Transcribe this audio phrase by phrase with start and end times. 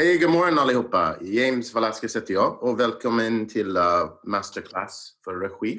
[0.00, 1.16] Hej, god morgon allihopa!
[1.20, 5.78] James Velasquez heter jag och välkommen till uh, Masterclass för regi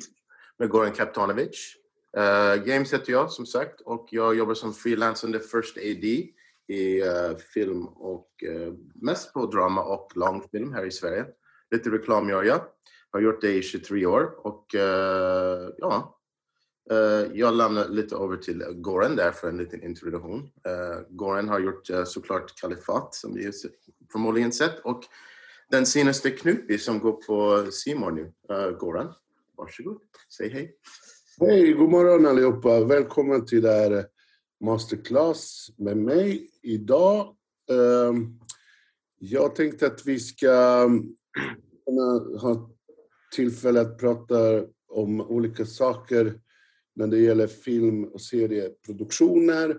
[0.60, 1.76] med Goran Kaptanovic.
[2.18, 6.06] Uh, eh, James heter jag som sagt och jag jobbar som freelancande first AD
[6.68, 11.26] i uh, film och uh, mest på drama och långfilm här i Sverige.
[11.72, 12.62] Lite reklam gör jag.
[13.12, 16.21] Har gjort det i 23 år och uh, ja,
[16.90, 20.50] Eh, jag lämnar lite över till Goran där för en liten introduktion.
[20.66, 23.52] Eh, Goran har gjort eh, såklart Kalifat som vi
[24.12, 25.04] förmodligen sett och
[25.72, 28.32] den senaste Knutby som går på Simon nu.
[28.80, 29.14] Goran,
[29.58, 30.02] varsågod,
[30.38, 30.76] säg hej.
[31.40, 32.84] Hej, god morgon allihopa.
[32.84, 34.06] Välkommen till det här
[34.62, 37.36] masterclass med mig idag.
[37.70, 38.40] Ehm,
[39.20, 40.86] jag tänkte att vi ska
[41.86, 42.70] kunna ha
[43.36, 46.40] tillfälle att prata om olika saker
[46.96, 49.78] när det gäller film och serieproduktioner.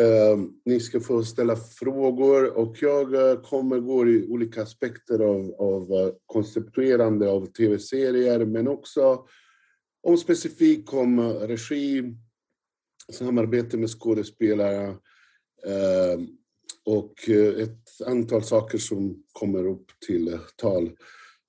[0.00, 5.54] Ehm, ni ska få ställa frågor och jag eh, kommer gå i olika aspekter av,
[5.58, 9.26] av eh, konceptuerande av tv-serier men också
[10.02, 12.14] om specifikt om eh, regi,
[13.12, 14.84] samarbete med skådespelare
[15.66, 16.20] ehm, eh,
[16.84, 20.90] och ett antal saker som kommer upp till tal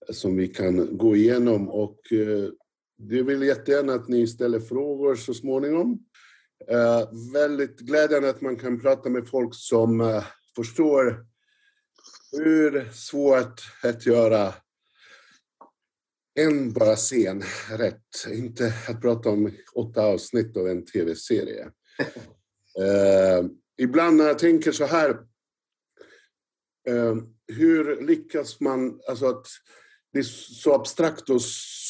[0.09, 1.69] som vi kan gå igenom.
[1.69, 1.99] Och
[2.99, 5.99] eh, det vill jättegärna att ni ställer frågor så småningom.
[6.71, 10.21] Eh, väldigt glädjande att man kan prata med folk som
[10.55, 11.25] förstår
[12.31, 14.53] hur svårt att göra
[16.39, 18.25] en bara scen rätt.
[18.27, 21.65] Inte att prata om åtta avsnitt av en tv-serie.
[22.79, 25.09] uh, ibland när jag tänker så här,
[26.89, 27.15] uh,
[27.47, 29.47] hur lyckas man, alltså att
[30.13, 31.41] det är så abstrakt och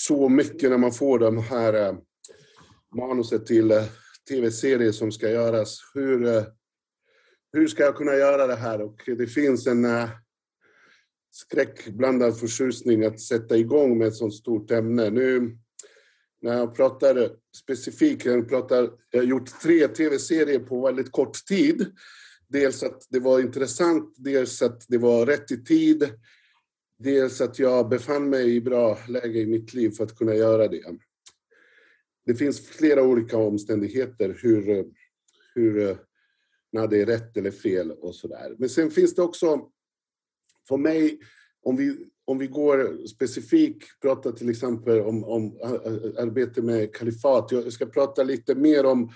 [0.07, 1.95] så mycket när man får de här eh,
[2.95, 3.83] manuset till eh,
[4.29, 5.79] tv-serier som ska göras.
[5.93, 6.43] Hur, eh,
[7.53, 8.81] hur ska jag kunna göra det här?
[8.81, 9.87] Och det finns en
[11.31, 15.09] skräckblandad förtjusning att sätta igång med ett sådant stort ämne.
[15.09, 15.57] Nu
[16.41, 21.85] när jag pratar specifikt, jag, pratar, jag har gjort tre tv-serier på väldigt kort tid.
[22.47, 26.09] Dels att det var intressant, dels att det var rätt i tid,
[26.97, 30.67] dels att jag befann mig i bra läge i mitt liv för att kunna göra
[30.67, 30.83] det.
[32.25, 34.85] Det finns flera olika omständigheter hur,
[35.55, 35.97] hur
[36.71, 38.55] när det är rätt eller fel och sådär.
[38.57, 39.69] Men sen finns det också
[40.67, 41.19] för mig,
[41.61, 45.57] om vi, om vi går specifikt, pratar till exempel om, om
[46.17, 47.51] arbete med kalifat.
[47.51, 49.11] Jag ska prata lite mer om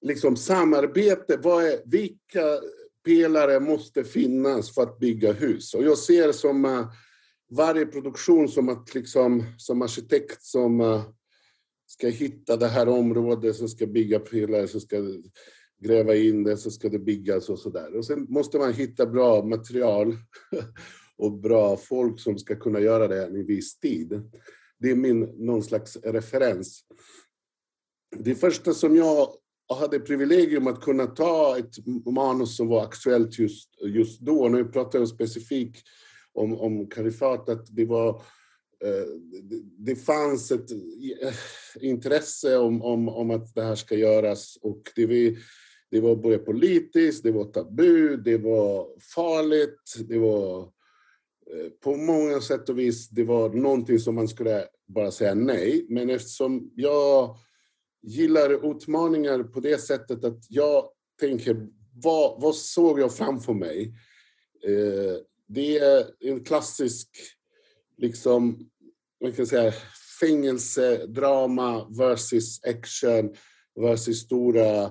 [0.00, 1.38] liksom, samarbete.
[1.42, 2.60] Vad är, vilka
[3.04, 5.74] pelare måste finnas för att bygga hus?
[5.74, 6.86] Och jag ser som uh,
[7.56, 11.02] varje produktion som att liksom, som arkitekt som eh,
[11.86, 14.96] ska hitta det här området, som ska bygga prylar, som ska
[15.84, 17.96] gräva in det så ska det byggas och sådär.
[17.96, 20.16] Och sen måste man hitta bra material
[21.16, 24.30] och bra folk som ska kunna göra det i viss tid.
[24.78, 26.84] Det är min någon slags referens.
[28.16, 29.28] Det första som jag
[29.80, 34.98] hade privilegium att kunna ta ett manus som var aktuellt just, just då, nu pratar
[34.98, 35.86] jag specifikt
[36.34, 38.08] om, om kalifat, att det var
[38.84, 39.06] eh,
[39.78, 41.34] det fanns ett eh,
[41.80, 45.38] intresse om, om, om att det här ska göras och det, var,
[45.90, 52.40] det var både politiskt, det var tabu, det var farligt, det var eh, på många
[52.40, 55.86] sätt och vis, det var någonting som man skulle bara säga nej.
[55.88, 57.36] Men eftersom jag
[58.02, 60.84] gillar utmaningar på det sättet att jag
[61.20, 61.68] tänker,
[62.02, 63.94] vad, vad såg jag framför mig?
[64.66, 65.16] Eh,
[65.46, 67.08] det är en klassisk,
[67.98, 68.70] liksom,
[69.22, 69.72] man kan säga
[70.20, 73.34] fängelsedrama versus action
[73.80, 74.84] versus stora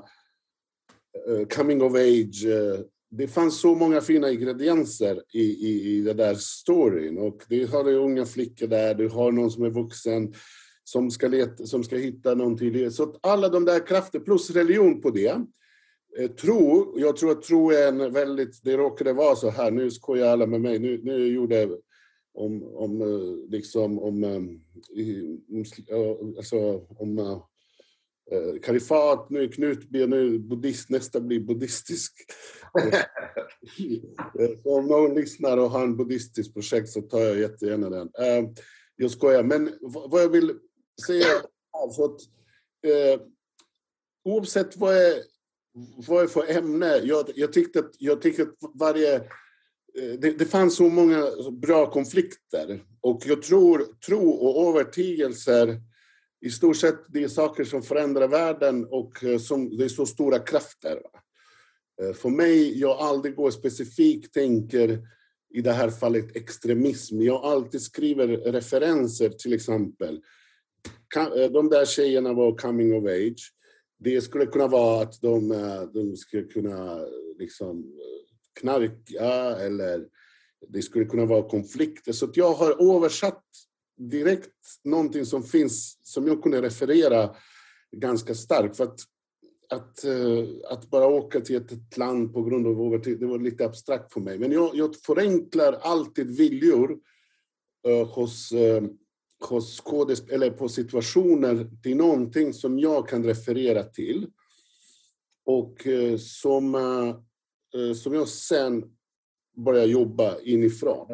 [1.30, 2.46] uh, coming of age.
[2.46, 2.80] Eh.
[3.16, 7.18] Det fanns så många fina ingredienser i, i, i den där storyn.
[7.18, 10.34] Och du har unga flickor där, du har någon som är vuxen
[10.84, 12.92] som ska, leta, som ska hitta någonting.
[12.92, 15.46] Så alla de där krafterna, plus religion på det.
[16.20, 19.92] Eh, tro, jag tror att tro är en väldigt, det råkade vara så här, nu
[19.92, 21.78] skojar alla med mig, nu, nu gjorde
[22.34, 23.02] om, om
[23.50, 24.24] liksom om,
[26.38, 27.20] alltså, om
[28.32, 32.14] eh, kalifat, nu Knutby, nu är buddhist, nästa blir buddhistisk.
[34.40, 38.12] Eh, så om någon lyssnar och har en buddhistisk projekt så tar jag jättegärna den.
[38.20, 38.50] Eh,
[38.96, 40.54] jag skojar, men vad jag vill
[41.06, 42.22] säga är att
[42.88, 43.22] eh,
[44.26, 45.14] oavsett vad är,
[46.08, 50.46] vad är för ämne, jag, jag, tyckte att, jag tyckte att varje eh, det, det,
[50.46, 55.82] fanns så många bra konflikter och jag tror tro och övertygelser
[56.42, 60.06] i stort sett det är saker som förändrar världen och eh, som, det är så
[60.06, 61.00] stora krafter.
[62.02, 65.00] Eh, för mig, jag aldrig går specifikt tänker
[65.54, 67.22] i det här fallet extremism.
[67.22, 70.22] Jag alltid skriver referenser till exempel.
[71.52, 73.54] De där tjejerna var coming of age.
[74.04, 77.08] Det skulle kunna vara att de, eh, de skulle kunna eh,
[77.40, 80.08] liksom eh, knarka eller
[80.68, 82.12] det skulle kunna vara konflikter.
[82.12, 83.44] Så jag har översatt
[83.98, 84.50] direkt
[84.84, 87.36] någonting som finns, som jag kunde referera
[87.92, 88.78] ganska starkt.
[88.78, 89.00] För att,
[89.70, 90.06] att,
[90.70, 94.20] att bara åka till ett land på grund av övertid, det var lite abstrakt för
[94.20, 94.40] mig.
[94.40, 96.98] Men jag, jag förenklar alltid viljor
[98.16, 98.54] hos,
[99.50, 104.28] skådesp- eller på situationer till någonting som jag kan referera till.
[105.46, 107.10] Och eh, som, eh,
[107.82, 108.84] eh, som jag sen
[109.66, 111.08] börjar jobba inifrån.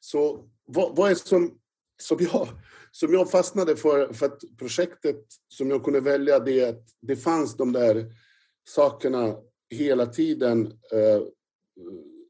[0.00, 1.56] Så vad, vad är som
[2.02, 2.48] som jag,
[2.90, 7.56] som jag fastnade för, för att projektet som jag kunde välja, det, att det fanns
[7.56, 8.12] de där
[8.68, 9.36] sakerna
[9.70, 10.72] hela tiden.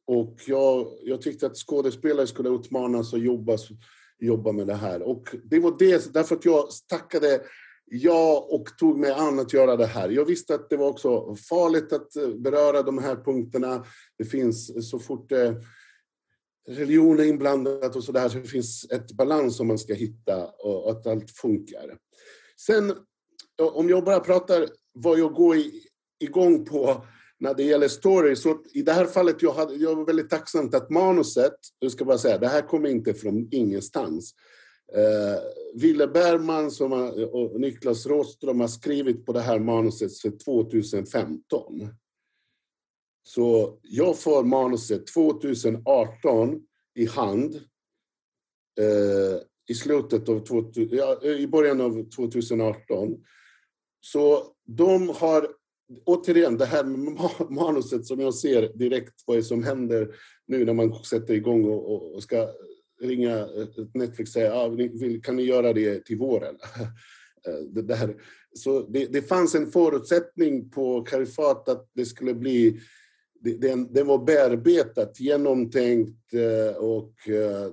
[0.06, 3.59] Och jag, jag tyckte att skådespelare skulle utmanas och jobba,
[4.20, 5.02] jobba med det här.
[5.02, 7.40] Och det var det, därför att jag tackade
[7.90, 10.08] ja och tog mig an att göra det här.
[10.08, 13.84] Jag visste att det var också farligt att eh, beröra de här punkterna.
[14.19, 15.55] Det finns eh, så fort eh,
[16.69, 20.90] religion är inblandat och sådär, så det finns ett balans som man ska hitta och
[20.90, 21.99] att allt funkar.
[22.66, 22.93] Sen,
[23.73, 25.56] om jag bara pratar vad jag går
[26.20, 27.05] igång på
[27.40, 30.70] när det gäller story, så i det här fallet jag, hade, jag var väldigt tacksam
[30.72, 34.34] att manuset, jag ska bara säga, det här kommer inte från ingenstans.
[34.94, 35.42] Eh,
[35.75, 41.88] Ville Bergman som har, och Niklas Rådström har skrivit på det här manuset för 2015.
[43.22, 46.60] Så jag får manuset 2018
[46.94, 47.54] i hand.
[48.81, 50.44] Eh, I slutet av,
[50.75, 53.25] ja, i början av 2018.
[54.00, 55.48] Så de har,
[56.04, 56.84] återigen, det här
[57.50, 60.14] manuset som jag ser direkt vad är som händer
[60.46, 62.48] nu när man sätter igång och, och ska
[63.00, 64.70] ringa eh, Netflix och säga, ah,
[65.22, 66.56] kan ni göra det till våren?
[67.46, 68.16] Eh, det, där.
[68.54, 72.81] Så det, det fanns en förutsättning på Karifat att det skulle bli
[73.40, 77.12] den, den var bearbetat, genomtänkt eh, och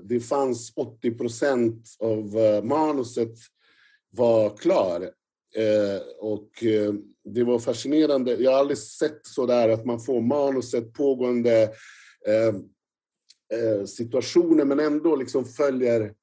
[0.04, 3.34] det fanns 80 procent av manuset
[4.10, 5.12] var klar.
[5.56, 8.36] Eh, och eh, det var fascinerande.
[8.36, 11.64] Jag har aldrig sett så där att man får manuset pågående
[12.28, 16.14] eh, situationer men ändå liksom följer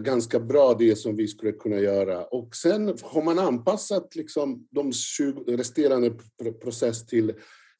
[0.00, 2.24] ganska bra det som vi skulle kunna göra.
[2.24, 6.12] Och sen har man anpassat liksom de 20 resterande
[6.62, 7.32] process till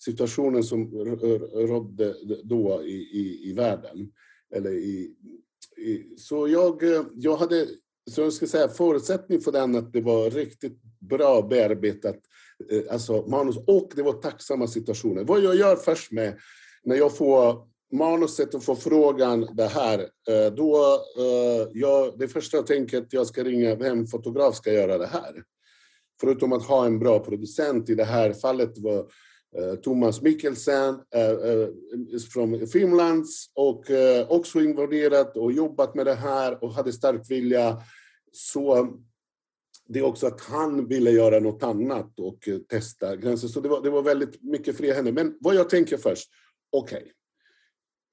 [0.04, 0.90] situationen som
[1.54, 4.12] rådde då i, i, i världen.
[4.54, 5.14] Eller i,
[5.76, 6.82] i, så jag,
[7.14, 7.66] jag hade,
[8.10, 12.16] så jag ska säga, förutsättning för den att det var riktigt bra bearbetat,
[12.70, 15.24] eh, alltså manus, och det var tacksamma situationer.
[15.24, 16.38] Vad jag gör först med,
[16.84, 20.76] när jag får manuset och får frågan det här, eh, då,
[21.18, 25.06] eh, jag, det första jag tänker att jag ska ringa vem fotograf ska göra det
[25.06, 25.42] här.
[26.20, 29.06] Förutom att ha en bra producent, i det här fallet var
[29.58, 31.68] Eh, Thomas Mikkelsen eh, eh,
[32.32, 33.84] från Finland och
[34.28, 37.82] också involverat och jobbat med det här och hade stark vilja.
[38.32, 38.88] Så
[39.88, 43.48] det är också att han ville göra något annat och testa gränser.
[43.48, 45.12] Så det var, det var väldigt mycket fria händer.
[45.12, 46.30] Men vad jag tänker först,
[46.72, 46.98] okej.
[46.98, 47.12] Okay.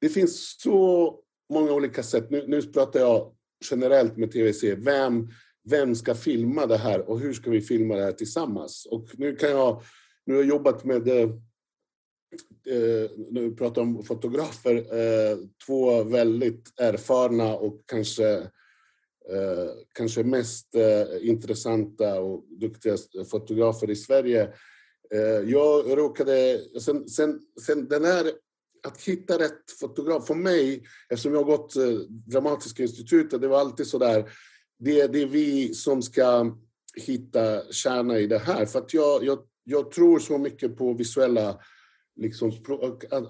[0.02, 1.20] Det finns så
[1.54, 2.30] många olika sätt.
[2.30, 3.36] Nu, nu pratar jag
[3.72, 4.64] generellt med TVC.
[4.64, 5.30] Vem,
[5.70, 8.88] vem ska filma det här och hur ska vi filma det här tillsammans?
[8.92, 9.84] Och nu kan jag
[10.32, 11.30] nu har jag jobbat med, eh,
[12.68, 18.30] eh när vi pratar om fotografer, eh, två väldigt erfarna och kanske,
[19.30, 22.98] eh, kanske mest eh, intressanta och duktiga
[23.32, 24.54] fotografer i Sverige.
[25.14, 28.32] Eh, jag råkade, sen, sen, sen den här
[28.84, 33.60] att hitta rätt fotograf, för mig, eftersom jag har gått eh, Dramatiska institutet, det var
[33.60, 34.32] alltid så där,
[34.80, 36.56] det, det är vi som ska
[36.96, 38.66] hitta kärna i det här.
[38.66, 41.60] För att jag, jag jag tror så mycket på visuella
[42.16, 42.52] Liksom,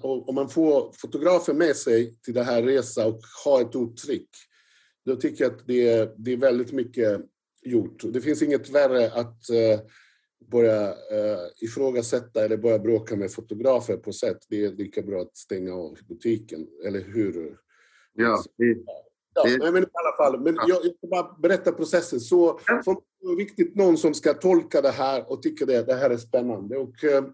[0.02, 4.28] om man får fotografen med sig till den här resan och har ett uttryck,
[5.04, 7.20] då tycker jag att det är, det är väldigt mycket
[7.62, 8.02] gjort.
[8.12, 9.80] Det finns inget värre att uh,
[10.50, 14.38] börja uh, ifrågasätta eller börja bråka med fotografer på sätt.
[14.48, 17.56] Det är lika bra att stänga av butiken, eller hur?
[18.14, 18.44] Ja,
[19.34, 19.72] Ja, det...
[19.72, 20.40] men i alla fall.
[20.40, 22.20] Men jag, jag ska bara berätta processen.
[22.20, 25.94] Så för det är viktigt någon som ska tolka det här och tycka det, det
[25.94, 26.76] här är spännande.
[26.76, 27.24] Och, eh,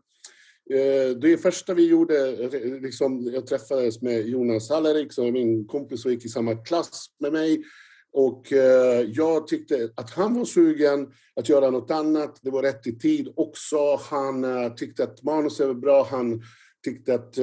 [0.70, 2.36] eh det första vi gjorde,
[2.80, 7.06] liksom, jag träffades med Jonas Hallerik som är min kompis och gick i samma klass
[7.20, 7.64] med mig.
[8.12, 12.38] Och eh, jag tyckte att han var sugen att göra något annat.
[12.42, 13.96] Det var rätt i tid också.
[14.10, 16.08] Han eh, tyckte att manuset var bra.
[16.10, 16.42] Han
[16.84, 17.38] tyckte att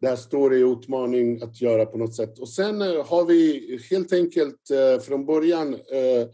[0.00, 2.38] där det står det utmaning att göra på något sätt.
[2.38, 6.28] Och sen eh, har vi helt enkelt eh, från början eh,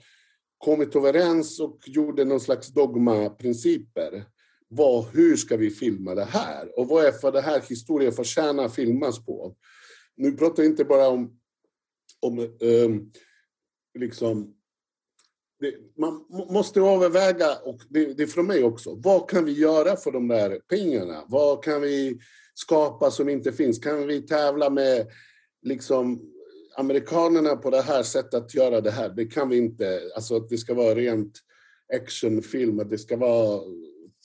[0.58, 4.24] kommit överens och gjorde någon slags dogmaprinciper.
[4.68, 6.78] Vad, hur ska vi filma det här?
[6.78, 9.56] Och vad är för det här historien förtjänar att filmas på?
[10.16, 11.38] Nu pratar jag inte bara om,
[12.20, 13.12] om um,
[13.98, 14.54] liksom
[15.60, 19.96] det, man måste överväga, och det, det är från mig också, vad kan vi göra
[19.96, 21.24] för de där pengarna?
[21.28, 22.20] Vad kan vi
[22.54, 23.78] skapa som inte finns?
[23.78, 25.06] Kan vi tävla med
[25.62, 26.22] liksom
[26.76, 29.08] amerikanerna på det här sättet att göra det här?
[29.08, 30.00] Det kan vi inte.
[30.14, 31.32] Alltså att det ska vara rent
[31.94, 33.60] actionfilm, att det ska vara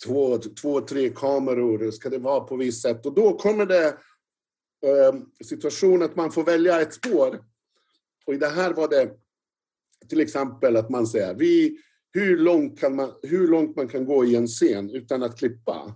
[0.06, 3.06] två, två, tre kameror, ska det vara på visst sätt.
[3.06, 3.88] Och då kommer det
[4.86, 5.14] eh,
[5.44, 7.44] situation att man får välja ett spår.
[8.26, 9.12] Och i det här var det
[10.10, 11.78] till exempel att man säger vi,
[12.12, 15.96] hur, långt kan man, hur långt man kan gå i en scen utan att klippa.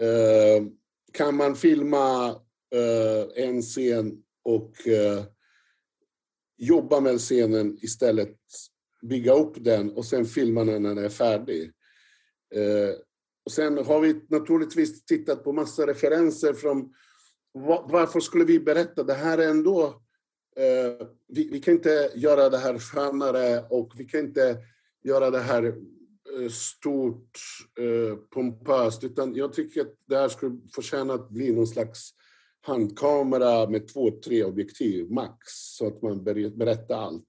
[0.00, 0.66] Eh,
[1.14, 2.28] kan man filma
[2.74, 5.24] eh, en scen och eh,
[6.56, 8.38] jobba med scenen istället,
[9.02, 11.72] bygga upp den och sen filma den när den är färdig.
[12.54, 12.94] Eh,
[13.44, 16.94] och sen har vi naturligtvis tittat på massa referenser från
[17.88, 19.02] varför skulle vi berätta?
[19.02, 19.86] Det här är ändå
[20.56, 24.56] eh, vi, vi, kan inte göra det här skönare och vi kan inte
[25.04, 25.74] göra det här
[26.40, 27.38] Eh, stort,
[27.80, 32.10] eh, pompöst, utan jag tycker att det här skulle förtjäna att bli någon slags
[32.60, 37.26] handkamera med två, tre objektiv max, så att man berättar allt.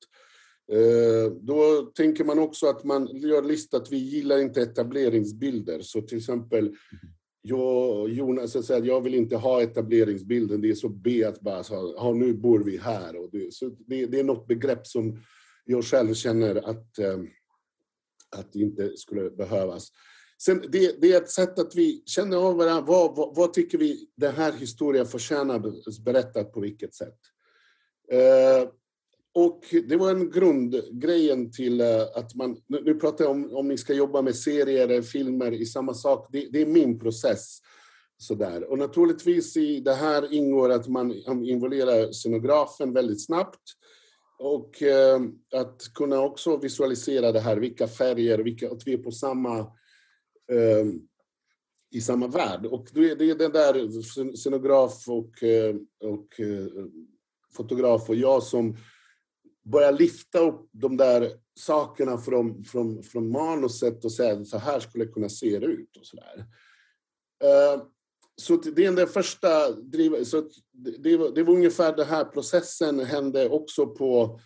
[0.72, 5.82] Eh, då tänker man också att man gör lista att vi gillar inte etableringsbilder.
[5.82, 6.76] Så till exempel
[7.42, 11.64] jag, Jonas säger att jag vill inte ha etableringsbilden, det är så B att bara
[11.64, 13.16] säga, nu bor vi här.
[13.16, 15.20] Och det, så det, det, är något begrepp som
[15.66, 17.00] jag själv känner att,
[18.30, 19.92] att det inte skulle behövas.
[20.42, 22.86] Sen, det, det, är ett sätt att vi känner av varandra.
[22.88, 25.64] Vad, vad, vad, tycker vi den här historien förtjänar
[26.06, 27.20] berättat på vilket sätt?
[28.12, 28.70] Eh,
[29.34, 33.78] och det var en grundgrejen till eh, att man, nu pratar jag om om ni
[33.78, 37.60] ska jobba med serier eller filmer i samma sak, det, det är min process.
[38.18, 38.64] Sådär.
[38.64, 41.12] Och naturligtvis i det här ingår att man
[41.46, 43.62] involverar scenografen väldigt snabbt.
[44.38, 45.22] Och eh,
[45.54, 49.60] att kunna också visualisera det här, vilka färger, vilka, att vi är på samma,
[50.52, 50.86] eh,
[51.92, 52.66] i samma värld.
[52.66, 54.02] Och det är, det är den där
[54.36, 56.68] scenograf och, eh, och eh,
[57.56, 58.78] fotograf och jag som
[59.64, 65.06] börjar lyfta upp de där sakerna från, från, från manuset och säga så här skulle
[65.06, 66.46] det kunna se ut och sådär.
[67.44, 67.82] Eh,
[68.42, 70.50] så det är den första driv, så
[71.00, 74.40] det, var, det var ungefär den här processen hände också på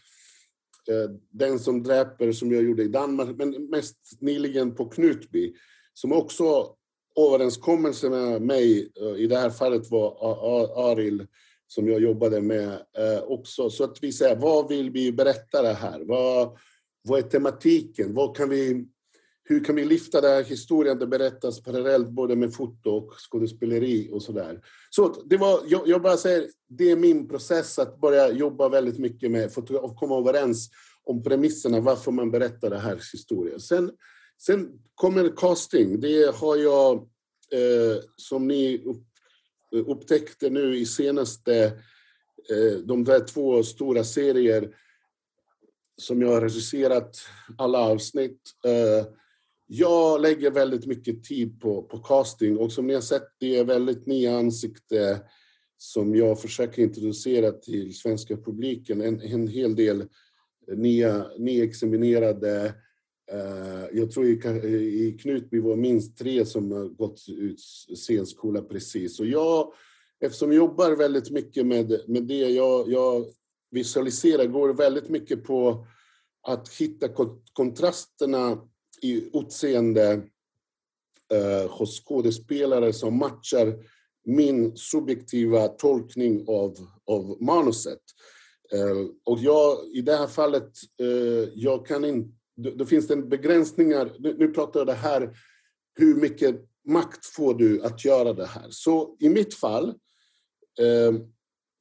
[0.89, 5.53] eh, Den som dräper som jag gjorde i Danmark, men mest nyligen på Knutby,
[5.93, 6.75] som också
[7.17, 11.27] överenskommelse med mig, eh, i det här fallet var Aril
[11.67, 13.69] som jag jobbade med eh, också.
[13.69, 15.99] Så att vi säger, vad vill vi berätta det här?
[15.99, 16.57] Vad,
[17.01, 18.13] vad är tematiken?
[18.13, 18.85] Vad kan vi,
[19.49, 20.99] hur kan vi lyfta den här historien?
[20.99, 24.61] Det berättas parallellt både med foto och skådespeleri och sådär.
[24.89, 28.99] Så det var, jag, jag, bara säger, det är min process att börja jobba väldigt
[28.99, 29.51] mycket med
[29.81, 30.69] och komma överens
[31.03, 33.59] om premisserna, varför man berättar den här historien.
[33.59, 33.91] Sen,
[34.37, 35.99] sen kommer casting.
[35.99, 36.95] Det har jag,
[37.51, 38.83] eh, som ni
[39.73, 41.65] eh, upptäckte nu i senaste,
[42.49, 44.75] eh, de där två stora serier
[45.97, 47.17] som jag har regisserat
[47.57, 48.41] alla avsnitt.
[48.65, 49.18] Eh,
[49.71, 53.63] jag lägger väldigt mycket tid på, på casting och som ni har sett, det är
[53.63, 55.17] väldigt nya ansikten
[55.77, 59.01] som jag försöker introducera till svenska publiken.
[59.01, 60.07] En, en hel del
[60.75, 62.73] nya, nyexaminerade
[63.31, 67.59] Eh, jag tror i Knutby var minst tre som har gått ut
[67.95, 69.19] scenskola precis.
[69.19, 69.73] Och jag,
[70.19, 73.25] eftersom jag jobbar väldigt mycket med, med det jag, jag
[73.71, 75.87] visualiserar, går väldigt mycket på
[76.47, 77.07] att hitta
[77.53, 78.68] kontrasterna
[79.01, 80.11] i utseende
[81.33, 83.75] eh, hos skådespelare som matchar
[84.25, 88.01] min subjektiva tolkning av, av manuset.
[88.73, 94.15] Eh, och jag, i det här fallet, eh, jag kan inte då, finns det begränsningar.
[94.19, 95.37] Nu pratar jag det här,
[95.95, 96.55] hur mycket
[96.87, 98.67] makt får du att göra det här?
[98.69, 99.89] Så i mitt fall,
[100.79, 101.13] eh,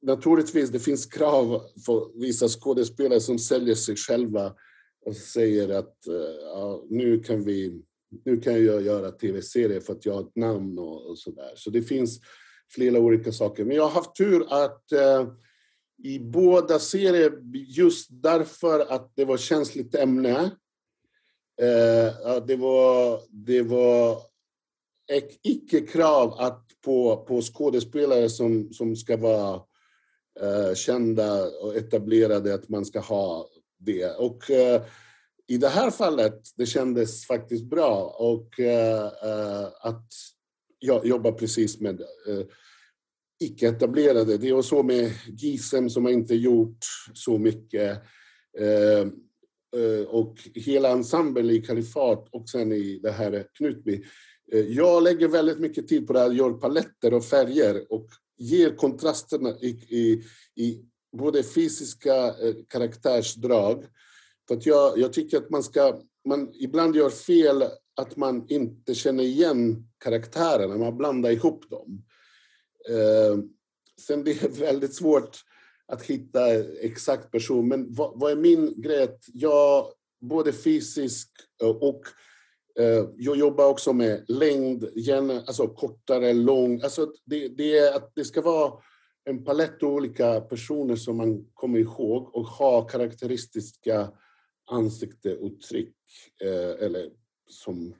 [0.01, 4.53] naturligtvis det finns krav för vissa skådespelare som säljer sig själva
[5.05, 7.81] och säger att eh, ja, nu kan vi
[8.25, 11.51] nu kan jag göra tv-serier för att jag har ett namn och, och sådär.
[11.55, 12.19] Så det finns
[12.71, 13.65] flera olika saker.
[13.65, 15.27] Men jag har haft tur att eh,
[16.03, 20.51] i båda serier, just därför att det var känsligt ämne,
[21.61, 24.21] Eh, det, var, det var
[25.43, 29.61] icke-krav att på, på skådespelare som, som ska vara
[30.41, 34.15] eh, kända och etablerade, att man ska ha det.
[34.15, 34.81] Och eh,
[35.47, 40.07] i det här fallet, det kändes faktiskt bra och eh, eh, att
[40.79, 42.01] jag jobbar precis med
[43.43, 44.37] icke-etablerade.
[44.37, 48.01] Det är så med Gisem som har inte gjort så mycket.
[50.07, 54.03] Och hela ensemblen i Kalifat och sen i det här Knutby.
[54.67, 58.07] Jag lägger väldigt mycket tid på det här, gör paletter och färger och
[58.37, 60.23] ger kontrasterna i, i,
[60.55, 60.85] i
[61.17, 63.85] både fysiska eh, karaktärsdrag.
[64.47, 67.63] För att jag, jag tycker att man ska, man ibland gör fel
[67.95, 72.03] att man inte känner igen karaktärerna, man blandar ihop dem.
[72.89, 73.43] Eh,
[74.01, 75.37] sen det är väldigt svårt
[75.87, 79.19] att hitta exakt person, men vad, vad är min grej?
[79.33, 79.85] Jag,
[80.21, 81.31] både fysiskt
[81.63, 82.01] eh, och
[82.79, 86.81] eh, jag jobbar också med längd, gärna, alltså kortare, lång.
[86.81, 88.73] Alltså det, det, är att det ska vara
[89.25, 94.11] en palett av olika personer som man kommer ihåg och har karaktäristiska
[94.71, 95.95] ansikteuttryck.
[96.43, 97.09] Eh, eller
[97.47, 97.95] som,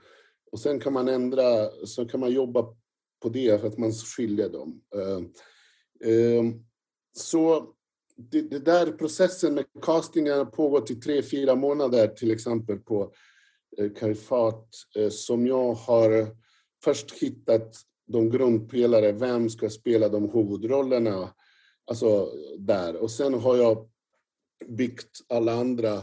[0.51, 2.75] och sen kan man ändra, så kan man jobba
[3.21, 4.81] på det för att man skiljer dem.
[4.95, 6.43] Eh, eh,
[7.13, 7.73] så
[8.15, 13.13] det, det, där processen med castingen har pågått i tre, fyra månader till exempel på
[13.77, 16.27] eh, Karifat, eh, som jag har
[16.83, 17.75] först hittat
[18.09, 21.33] de grundpelare, vem ska spela de huvudrollerna,
[21.85, 22.95] alltså där.
[22.95, 23.89] Och sen har jag
[24.67, 25.93] byggt alla andra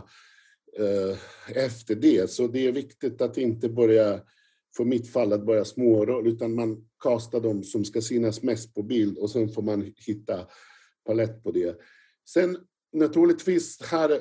[0.79, 1.19] eh,
[1.57, 2.31] efter det.
[2.31, 4.21] Så det är viktigt att inte börja
[4.77, 8.83] för mitt fall att börja småroll, utan man kastar de som ska synas mest på
[8.83, 10.47] bild och sen får man hitta
[11.07, 11.81] palett på det.
[12.29, 12.59] Sen
[12.93, 14.19] naturligtvis här, eh,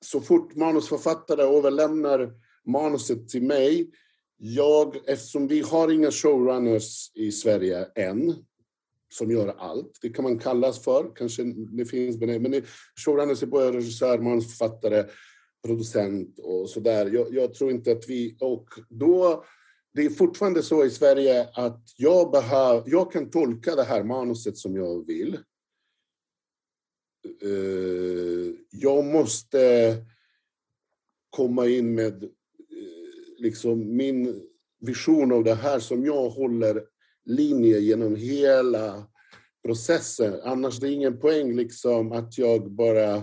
[0.00, 2.32] så fort manusförfattare överlämnar
[2.64, 3.90] manuset till mig,
[4.44, 8.34] jag, eftersom vi har inga showrunners i Sverige än,
[9.12, 9.98] som gör allt.
[10.02, 12.62] Det kan man kallas för, kanske det finns, men
[13.04, 15.04] showrunners är både regissör, manusförfattare,
[15.66, 17.10] producent och sådär.
[17.10, 18.36] Jag, jag tror inte att vi...
[18.40, 19.44] Och då,
[19.94, 24.56] det är fortfarande så i Sverige att jag, behöv, jag kan tolka det här manuset
[24.56, 25.34] som jag vill.
[27.42, 29.96] Eh, jag måste
[31.30, 32.32] komma in med
[33.42, 34.42] liksom min
[34.80, 36.82] vision av det här som jag håller
[37.24, 39.06] linje genom hela
[39.64, 40.34] processen.
[40.44, 43.22] Annars det är ingen poäng liksom att jag bara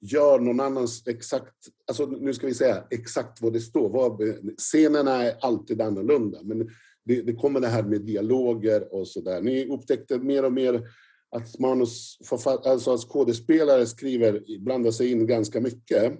[0.00, 1.54] gör någon annans exakt,
[1.86, 3.88] alltså nu ska vi säga exakt vad det står.
[3.88, 4.20] Vad,
[4.58, 6.70] scenerna är alltid annorlunda, men
[7.04, 9.40] det, det kommer det här med dialoger och sådär.
[9.40, 10.82] Ni upptäckte mer och mer
[11.30, 16.12] att manusförfattare, alltså skådespelare skriver, blandar sig in ganska mycket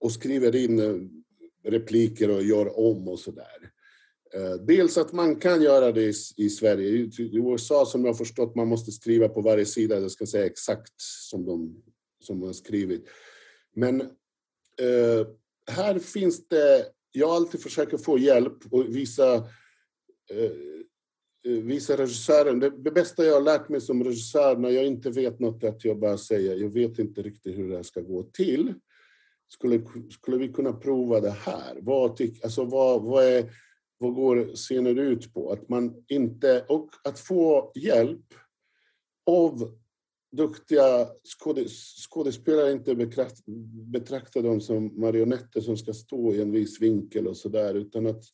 [0.00, 0.94] och skriver in eh,
[1.64, 3.70] repliker och gör om och sådär.
[4.34, 6.88] Eh, dels att man kan göra det i Sverige.
[7.18, 10.46] I USA som jag har förstått man måste skriva på varje sida, jag ska säga
[10.46, 11.00] exakt
[11.30, 11.82] som de
[12.24, 13.08] som har skrivit.
[13.74, 15.26] Men eh,
[15.70, 19.34] här finns det, jag alltid försöker få hjälp och visa,
[20.30, 20.52] eh,
[21.46, 22.60] eh, visa regissören.
[22.60, 25.68] Det, det, bästa jag har lärt mig som regissör när jag inte vet något är
[25.68, 28.74] att jag bara säger, jag vet inte riktigt hur det här ska gå till.
[29.48, 31.78] Skulle, skulle vi kunna prova det här?
[31.80, 33.50] Vad, tyck, alltså vad, vad, är,
[33.98, 35.52] vad går scener ut på?
[35.52, 38.34] Att man inte, och att få hjälp
[39.26, 39.78] av
[40.36, 41.08] duktiga
[42.10, 42.94] skådespelare inte
[43.92, 48.24] betrakta dem som marionetter som ska stå i en viss vinkel och sådär, utan att,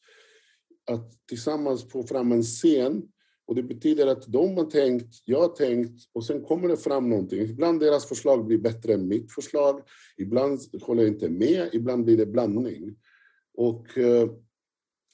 [0.91, 3.03] att tillsammans få fram en scen.
[3.51, 7.09] Och det betyder att de har tänkt, jag har tänkt och sen kommer det fram
[7.09, 7.41] någonting.
[7.41, 9.81] Ibland deras förslag blir bättre än mitt förslag.
[10.17, 12.97] Ibland håller jag inte med, ibland blir det blandning.
[13.55, 14.31] Och eh,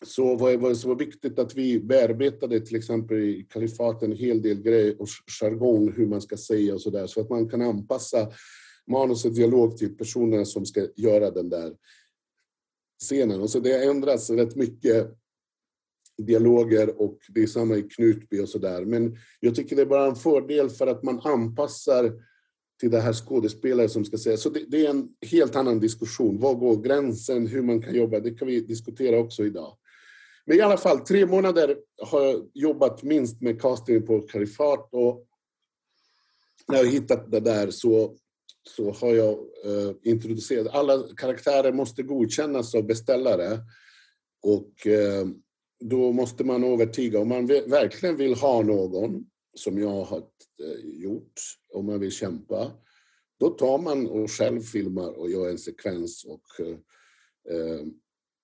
[0.04, 4.62] så var det så viktigt att vi bearbetade till exempel i kalifaten en hel del
[4.62, 5.08] grejer och
[5.40, 8.32] jargong, hur man ska säga och sådär så att man kan anpassa
[8.86, 11.76] manus och dialog till personerna som ska göra den där
[13.02, 13.40] scenen.
[13.40, 15.18] Och så det har ändrats rätt mycket
[16.18, 18.84] dialoger och det är samma i Knutby och sådär.
[18.84, 22.12] Men jag tycker det är bara en fördel för att man anpassar
[22.80, 24.36] till det här skådespelare som ska säga.
[24.36, 26.40] Så det, det, är en helt annan diskussion.
[26.40, 27.46] Var går gränsen?
[27.46, 28.20] Hur man kan jobba?
[28.20, 29.76] Det kan vi diskutera också idag.
[30.46, 34.88] Men i alla fall, tre månader har jag jobbat minst med casting på Karifat.
[34.92, 35.26] och
[36.68, 38.16] när jag hittat det där så,
[38.68, 39.32] så har jag
[39.64, 43.58] eh, introducerat, alla karaktärer måste godkännas av beställare
[44.42, 45.26] och eh,
[45.80, 51.32] då måste man övertyga, om man verkligen vill ha någon som jag har eh, gjort,
[51.72, 52.72] om man vill kämpa,
[53.40, 56.76] då tar man och själv filmar och gör en sekvens och eh,
[57.56, 57.86] eh,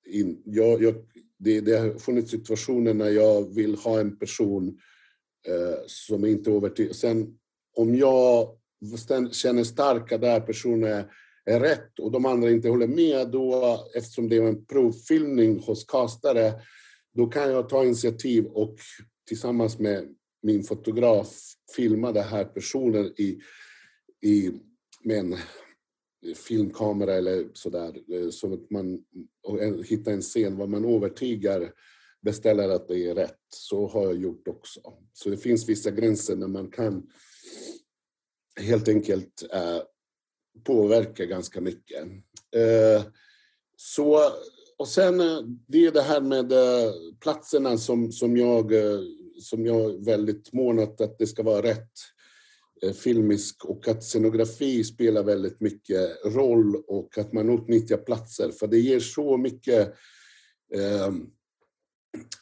[0.07, 0.95] in, jag, jag
[1.39, 4.79] det, det har funnits situationer när jag vill ha en person
[5.47, 6.97] eh, som inte övertygad.
[6.97, 7.39] Sen
[7.75, 8.59] om jag
[9.33, 11.05] känner starkt att den här personen
[11.45, 15.85] är rätt och de andra inte håller med, då, eftersom det är en provfilmning hos
[15.85, 16.53] kastare,
[17.15, 18.77] då kan jag ta initiativ och
[19.29, 23.41] tillsammans med min fotograf filma den här personen i,
[24.21, 24.53] i,
[25.05, 25.39] med en eh,
[26.37, 29.05] filmkamera eller sådär, eh, så att man
[29.85, 31.73] hittar en scen var man övertygar
[32.23, 33.41] beställare att det är rätt.
[33.49, 34.81] Så har jag gjort också.
[35.13, 37.11] Så det finns vissa gränser när man kan
[38.61, 39.83] helt enkelt eh,
[40.65, 42.03] påverka ganska mycket.
[42.57, 43.05] Eh,
[43.77, 44.21] så,
[44.83, 49.01] och sen eh, det är det här med eh, platserna som, som, jag, eh,
[49.41, 51.93] som jag är väldigt mån att det ska vara rätt
[53.03, 58.79] filmisk och att scenografi spelar väldigt mycket roll och att man utnyttjar platser för det
[58.79, 59.95] ger så mycket
[60.75, 61.07] eh,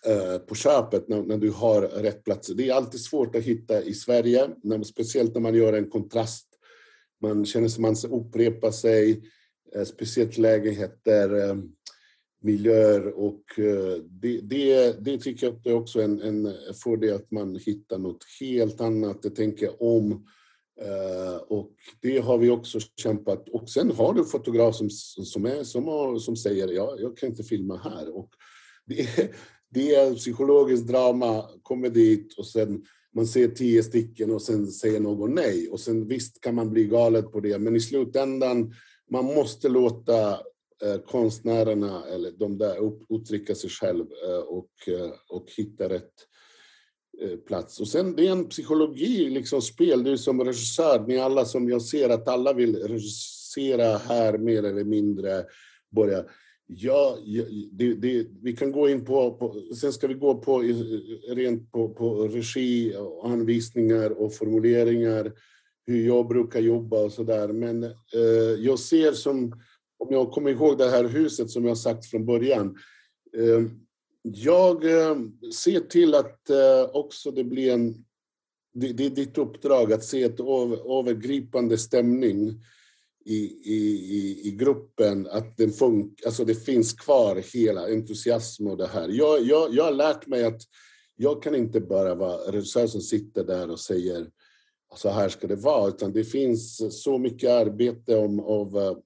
[0.06, 2.54] eh, på köpet när, när, du har rätt platser.
[2.54, 6.46] Det är alltid svårt att hitta i Sverige, när, speciellt när man gör en kontrast.
[7.22, 9.22] Man känner sig man upprepar sig,
[9.74, 11.56] eh, speciellt lägenheter, eh,
[12.42, 17.56] miljöer och eh, det, det, det tycker jag är också en, en fördel att man
[17.56, 20.26] hittar något helt annat, att tänka om.
[20.80, 23.48] Eh, och det har vi också kämpat.
[23.48, 27.28] Och sen har du fotograf som, som, är, som, har, som säger ja, jag kan
[27.28, 28.16] inte filma här.
[28.16, 28.30] Och
[28.86, 29.30] det, är,
[29.70, 35.00] det är psykologiskt drama, kommer dit och sen man ser tio stycken och sen säger
[35.00, 35.68] någon nej.
[35.68, 38.74] Och sen visst kan man bli galet på det, men i slutändan
[39.10, 40.38] man måste låta
[40.84, 42.76] Eh, konstnärerna, eller de där,
[43.08, 46.12] uttrycka sig själv eh, och, eh, och hitta rätt
[47.46, 47.80] plats.
[47.80, 50.04] Och sen det är en psykologi, liksom spel.
[50.04, 54.84] Du som regissör, ni alla som jag ser att alla vill regissera här mer eller
[54.84, 55.44] mindre.
[55.90, 56.24] Börja.
[56.66, 57.18] Ja,
[57.72, 60.58] det, det, vi kan gå in på, på, sen ska vi gå på
[61.28, 65.32] rent på, på regi och anvisningar och formuleringar,
[65.86, 67.48] hur jag brukar jobba och sådär.
[67.48, 67.90] Men eh,
[68.58, 69.54] jag ser som
[70.00, 72.78] om jag kommer ihåg det här huset som jag sagt från början.
[73.36, 73.62] Eh,
[74.22, 75.16] jag eh,
[75.54, 78.04] ser till att eh, också det blir en...
[78.72, 82.62] Det är ditt uppdrag att se ett övergripande stämning
[83.24, 88.86] i, i, i gruppen, att den funk, alltså det finns kvar hela entusiasm och det
[88.86, 89.08] här.
[89.08, 90.62] Jag, jag, jag har lärt mig att
[91.16, 94.26] jag kan inte bara vara regissör som sitter där och säger
[94.96, 99.00] så här ska det vara, utan det finns så mycket arbete om, av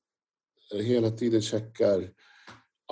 [0.82, 2.10] hela tiden checkar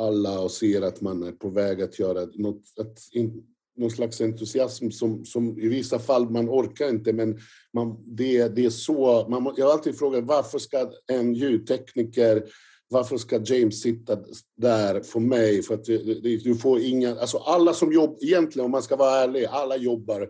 [0.01, 4.21] alla och ser att man är på väg att göra något, att in, någon slags
[4.21, 7.39] entusiasm som, som i vissa fall man orkar inte, men
[7.73, 9.29] man, det, det är så...
[9.29, 12.45] Man, jag har alltid frågat varför ska en ljudtekniker
[12.93, 14.19] varför ska James sitta
[14.57, 15.63] där för mig?
[15.63, 17.21] För att du får inga...
[17.21, 20.29] Alltså alla som jobbar, egentligen om man ska vara ärlig, alla jobbar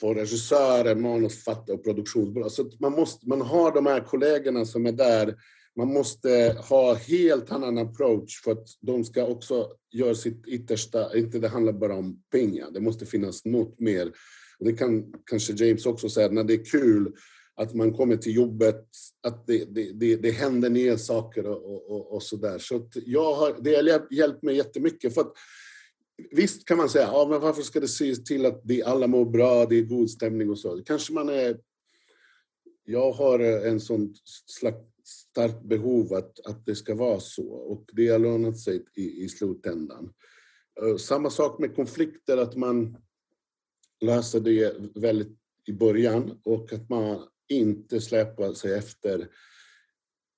[0.00, 2.52] för regissörer, manusförfattare och produktionsbolag.
[2.52, 5.36] Så man, måste, man har de här kollegorna som är där
[5.78, 11.18] man måste ha helt annan approach för att de ska också göra sitt yttersta.
[11.18, 14.06] Inte det handlar bara om pengar, det måste finnas något mer.
[14.58, 17.12] Och det kan kanske James också säga, när det är kul
[17.54, 18.88] att man kommer till jobbet,
[19.22, 22.58] att det, det, det, det händer nya saker och, och, och så där.
[22.58, 25.14] Så jag har, det har hjälpt mig jättemycket.
[25.14, 25.32] För att,
[26.30, 29.24] visst kan man säga, ja, men varför ska det se till att det, alla mår
[29.24, 30.82] bra, det är god stämning och så.
[30.86, 31.58] Kanske man är...
[32.84, 34.14] Jag har en sån
[34.46, 39.24] slags starkt behov att, att det ska vara så och det har lönat sig i,
[39.24, 40.12] i slutändan.
[40.82, 42.96] Eh, samma sak med konflikter, att man
[44.00, 49.28] löser det väldigt i början och att man inte släpar sig efter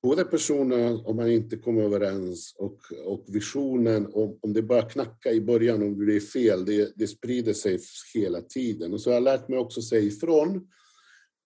[0.03, 5.31] både personerna om man inte kommer överens och, och visionen, om, om det bara knackar
[5.31, 7.81] i början, om det är fel, det, det sprider sig
[8.15, 8.93] hela tiden.
[8.93, 10.69] Och så har jag lärt mig också säga ifrån.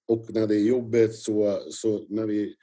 [0.07, 2.55] Och när det är jobbigt så, så när vi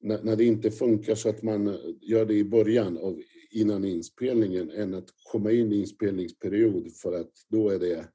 [0.00, 4.70] när, när det inte funkar så att man gör det i början av, innan inspelningen
[4.70, 8.08] än att komma in i inspelningsperiod för att då är det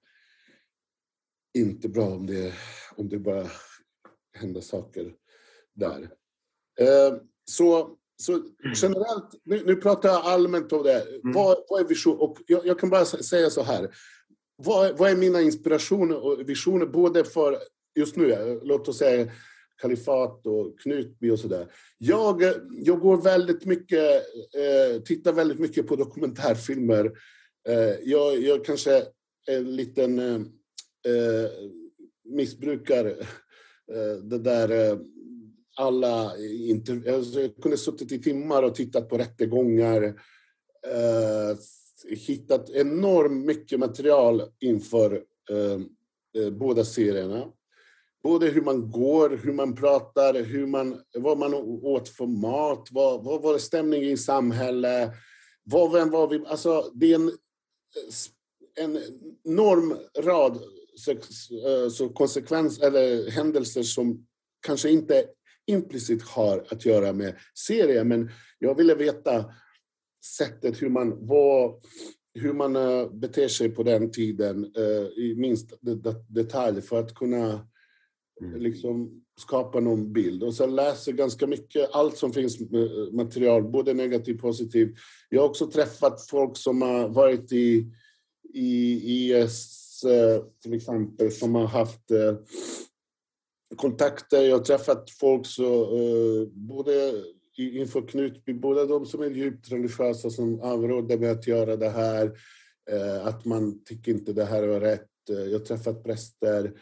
[1.58, 2.54] inte bra om det,
[2.96, 3.48] om det bara
[4.34, 5.14] händer saker
[5.74, 6.10] där.
[6.80, 8.44] Eh, så, så
[8.76, 11.02] generellt, nu, nu, pratar jag allmänt om det.
[11.02, 11.34] Mm.
[11.34, 12.18] Vad, vad är vision?
[12.18, 13.96] Och jag, jag, kan bara säga så här.
[14.56, 17.58] Vad, vad är mina inspirationer och visioner både för
[17.96, 19.32] just nu, låt oss säga
[19.82, 21.68] Kalifat och Knutby och sådär.
[21.98, 24.24] Jag, jag går väldigt mycket,
[24.56, 27.12] eh, tittar väldigt mycket på dokumentärfilmer.
[27.68, 28.98] Eh, jag, jag kanske
[29.48, 30.36] är en liten eh,
[31.14, 31.50] eh
[32.26, 34.98] missbrukar eh, det där eh,
[35.78, 37.14] alla intervjuer.
[37.14, 40.04] Alltså jag kunde suttit i timmar och tittat på rättegångar.
[40.88, 41.58] Eh,
[42.10, 45.80] hittat enormt mycket material inför eh,
[46.44, 47.52] eh, båda serierna.
[48.26, 53.24] Både hur man går, hur man pratar, hur man, vad man åt för mat, vad,
[53.24, 55.12] vad var stämningen i samhället,
[55.64, 56.44] vad, vem var vi?
[56.46, 57.32] Alltså, det är en,
[58.76, 59.00] en
[59.44, 60.60] enorm rad
[60.96, 64.26] så, eh, så konsekvens, eller händelser som
[64.68, 65.26] kanske inte
[65.68, 67.36] implicit har att göra med
[67.68, 69.46] serien, men jag ville veta
[70.38, 71.80] sättet hur man var,
[72.34, 75.74] hur man eh, beter sig på den tiden eh, i minst
[76.28, 77.68] detalj för att kunna.
[78.42, 78.62] Mm.
[78.62, 80.44] liksom skapa någon bild.
[80.44, 84.96] Och sen läser ganska mycket, allt som finns eh, material, både negativt och positivt.
[85.30, 87.92] Jag har också träffat folk som har varit i,
[88.54, 92.36] i IS eh, till exempel, som har haft eh,
[93.76, 94.42] kontakter.
[94.42, 95.88] Jag har träffat folk så,
[96.54, 97.24] både
[97.58, 102.32] inför Knutby, både de som är djupt religiösa som avråder mig att göra det här,
[103.24, 105.10] att man tycker inte det här var rätt.
[105.28, 106.74] Jag har träffat präster.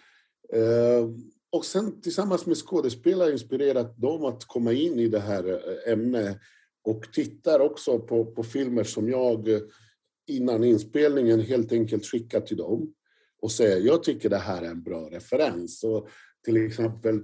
[1.54, 6.38] Och sen tillsammans med skådespelare inspirerat dem att komma in i det här eh, ämnet
[6.84, 9.60] och tittar också på, på filmer som jag eh,
[10.28, 12.94] innan inspelningen helt enkelt skickar till dem
[13.42, 15.84] och säger jag tycker det här är en bra referens.
[15.84, 16.10] Och
[16.46, 17.24] till exempel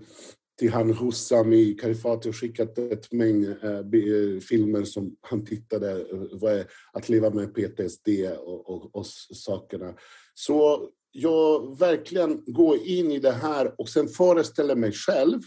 [0.59, 6.53] till han Hussam i Karifati har skickat ett mängd äh, filmer som han tittade, vad
[6.53, 8.07] är, att leva med PTSD
[8.39, 9.93] och, och, och sakerna.
[10.33, 15.41] Så jag verkligen går in i det här och sen föreställer mig själv,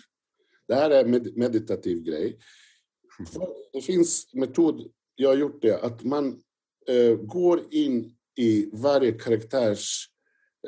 [0.68, 2.38] det här är med, meditativ grej.
[3.72, 6.42] Det finns metod, jag har gjort det, att man
[6.88, 10.12] eh, går in i varje karaktärs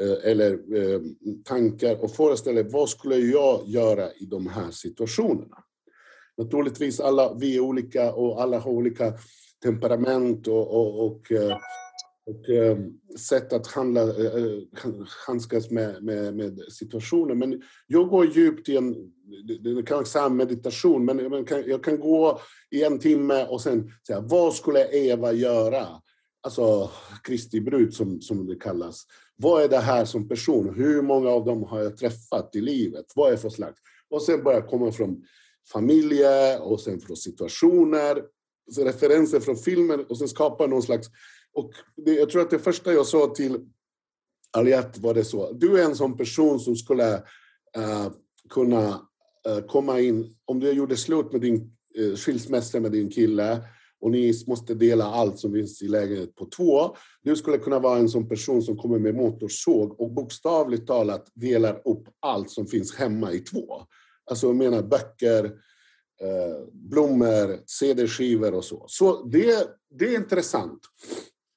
[0.01, 1.01] Eh, eller eh,
[1.45, 5.57] tankar och föreställer vad skulle jag göra i de här situationerna?
[6.37, 9.13] Naturligtvis alla vi är olika och alla har olika
[9.63, 11.59] temperament och, och, och, eh,
[12.27, 12.79] eh,
[13.19, 14.63] sätt att handla, eh, eh,
[15.27, 17.35] handskas med, med, med situationer.
[17.35, 19.13] Men jag går djupt i en,
[19.61, 24.21] det kan man säga meditation, men jag kan gå i en timme och sen säga,
[24.21, 25.87] vad skulle Eva göra?
[26.41, 26.91] Alltså
[27.23, 29.05] Kristi brud som, som det kallas.
[29.37, 30.75] Vad är det här som person?
[30.75, 33.05] Hur många av dem har jag träffat i livet?
[33.15, 33.81] Vad är det för slags?
[34.11, 35.23] Och sen börjar komma från
[35.73, 38.23] familjer och sen från situationer,
[38.79, 41.09] referenser från filmer och sen skapa någon slags...
[41.55, 43.59] Och det, jag tror att det första jag sa till
[44.57, 47.15] Aliette var det så, du är en sån person som skulle
[47.77, 48.13] uh,
[48.51, 48.89] kunna
[49.49, 53.65] uh, komma in, om du gjorde slut med din uh, skilsmässa med din kille,
[54.01, 56.97] och ni måste dela allt som finns i lägenheten på två.
[57.23, 61.83] Du skulle kunna vara en sån person som kommer med motorsåg och bokstavligt talat delar
[61.85, 63.83] upp allt som finns hemma i två.
[64.31, 65.53] Alltså jag menar böcker,
[66.73, 68.85] blommor, CD-skivor och så.
[68.89, 70.81] Så det, det är intressant.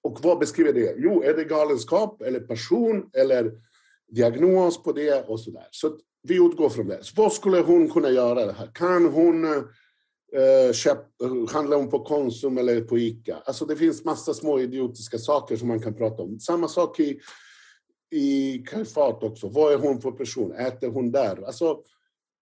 [0.08, 0.96] Och vad beskriver det?
[0.98, 3.52] Jo, är det galenskap eller passion eller
[4.12, 5.68] diagnos på det och så där.
[5.72, 7.04] Så vi utgår från det.
[7.04, 8.72] Så vad skulle hon kunna göra det här?
[8.74, 11.00] Kan hon eh, köp,
[11.52, 13.38] handlar hon på Konsum eller på Ica?
[13.46, 16.40] Alltså det finns massa små idiotiska saker som man kan prata om.
[16.40, 17.20] Samma sak i,
[18.12, 19.48] i Kalifat också.
[19.48, 20.52] Vad är hon för person?
[20.52, 21.44] Äter hon där?
[21.46, 21.82] Alltså,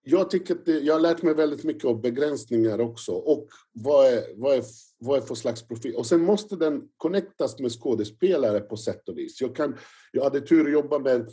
[0.08, 4.08] jag tycker att det, jag har lärt mig väldigt mycket av begränsningar också och vad
[4.08, 4.64] är, vad är,
[4.98, 5.96] vad är för slags profil.
[5.96, 9.42] Och sen måste den connectas med skådespelare på sätt och vis.
[9.42, 9.78] Jag, kan,
[10.12, 11.30] jag hade tur att jobba med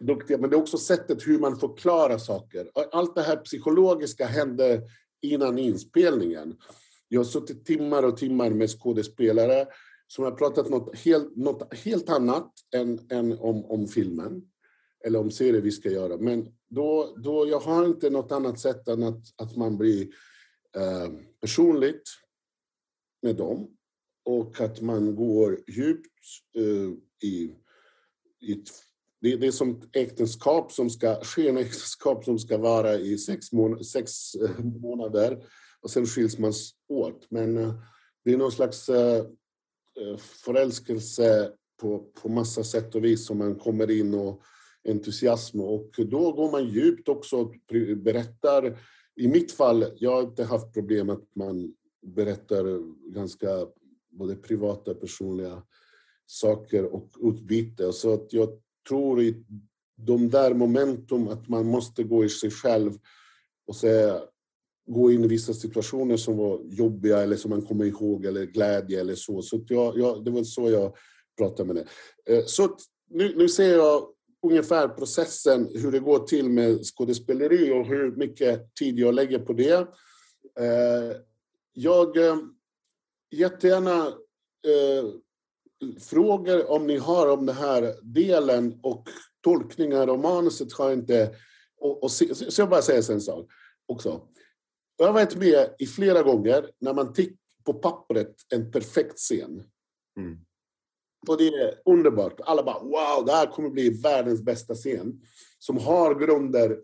[0.00, 2.70] duktiga, men det är också sättet hur man förklarar saker.
[2.92, 4.82] Allt det här psykologiska hände
[5.22, 6.56] innan inspelningen.
[7.08, 9.66] Jag har suttit timmar och timmar med skådespelare
[10.06, 14.42] som har pratat något helt, något helt annat än, än om, om filmen
[15.06, 16.16] eller om serier vi ska göra.
[16.16, 20.02] Men då, då jag har inte något annat sätt än att, att man blir
[20.76, 22.02] eh, personligt
[23.22, 23.76] med dem
[24.24, 26.06] och att man går djupt
[26.56, 26.92] eh,
[27.28, 27.54] i,
[28.40, 28.64] i
[29.20, 33.84] det, det är som ett äktenskap som ska, skenäktenskap som ska vara i sex, mån
[33.84, 35.44] sex eh, månader
[35.80, 36.52] och sen skiljs man
[36.88, 37.30] åt.
[37.30, 37.74] Men eh,
[38.24, 39.24] det är någon slags eh,
[40.00, 44.42] eh, förälskelse på, på massa sätt och vis som man kommer in och
[44.88, 47.54] entusiasm och då går man djupt också och
[47.96, 48.78] berättar.
[49.16, 52.64] I mitt fall, jag har inte haft problem att man berättar
[53.12, 53.66] ganska
[54.10, 55.62] både privata, personliga
[56.26, 57.92] saker och utbyte.
[57.92, 58.48] Så att jag
[58.88, 59.44] tror i
[59.96, 62.92] de där momentum att man måste gå i sig själv
[63.66, 64.20] och säga,
[64.86, 69.00] gå in i vissa situationer som var jobbiga eller som man kommer ihåg eller glädje
[69.00, 69.42] eller så.
[69.42, 70.96] Så jag, jag, det var så jag
[71.38, 72.34] pratade med det.
[72.34, 72.76] Eh, så
[73.10, 74.08] nu, nu ser jag
[74.42, 79.52] ungefär processen, hur det går till med skådespeleri och hur mycket tid jag lägger på
[79.52, 79.88] det.
[80.60, 81.16] Eh,
[81.72, 82.36] jag eh,
[83.30, 84.06] jättegärna
[84.66, 85.04] eh,
[86.00, 89.08] frågor om ni har om den här delen och
[89.40, 91.34] tolkningar av manuset har inte...
[91.78, 93.46] Och, och så, så jag bara säga en sak
[93.86, 94.28] också.
[94.96, 99.62] Jag har varit med i flera gånger när man tittar på pappret en perfekt scen.
[100.18, 100.38] Mm.
[101.28, 102.40] Och det är underbart.
[102.40, 105.20] Alla bara wow, det här kommer bli världens bästa scen.
[105.58, 106.78] Som har grunder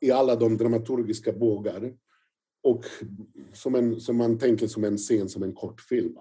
[0.00, 1.94] i alla de dramaturgiska bågar.
[2.62, 2.84] Och
[3.52, 6.16] som, en, som man tänker som en scen, som en kortfilm.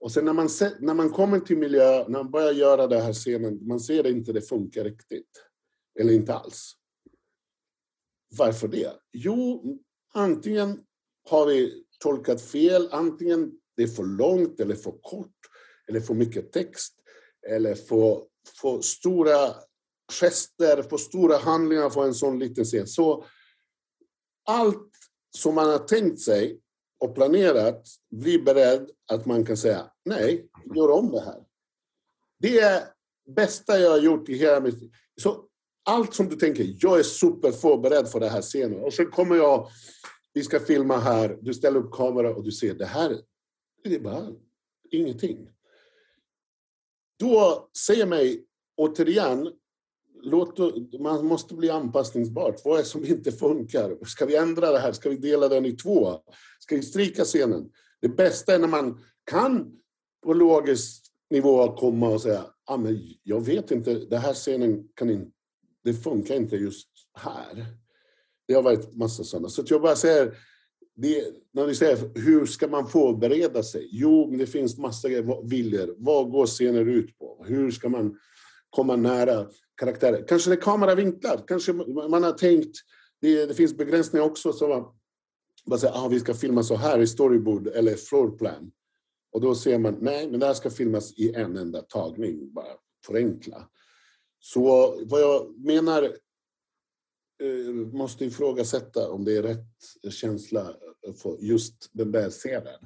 [0.00, 0.48] Och sen när man,
[0.80, 4.32] när man kommer till miljö, när man börjar göra den här scenen, man ser inte
[4.32, 5.30] det funkar riktigt.
[6.00, 6.72] Eller inte alls.
[8.38, 8.92] Varför det?
[9.12, 9.62] Jo,
[10.14, 10.80] antingen
[11.28, 15.36] har vi tolkat fel, antingen det är för långt eller för kort,
[15.88, 16.94] eller för mycket text,
[17.48, 18.22] eller för,
[18.60, 19.54] för stora
[20.12, 22.86] gester, för stora handlingar för en sån liten scen.
[22.86, 23.24] Så
[24.44, 24.90] allt
[25.36, 26.60] som man har tänkt sig
[27.00, 31.44] och planerat blir beredd att man kan säga nej, gör om det här.
[32.38, 32.82] Det är
[33.36, 35.48] bästa jag har gjort i hela mitt Så
[35.84, 38.80] allt som du tänker, jag är superförberedd för den här scenen.
[38.80, 39.68] Och sen kommer jag,
[40.32, 43.20] vi ska filma här, du ställer upp kameran och du ser det här,
[43.84, 44.32] det är bara
[44.90, 45.53] ingenting.
[47.18, 48.44] Då säger mig
[48.76, 49.52] återigen,
[50.22, 50.58] låt,
[51.00, 52.64] man måste bli anpassningsbart.
[52.64, 54.04] Vad är det som inte funkar?
[54.06, 54.92] Ska vi ändra det här?
[54.92, 56.18] Ska vi dela den i två?
[56.60, 57.70] Ska vi stryka scenen?
[58.00, 59.72] Det bästa är när man kan
[60.24, 65.10] på logisk nivå komma och säga ah, men jag vet inte, den här scenen kan
[65.10, 65.30] inte,
[65.84, 67.66] det funkar inte just här.
[68.48, 69.48] Det har varit massa sådana.
[69.48, 70.36] Så jag bara säger,
[70.96, 73.88] det, när ni säger hur ska man förbereda sig?
[73.90, 75.08] Jo, det finns massa
[75.44, 75.94] viljor.
[75.98, 77.44] Vad går scener ut på?
[77.48, 78.18] Hur ska man
[78.70, 80.24] komma nära karaktärer?
[80.28, 81.44] Kanske det är kameravinklar.
[81.46, 82.76] Kanske man har tänkt,
[83.20, 84.52] det, det finns begränsningar också.
[84.52, 84.84] Så man
[85.66, 88.70] man säger ah, vi ska filma så här i storyboard eller floorplan.
[89.32, 92.66] Och då ser man, nej, men det här ska filmas i en enda tagning, bara
[93.06, 93.68] förenkla.
[94.40, 94.62] Så
[95.04, 96.16] vad jag menar
[97.92, 100.74] måste ifrågasätta om det är rätt känsla
[101.22, 102.80] för just den där scenen.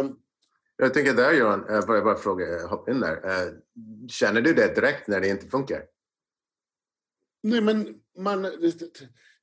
[0.00, 0.16] Um,
[0.76, 3.20] jag tänker där Johan, eh, får jag bara fråga, eh, hoppa in där.
[4.08, 5.84] Känner du det direkt när det inte funkar?
[7.42, 8.42] Nej, men man,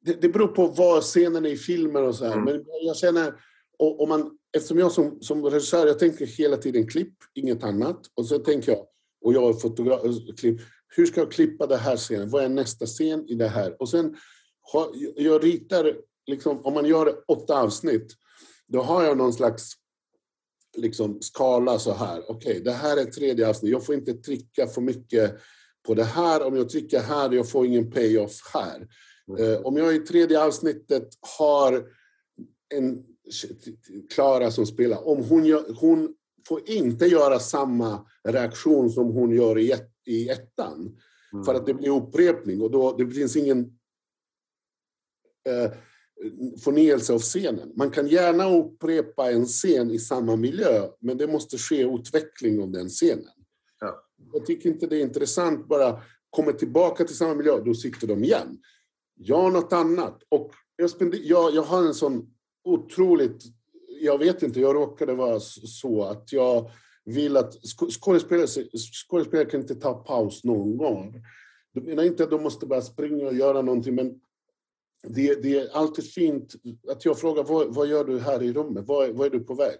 [0.01, 2.33] det, det beror på vad scenen är i filmen och så här.
[2.33, 2.45] Mm.
[2.45, 3.33] Men jag känner,
[3.77, 8.01] och, och man, eftersom jag som, som regissör, jag tänker hela tiden klipp, inget annat.
[8.15, 8.85] Och så tänker jag,
[9.21, 10.01] och jag är fotograf,
[10.39, 10.61] klipp,
[10.95, 12.29] hur ska jag klippa det här scenen?
[12.29, 13.81] Vad är nästa scen i det här?
[13.81, 14.15] Och sen,
[15.15, 18.13] jag ritar, liksom, om man gör åtta avsnitt,
[18.67, 19.73] då har jag någon slags
[20.77, 22.31] liksom, skala så här.
[22.31, 23.71] Okej, okay, det här är tredje avsnitt.
[23.71, 25.37] Jag får inte trycka för mycket
[25.83, 26.43] på det här.
[26.43, 28.87] Om jag trycker här, jag får ingen payoff här.
[29.37, 29.65] Mm.
[29.65, 31.85] Om jag i tredje avsnittet har
[32.73, 33.05] en
[34.13, 36.15] Klara som spelar, om hon, gör, hon
[36.47, 40.99] får inte göra samma reaktion som hon gör i, ett, i ettan.
[41.33, 41.45] Mm.
[41.45, 43.59] För att det blir upprepning och då, det finns ingen
[45.49, 45.71] eh,
[46.63, 47.73] förnyelse av scenen.
[47.75, 52.71] Man kan gärna upprepa en scen i samma miljö, men det måste ske utveckling av
[52.71, 53.25] den scenen.
[53.79, 54.07] Ja.
[54.33, 58.23] Jag tycker inte det är intressant bara komma tillbaka till samma miljö, då sitter de
[58.23, 58.57] igen.
[59.15, 60.23] Gör något annat.
[60.29, 63.43] Och jag, spender, jag, jag har en sån otroligt...
[64.03, 66.71] Jag vet inte, jag råkade vara så att jag
[67.05, 67.53] vill att
[68.01, 68.47] skådespelare,
[69.07, 71.23] skådespelare kan inte ta paus någon gång.
[71.73, 74.19] Jag menar inte att de måste bara springa och göra någonting, men
[75.03, 76.55] det, det är alltid fint
[76.87, 78.85] att jag frågar vad, vad gör du här i rummet?
[78.87, 79.77] Vad, vad är du på väg?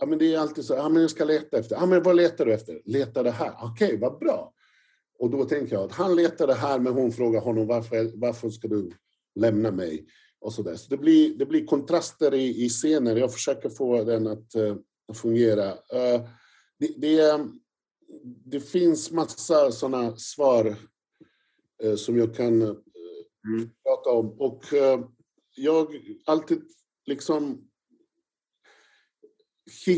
[0.00, 1.76] Ja, men det är alltid så, ja, men jag ska leta efter.
[1.76, 2.80] Ja, men vad letar du efter?
[2.84, 3.52] Letar det här.
[3.62, 4.52] Okej, okay, vad bra.
[5.18, 8.50] Och då tänker jag att han letar det här, men hon frågar honom varför, varför
[8.50, 8.90] ska du
[9.34, 10.06] lämna mig?
[10.44, 10.76] Och så där.
[10.76, 13.16] så det blir, det blir kontraster i, i scener.
[13.16, 14.76] Jag försöker få den att uh,
[15.14, 15.72] fungera.
[15.72, 16.28] Uh,
[16.78, 17.46] det, det,
[18.44, 20.76] det, finns massa sådana svar
[21.84, 23.70] uh, som jag kan mm.
[23.82, 24.40] prata om.
[24.40, 24.64] Och
[25.56, 26.62] jag alltid
[27.06, 27.68] liksom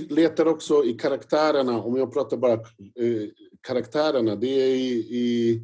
[0.09, 2.61] letar också i karaktärerna, om jag pratar bara
[3.61, 5.62] karaktärerna, det är i, i,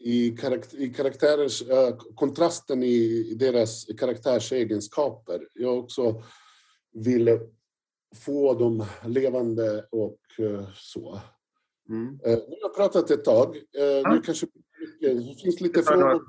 [0.00, 5.48] i, karakt, i karaktärers, äh, kontrasten i deras karaktärsegenskaper.
[5.54, 6.22] Jag också
[6.92, 7.38] vill
[8.14, 11.20] få dem levande och uh, så.
[11.88, 12.08] Mm.
[12.08, 13.56] Uh, nu har jag pratat ett tag.
[13.56, 14.12] Uh, ja.
[14.12, 14.46] Nu kanske
[15.00, 16.20] det finns lite frågor några, här.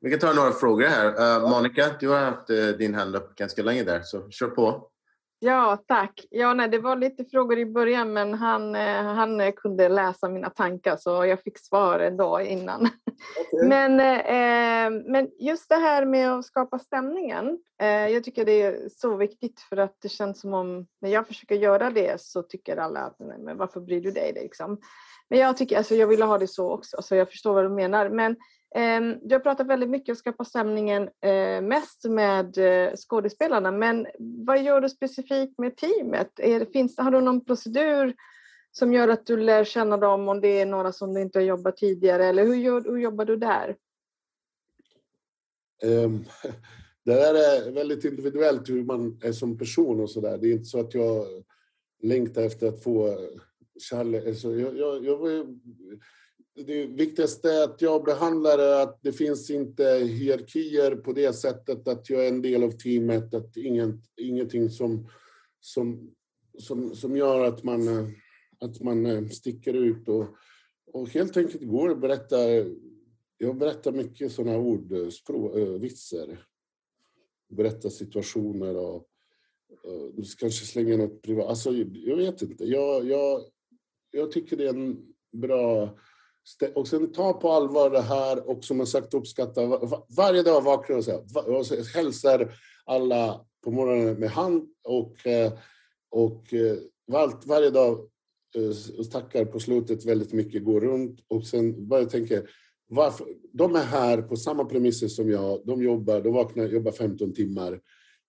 [0.00, 1.40] Vi kan ta några frågor här.
[1.42, 1.50] Uh.
[1.50, 4.90] Monica, du har haft din hand upp ganska länge där, så kör på.
[5.44, 6.26] Ja, tack.
[6.30, 10.50] Ja, nej, det var lite frågor i början, men han, eh, han kunde läsa mina
[10.50, 12.80] tankar så jag fick svar ändå innan.
[12.80, 13.68] Okay.
[13.68, 17.58] Men, eh, men just det här med att skapa stämningen.
[17.80, 21.26] Eh, jag tycker det är så viktigt för att det känns som om när jag
[21.26, 24.32] försöker göra det så tycker alla att nej, men varför bryr du dig?
[24.32, 24.78] Liksom.
[25.30, 27.68] Men jag tycker, alltså, jag vill ha det så också, så jag förstår vad du
[27.68, 28.08] menar.
[28.08, 28.36] Men
[28.76, 33.70] Ehm, du har pratat väldigt mycket om att skapa stämningen eh, mest med eh, skådespelarna,
[33.70, 36.40] men vad gör du specifikt med teamet?
[36.40, 38.14] Är, finns, har du någon procedur
[38.72, 41.44] som gör att du lär känna dem om det är några som du inte har
[41.44, 43.76] jobbat tidigare, eller hur, gör, hur jobbar du där?
[45.82, 46.24] Um,
[47.04, 50.38] det där är väldigt individuellt hur man är som person och sådär.
[50.38, 51.26] Det är inte så att jag
[52.02, 53.14] längtar efter att få eh,
[53.80, 54.26] kärlek.
[54.26, 55.46] Alltså jag, jag, jag,
[56.54, 61.88] det viktigaste är att jag behandlar det att det finns inte hierarkier på det sättet
[61.88, 65.08] att jag är en del av teamet, att inget, ingenting som,
[65.60, 66.14] som,
[66.58, 68.12] som, som gör att man,
[68.60, 70.26] att man eh, sticker ut och,
[70.86, 72.74] och helt enkelt går och berättar.
[73.38, 76.46] Jag berättar mycket sådana ord, eh, språ, eh, vitsar.
[77.48, 78.96] Berättar situationer och,
[79.82, 81.46] och kanske slänger något privat.
[81.46, 82.64] Alltså, jag vet inte.
[82.64, 83.40] Jag, jag,
[84.10, 85.98] jag tycker det är en bra
[86.74, 89.66] och sen ta på allvar det här och som jag sagt uppskatta
[90.16, 95.52] varje dag vaknar och, och hälsar alla på morgonen med hand och, eh,
[96.10, 96.76] och eh,
[97.06, 97.98] var, varje dag
[98.56, 102.50] eh, och tackar på slutet väldigt mycket, går runt och sen bara tänker
[102.88, 107.32] varför, de är här på samma premisser som jag, de jobbar, de vaknar, jobbar 15
[107.34, 107.80] timmar.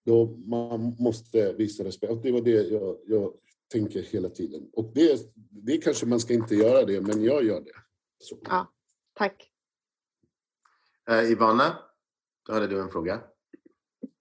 [0.05, 2.13] Då man måste visa respekt.
[2.13, 3.33] Och det var det jag, jag
[3.73, 4.69] tänker hela tiden.
[4.73, 7.84] Och det, det kanske man ska inte göra det, men jag gör det.
[8.17, 8.37] Så.
[8.43, 8.67] Ja,
[9.13, 9.51] tack.
[11.11, 11.77] Uh, Ivana,
[12.47, 13.19] då hade du en fråga.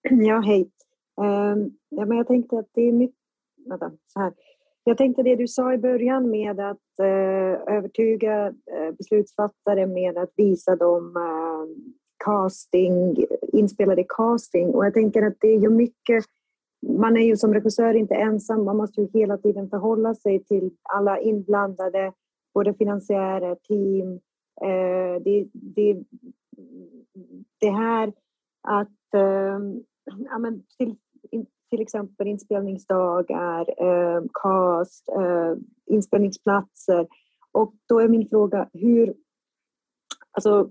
[0.11, 0.71] Ja, hej.
[1.21, 3.17] Uh, ja, men jag tänkte att det är mycket...
[3.67, 4.35] Vänta, så här.
[4.85, 10.33] Jag tänkte det du sa i början med att uh, övertyga uh, beslutsfattare med att
[10.37, 11.15] visa dem
[12.25, 13.17] casting,
[13.53, 14.75] inspelade casting.
[14.75, 16.25] Och jag tänker att det är ju mycket
[16.89, 20.71] man är ju som regissör inte ensam, man måste ju hela tiden förhålla sig till
[20.83, 22.13] alla inblandade
[22.55, 24.21] både finansiärer, team.
[24.63, 26.05] Eh, det, det,
[27.61, 28.13] det här
[28.63, 30.97] att ehm, ja, men till,
[31.71, 37.07] till exempel inspelningsdagar, ehm, cast, ehm, inspelningsplatser.
[37.53, 39.15] Och då är min fråga hur,
[40.31, 40.71] alltså,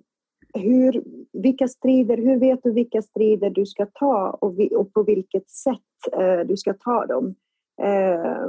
[0.53, 1.03] hur,
[1.33, 5.49] vilka strider, hur vet du vilka strider du ska ta och, vi, och på vilket
[5.49, 7.35] sätt eh, du ska ta dem?
[7.81, 8.47] Eh,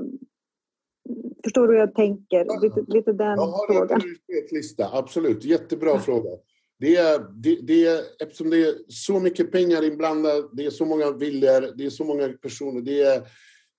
[1.45, 2.63] Förstår du hur jag tänker?
[2.63, 4.01] Lite, lite den jag har frågan.
[4.01, 5.45] en prioritetslista, absolut.
[5.45, 6.01] Jättebra ja.
[6.01, 6.31] fråga.
[6.79, 10.85] Det är, det, det är, eftersom det är så mycket pengar inblandat, det är så
[10.85, 13.23] många viljor, det är så många personer, det är,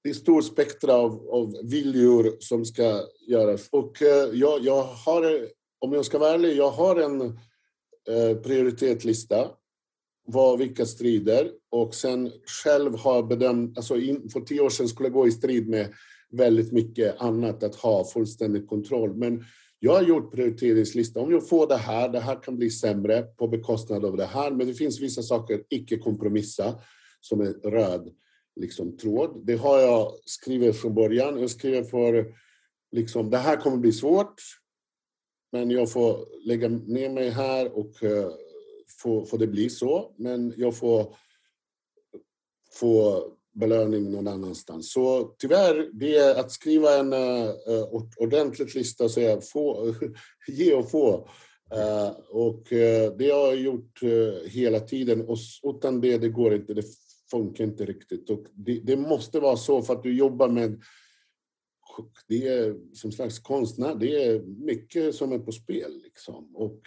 [0.04, 3.70] det är stor spektra av, av viljor som ska göras.
[3.72, 5.48] Och eh, jag, jag har,
[5.80, 9.48] om jag ska vara ärlig, jag har en eh, prioritetslista
[10.26, 12.32] vad, vilka strider och sen
[12.64, 15.94] själv har bedömt, alltså in, för tio år sedan skulle jag gå i strid med
[16.36, 19.16] väldigt mycket annat att ha fullständig kontroll.
[19.16, 19.44] Men
[19.80, 21.20] jag har gjort prioriteringslista.
[21.20, 24.52] Om jag får det här, det här kan bli sämre på bekostnad av det här.
[24.52, 26.80] Men det finns vissa saker, icke kompromissa,
[27.22, 28.14] som är röd
[28.56, 29.42] liksom, tråd.
[29.46, 31.40] Det har jag skrivit från början.
[31.40, 32.34] Jag skriver för,
[32.92, 34.42] liksom, det här kommer bli svårt.
[35.52, 38.30] Men jag får lägga ner mig här och uh,
[39.02, 40.14] få, det bli så.
[40.18, 41.16] Men jag får
[42.80, 43.24] få
[43.56, 44.92] belöning någon annanstans.
[44.92, 49.94] Så tyvärr, det är att skriva en eh, eh, uh, ordentlig lista och säga få,
[50.48, 51.30] ge och få.
[51.76, 54.00] Uh, och uh, det har jag gjort
[54.46, 56.74] hela tiden och utan det, det går inte.
[56.74, 56.86] Det
[57.32, 58.30] funkar inte riktigt.
[58.30, 60.82] Och det, det måste vara så för att du jobbar med
[62.28, 66.02] det är som slags konstnär, det är mycket som är på spel.
[66.04, 66.56] Liksom.
[66.56, 66.82] Och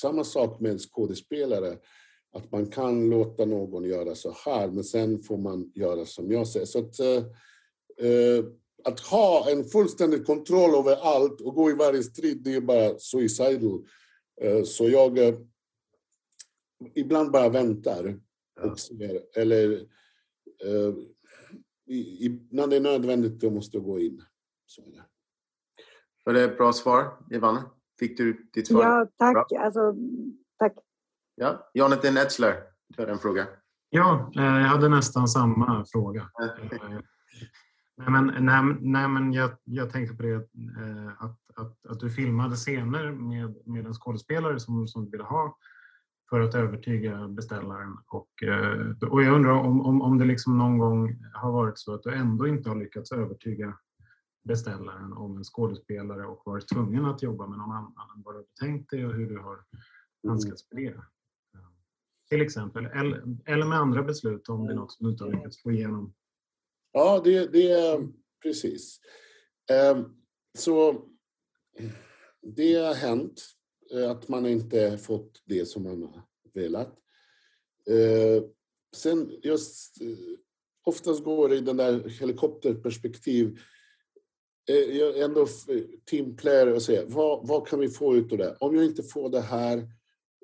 [0.00, 1.76] samma sak med skådespelare
[2.32, 6.48] att man kan låta någon göra så här, men sen får man göra som jag
[6.48, 6.66] säger.
[6.66, 7.24] Så att, eh,
[8.06, 8.44] eh,
[8.84, 12.98] att ha en fullständig kontroll över allt och gå i varje strid, det är bara
[12.98, 13.84] suicidal.
[14.40, 15.34] Eh, så jag eh,
[16.94, 18.20] ibland bara väntar
[18.60, 19.72] och ser, eller
[20.64, 20.94] eh,
[21.86, 24.22] i, i, när det är nödvändigt, då måste jag gå in.
[24.66, 25.04] Så är det.
[26.24, 27.70] Var det ett bra svar, Ivana?
[27.98, 28.82] Fick du ditt svar?
[28.82, 29.52] Ja, tack.
[29.52, 29.94] Alltså,
[30.58, 30.74] tack.
[31.42, 33.46] Ja, Jonathan Etzler, du hade en fråga.
[33.90, 36.20] Ja, eh, jag hade nästan samma fråga.
[36.42, 36.78] Eh,
[37.96, 42.10] nej, men, nej, nej, men jag, jag tänkte på det eh, att, att, att du
[42.10, 45.56] filmade scener med, med en skådespelare som, som du ville ha
[46.30, 47.96] för att övertyga beställaren.
[48.06, 48.28] Och,
[49.10, 52.14] och jag undrar om, om, om det liksom någon gång har varit så att du
[52.14, 53.76] ändå inte har lyckats övertyga
[54.44, 58.44] beställaren om en skådespelare och varit tvungen att jobba med någon annan än vad du
[58.60, 59.58] tänkt dig och hur du har
[60.28, 61.02] handskats med det.
[62.30, 62.86] Till exempel.
[62.86, 66.14] Eller, eller med andra beslut om det är något som inte har lyckats få igenom.
[66.92, 68.08] Ja, det, det är
[68.42, 69.00] precis.
[69.70, 70.04] Ehm,
[70.58, 71.04] så
[72.42, 73.42] det har hänt
[73.94, 76.22] eh, att man inte fått det som man har
[76.54, 76.98] velat.
[77.90, 78.44] Ehm,
[78.96, 80.08] sen just eh,
[80.84, 83.60] oftast går det i den där helikopterperspektiv
[84.68, 85.46] eh, jag är ändå
[86.10, 88.56] teamplayer och säger vad, vad kan vi få ut av det?
[88.60, 89.88] Om jag inte får det här,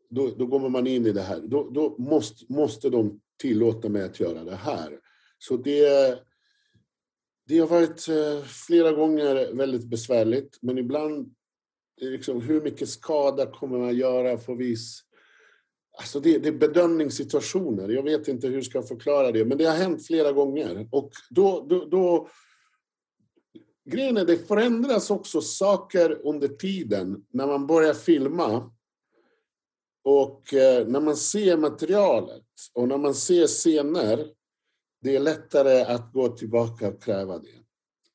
[0.09, 1.41] då, då går man in i det här.
[1.41, 4.99] Då, då måste, måste de tillåta mig att göra det här.
[5.39, 6.19] Så det,
[7.49, 11.35] det har varit eh, flera gånger väldigt besvärligt, men ibland
[12.01, 15.03] liksom, hur mycket skada kommer man göra på vis...
[15.99, 17.89] Alltså det, det är bedömningssituationer.
[17.89, 20.89] Jag vet inte hur jag ska förklara det, men det har hänt flera gånger.
[20.93, 22.29] Och då, då, då
[23.91, 28.71] Grejen är, det förändras också saker under tiden när man börjar filma.
[30.07, 32.45] Och eh, när man ser materialet
[32.75, 34.27] och när man ser scener
[35.03, 37.49] det är lättare att gå tillbaka och kräva det.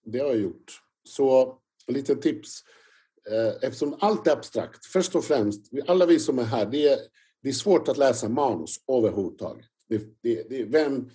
[0.05, 0.81] Det har jag gjort.
[1.03, 2.63] Så lite tips.
[3.31, 6.99] Eh, eftersom allt är abstrakt, först och främst, alla vi som är här, det är,
[7.43, 9.65] det är svårt att läsa manus överhuvudtaget.
[9.89, 11.09] Det, det, det, vem,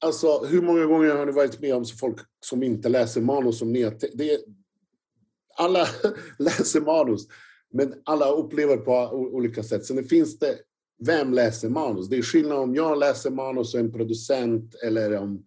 [0.00, 3.58] alltså, hur många gånger har ni varit med om folk som inte läser manus?
[3.58, 4.40] Som ni, det,
[5.56, 5.86] alla
[6.38, 7.26] läser manus,
[7.72, 9.84] men alla upplever på olika sätt.
[9.84, 10.58] Sen finns det
[10.98, 12.08] vem läser manus?
[12.08, 15.46] Det är skillnad om jag läser manus och en producent eller om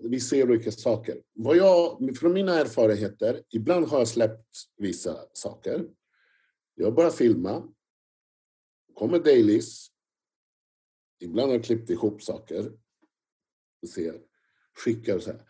[0.00, 1.22] vi ser olika saker.
[1.32, 5.88] Vad jag, från mina erfarenheter, ibland har jag släppt vissa saker.
[6.74, 7.68] Jag börjar filma.
[8.94, 9.86] kommer dailies.
[11.20, 12.72] Ibland har jag klippt ihop saker.
[13.94, 14.20] Ser,
[14.74, 15.42] skickar och säger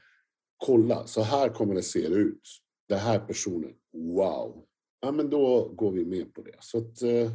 [0.61, 2.49] kolla, så här kommer det se ut.
[2.89, 4.67] Den här personen, wow.
[5.01, 6.57] Ja, men då går vi med på det.
[6.61, 7.33] Så att, eh,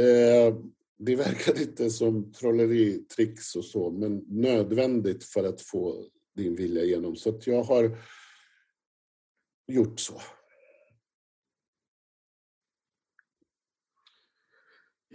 [0.00, 0.54] eh
[0.96, 7.16] det verkar inte som trolleritricks och så, men nödvändigt för att få din vilja igenom.
[7.16, 7.96] Så att jag har
[9.66, 10.20] gjort så.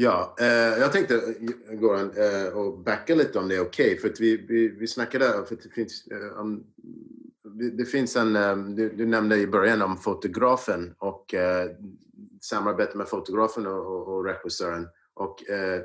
[0.01, 0.47] Ja, eh,
[0.80, 3.86] jag tänkte eh, Goran eh, och backa lite om det är okej.
[3.86, 6.63] Okay, för att vi, vi, vi snackade, för det finns, eh, om,
[7.60, 11.72] det finns en, eh, du, du, nämnde i början om fotografen och eh,
[12.41, 14.88] samarbete med fotografen och, och regissören.
[15.14, 15.82] Och eh,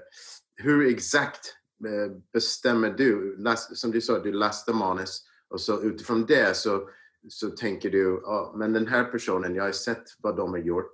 [0.56, 1.56] hur exakt
[1.86, 3.38] eh, bestämmer du?
[3.56, 6.88] Som du sa, du lastar manus och så utifrån det så,
[7.28, 10.92] så tänker du, oh, men den här personen, jag har sett vad de har gjort.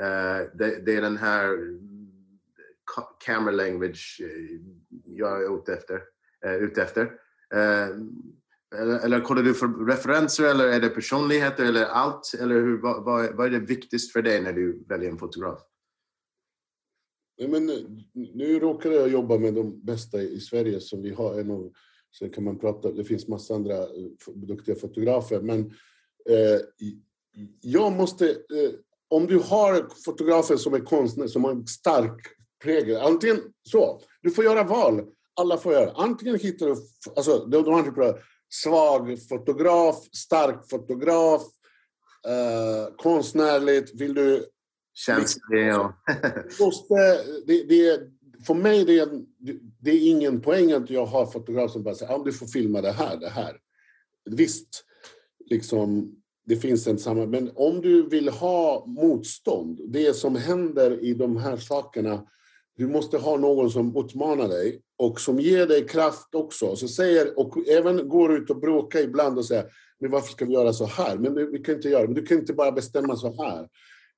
[0.00, 1.58] Eh, det, det, är den här
[3.26, 4.60] camera language eh,
[5.04, 6.02] jag är ute efter.
[6.44, 7.12] Eh, ute efter.
[8.74, 12.34] Eller, eller kollar du för referenser eller är det personligheter eller allt?
[12.40, 15.58] Eller hur, vad, vad, vad är det viktigast för dig när du väljer en fotograf?
[17.38, 17.76] Nej, men eh,
[18.12, 21.40] nu råkar jag jobba med de bästa i Sverige som vi har.
[21.40, 21.72] En av,
[22.18, 25.40] sen kan man prata, det finns massa andra eh, duktiga fotografer.
[25.40, 25.60] Men
[26.28, 26.60] eh,
[27.60, 28.30] jag måste...
[28.30, 28.70] Eh,
[29.08, 32.20] om du har fotografer som är konstnärer, som har en stark
[32.62, 33.00] prägel.
[33.00, 35.02] Antingen så, du får göra val.
[35.36, 35.90] Alla får göra.
[35.94, 36.76] Antingen hittar du...
[37.16, 37.82] Alltså, de, de har
[38.62, 41.42] svag fotograf, stark fotograf,
[42.26, 44.00] eh, konstnärligt.
[44.00, 44.46] Vill du...
[44.96, 45.92] Känslig och...
[46.60, 46.94] måste,
[47.46, 48.00] det, det,
[48.46, 49.08] för mig det är,
[49.80, 52.46] det är ingen poäng att jag har fotograf som bara säger att ah, du får
[52.46, 53.56] filma det här, det här.
[54.30, 54.84] Visst,
[55.50, 57.26] liksom, det finns en samma...
[57.26, 62.26] Men om du vill ha motstånd, det som händer i de här sakerna,
[62.76, 66.76] du måste ha någon som utmanar dig och som ger dig kraft också.
[66.76, 69.64] Så säger, och även går ut och bråkar ibland och säger
[70.00, 71.16] men varför ska vi göra så här?
[71.16, 73.68] Men vi kan inte göra men du kan inte bara bestämma så här.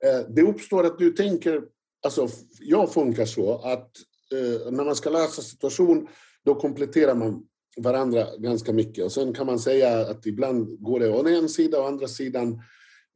[0.05, 1.63] Eh, det uppstår att du tänker,
[2.05, 2.29] alltså
[2.61, 3.91] jag funkar så att
[4.33, 6.09] eh, när man ska lösa situation
[6.45, 7.47] då kompletterar man
[7.77, 9.05] varandra ganska mycket.
[9.05, 12.63] Och sen kan man säga att ibland går det åt ena sidan och andra sidan.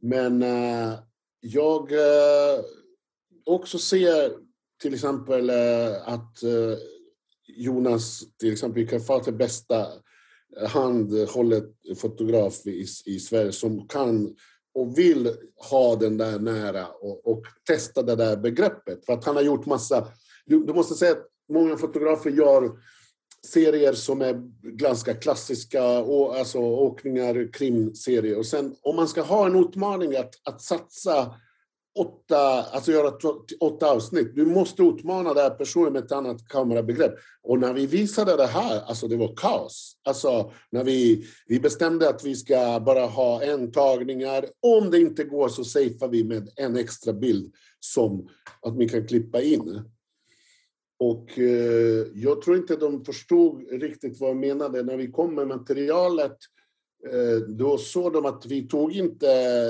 [0.02, 0.94] Men eh,
[1.40, 1.92] jag
[3.46, 4.32] också ser
[4.80, 6.78] till exempel eh, att eh,
[7.46, 9.86] Jonas, till exempel, kan få bästa
[10.60, 11.64] eh, handhållet
[11.96, 14.36] fotograf i, i Sverige som kan
[14.74, 15.36] och vill
[15.70, 19.06] ha den där nära och, och, testa det där begreppet.
[19.06, 20.08] För att han har gjort massa...
[20.46, 22.70] Du, du måste säga att många fotografer gör
[23.46, 28.38] serier som är ganska klassiska, och, alltså åkningar, krimserier.
[28.38, 31.34] Och sen om man ska ha en utmaning att, att satsa
[31.98, 33.12] åtta, alltså göra
[33.60, 34.34] åtta avsnitt.
[34.34, 37.14] Du måste utmana den här personen med ett annat kamerabegrepp.
[37.42, 39.96] Och när vi visade det här, alltså det var kaos.
[40.04, 44.44] Alltså när vi, vi bestämde att vi ska bara ha en tagningar.
[44.60, 48.28] Om det inte går så safear vi med en extra bild som
[48.62, 49.82] att vi kan klippa in.
[50.98, 54.82] Och eh, jag tror inte de förstod riktigt vad jag menade.
[54.82, 56.59] När vi kom med materialet Eh,
[57.06, 59.26] Eh, då såg de att vi tog inte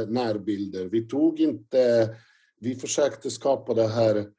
[0.08, 2.14] närbilder, vi tog inte...
[2.62, 4.30] Vi försökte skapa det här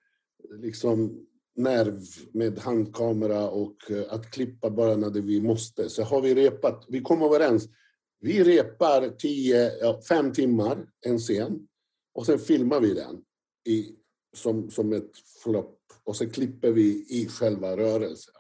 [0.50, 1.26] liksom
[1.56, 2.02] nerv
[2.34, 5.90] med handkamera och eh, att klippa bara när vi måste.
[5.90, 7.70] Så har vi repat, vi kom överens.
[8.20, 9.72] Vi repar tio,
[10.10, 11.68] fem timmar en scen
[12.14, 13.22] och sen filmar vi den
[13.68, 13.96] i,
[14.34, 15.12] som, som ett
[15.44, 18.34] flopp och sen klipper vi i själva rörelsen.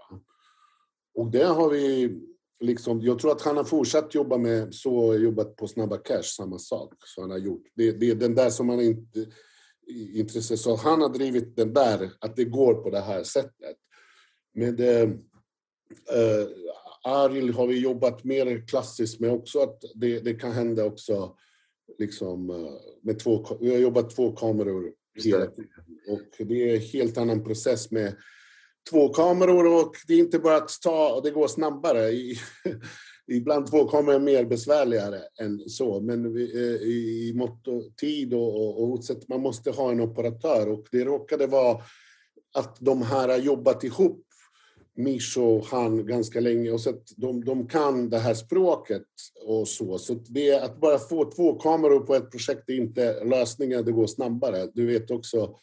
[1.13, 2.19] Och det har vi
[2.61, 6.59] liksom, jag tror att han har fortsatt jobba med, så jobbat på Snabba Cash, samma
[6.59, 6.93] sak.
[7.05, 7.63] Så han har gjort.
[7.75, 9.27] Det, det är den där som han inte
[10.13, 13.77] intresserad Så han har drivit den där, att det går på det här sättet.
[14.53, 15.09] Med eh,
[16.11, 16.47] eh,
[17.03, 21.35] Aril har vi jobbat mer klassiskt med också, att det, det kan hända också
[21.97, 24.93] liksom, eh, med två, vi har jobbat två kameror
[25.23, 25.71] hela tiden.
[26.07, 28.15] Och det är en helt annan process med
[28.89, 32.11] två kameror och det är inte bara att ta, det går snabbare.
[33.31, 38.55] Ibland två kameror är mer besvärligare än så, men eh, i mått och tid och,
[38.55, 41.81] och, och man måste ha en operatör och det råkade vara
[42.53, 44.25] att de här har jobbat ihop
[44.95, 49.07] Mish och han ganska länge och så att de, de kan det här språket
[49.45, 49.97] och så.
[49.97, 54.07] Så det, att bara få två kameror på ett projekt är inte lösningen, det går
[54.07, 54.67] snabbare.
[54.73, 55.55] Du vet också,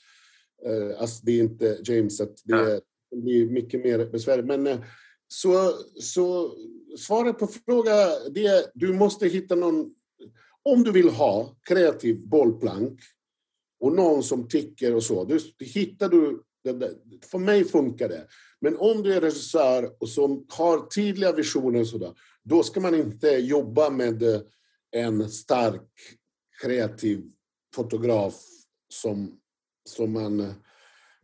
[0.66, 2.80] eh, alltså det är inte James, att det,
[3.10, 4.46] det blir mycket mer besvärligt.
[4.46, 4.80] Men eh,
[5.28, 6.56] så, så
[6.98, 7.98] svaret på frågan
[8.34, 9.94] är du måste hitta någon...
[10.62, 13.00] Om du vill ha kreativ bollplank
[13.80, 16.42] och någon som tycker och så, då hittar du...
[17.30, 18.26] För mig funkar det.
[18.60, 22.94] Men om du är regissör och som har tydliga visioner och sådär, då ska man
[22.94, 24.40] inte jobba med eh,
[24.90, 25.90] en stark
[26.62, 27.24] kreativ
[27.74, 28.34] fotograf
[28.88, 29.40] som,
[29.84, 30.52] som man eh,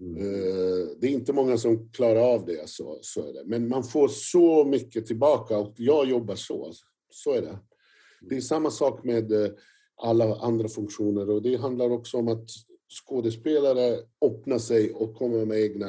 [0.01, 0.17] Mm.
[0.17, 3.43] Eh, det är inte många som klarar av det, så, så är det.
[3.45, 6.73] Men man får så mycket tillbaka och jag jobbar så.
[7.11, 7.59] Så är det.
[8.21, 9.51] Det är samma sak med eh,
[9.97, 12.49] alla andra funktioner och det handlar också om att
[13.07, 15.89] skådespelare öppnar sig och kommer med egna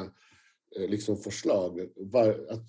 [0.76, 1.80] eh, liksom, förslag.
[2.50, 2.68] Att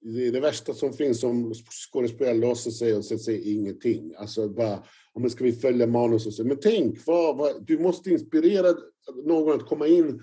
[0.00, 1.54] det är det värsta som finns om
[1.90, 4.14] skådespelare låser sig och säger ingenting.
[4.16, 4.82] Alltså bara,
[5.12, 6.44] om ska vi följa manus och så.
[6.44, 8.74] Men tänk, vad, vad, du måste inspirera
[9.24, 10.22] någon att komma in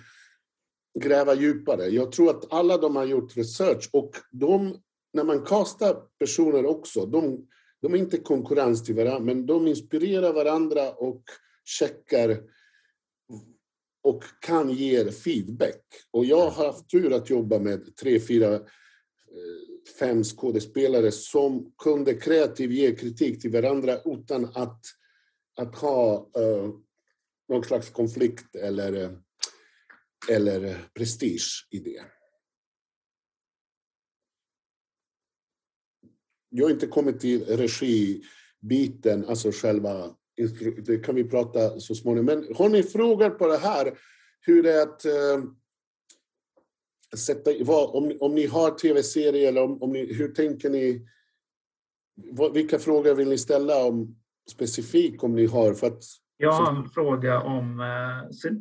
[0.99, 1.85] gräva djupare.
[1.85, 4.77] Jag tror att alla de har gjort research och de,
[5.13, 7.47] när man kastar personer också, de,
[7.81, 11.23] de är inte konkurrens till varandra, men de inspirerar varandra och
[11.63, 12.41] checkar
[14.03, 15.81] och kan ge feedback.
[16.11, 18.61] Och jag har haft tur att jobba med tre, fyra, eh,
[19.99, 24.81] fem skådespelare som kunde kreativt ge kritik till varandra utan att,
[25.57, 26.73] att ha uh,
[27.49, 29.11] någon slags konflikt eller uh,
[30.29, 32.03] eller prestige i det.
[36.49, 40.15] Jag har inte kommit till regibiten, alltså själva...
[40.85, 42.25] Det kan vi prata så småningom.
[42.25, 43.97] Men har ni frågor på det här?
[44.39, 45.43] Hur det är att äh,
[47.17, 47.51] sätta...
[47.63, 51.07] Vad, om, om ni har tv-serier, eller om, om ni, hur tänker ni?
[52.15, 54.15] Vad, vilka frågor vill ni ställa om
[54.51, 55.73] specifikt om ni har?
[55.73, 56.03] För att
[56.37, 58.19] jag har en fråga om eh,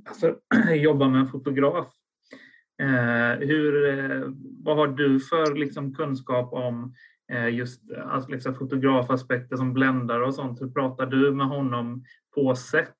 [0.08, 0.34] alltså,
[0.74, 1.88] jobba med en fotograf.
[2.82, 4.22] Eh, hur, eh,
[4.64, 6.94] vad har du för liksom, kunskap om
[7.50, 10.60] just alltså, liksom, fotografaspekter som bländare och sånt?
[10.60, 12.04] Hur pratar du med honom
[12.34, 12.94] på sätt?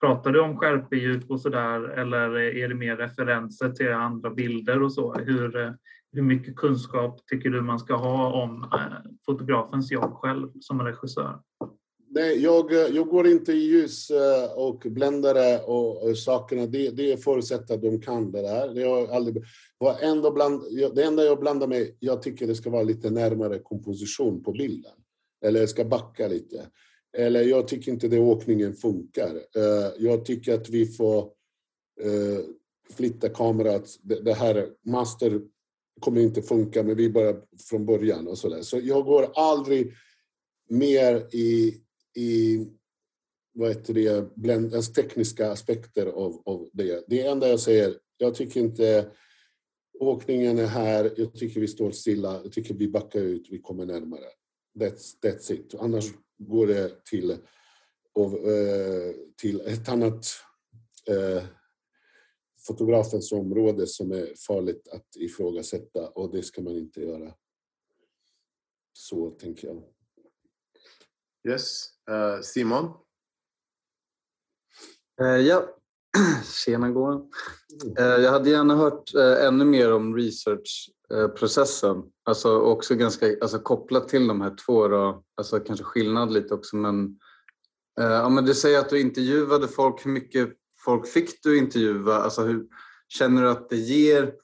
[0.00, 4.92] Pratar du om skärpedjup och sådär eller är det mer referenser till andra bilder och
[4.92, 5.14] så?
[5.14, 5.74] Hur,
[6.12, 8.70] hur mycket kunskap tycker du man ska ha om
[9.26, 11.40] fotografens jobb själv som regissör?
[12.12, 16.66] Nej, jag, jag går inte i ljus eh, och bländare och, och sakerna.
[16.66, 18.74] Det, det förutsätter att de kan det där.
[18.74, 19.44] Det, har aldrig,
[20.00, 20.62] ändå bland,
[20.94, 24.92] det enda jag blandar med, jag tycker det ska vara lite närmare komposition på bilden.
[25.44, 26.66] Eller jag ska backa lite.
[27.16, 29.36] Eller jag tycker inte det åkningen funkar.
[29.56, 31.20] Eh, jag tycker att vi får
[32.00, 32.44] eh,
[32.90, 33.84] flytta kameran.
[34.02, 35.40] Det här master
[36.00, 38.62] kommer inte funka, men vi börjar från början och så där.
[38.62, 39.92] Så jag går aldrig
[40.68, 41.80] mer i
[42.16, 42.66] i
[43.52, 47.04] vad heter det, bland, alltså tekniska aspekter av, av det.
[47.08, 49.10] Det enda jag säger, jag tycker inte
[49.98, 53.86] åkningen är här, jag tycker vi står stilla, jag tycker vi backar ut, vi kommer
[53.86, 54.26] närmare.
[54.78, 55.74] That's, that's it.
[55.78, 56.04] Annars
[56.38, 57.38] går det till eh,
[59.36, 60.26] till ett annat
[61.08, 61.44] eh,
[62.66, 67.34] fotografens område som är farligt att ifrågasätta och det ska man inte göra.
[68.92, 69.82] Så tänker jag.
[71.48, 71.88] Yes.
[72.10, 72.84] Uh, Simon?
[75.22, 75.64] Uh, ja,
[76.64, 77.30] tjena Goran.
[77.98, 82.02] Uh, eh, jag hade gärna hört uh, ännu mer om researchprocessen.
[82.24, 86.76] Alltså också ganska alltså, kopplat till de här två då, alltså kanske skillnad lite också
[86.76, 87.18] men
[87.96, 90.06] ja, men du säger att du intervjuade folk.
[90.06, 90.48] Hur mycket
[90.84, 92.16] folk fick du intervjua?
[92.16, 92.66] Alltså, hur,
[93.08, 94.34] känner du att det ger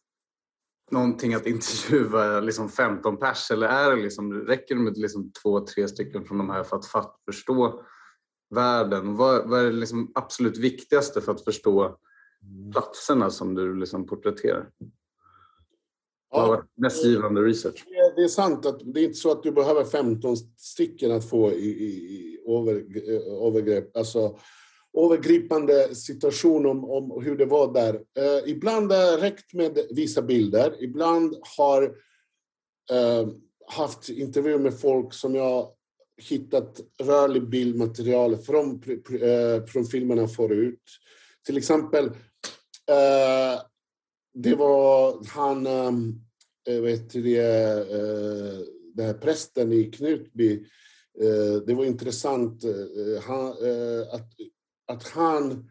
[0.90, 5.60] någonting att intervjua liksom 15 pers eller är det liksom, räcker det med liksom två,
[5.60, 7.82] tre stycken från de här för att, för att förstå
[8.54, 9.16] världen?
[9.16, 12.72] Vad, vad är det liksom absolut viktigaste för att förstå mm.
[12.72, 14.70] platserna som du liksom porträtterar?
[16.30, 17.84] Vad varit mest givande research?
[18.16, 21.52] Det är sant att det är inte så att du behöver 15 stycken att få
[21.52, 22.74] i, i, i över,
[23.46, 23.96] övergrepp.
[23.96, 24.38] Alltså,
[24.96, 27.94] övergripande situation om, om hur det var där.
[27.94, 30.84] Eh, ibland har det räckt med vissa bilder.
[30.84, 31.82] Ibland har
[32.92, 33.28] eh,
[33.66, 35.70] haft intervjuer med folk som jag
[36.22, 38.82] hittat rörlig bildmaterial från,
[39.20, 40.82] eh, från filmerna förut.
[41.46, 42.06] Till exempel,
[42.90, 43.60] eh,
[44.34, 46.14] det var han, ehm,
[46.68, 47.38] eh, vet det,
[47.90, 48.60] eh,
[48.94, 50.66] den här prästen i Knutby.
[51.20, 53.48] Eh, det var intressant eh, eh, han,
[54.12, 54.30] att
[54.86, 55.70] att han...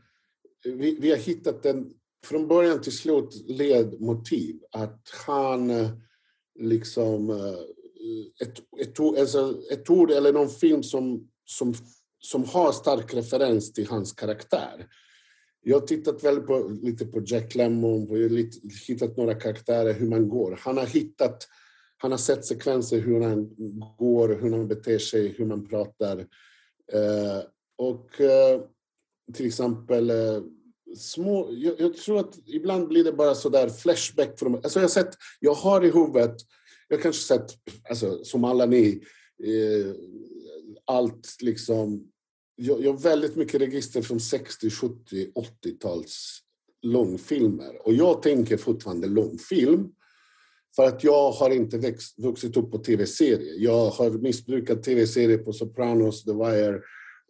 [0.63, 1.93] Vi, vi har hittat en
[2.26, 4.59] från början till slut ledmotiv.
[4.72, 5.89] Att han eh,
[6.59, 7.30] liksom...
[7.30, 7.59] Eh,
[8.41, 11.74] ett, ett, alltså ett ord eller någon film som, som,
[12.20, 14.88] som har stark referens till hans karaktär.
[15.61, 18.18] Jag har tittat väldigt på, lite på Jack Lemmon, och
[18.88, 20.59] hittat några karaktärer, hur man går.
[20.61, 21.47] Han har hittat,
[21.97, 23.55] han har sett sekvenser hur han
[23.97, 26.20] går, hur han beter sig, hur man pratar.
[26.93, 27.43] Eh,
[27.78, 28.61] och eh,
[29.34, 30.41] till exempel eh,
[30.97, 31.49] små...
[31.51, 33.82] Jag, jag, tror att ibland blir det bara sådär flashback.
[33.82, 34.39] flashback.
[34.39, 34.55] dem.
[34.55, 36.36] alltså jag, har sett, jag har i huvudet,
[36.88, 37.51] jag har kanske sett,
[37.89, 39.03] alltså, som alla ni,
[39.43, 39.95] eh,
[40.86, 42.11] allt liksom...
[42.57, 45.32] Jag, jag har väldigt mycket register från 60, 70,
[45.63, 46.41] 80-tals
[46.82, 47.88] långfilmer.
[47.88, 49.91] Och jag tänker fortfarande långfilm.
[50.76, 53.55] För att jag har inte växt, vuxit upp på tv-serier.
[53.57, 56.82] Jag har missbrukat tv-serier på Sopranos, The Wire,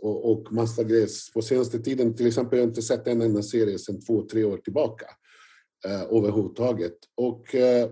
[0.05, 1.09] och, och massa grejer.
[1.33, 4.43] På senaste tiden, till exempel, jag har inte sett en enda serie sedan två, tre
[4.43, 5.05] år tillbaka
[5.85, 6.97] eh, överhuvudtaget.
[7.15, 7.89] Och eh,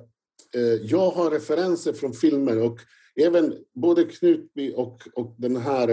[0.55, 2.79] eh, jag har referenser från filmer och
[3.21, 5.89] även både Knutby och, och den här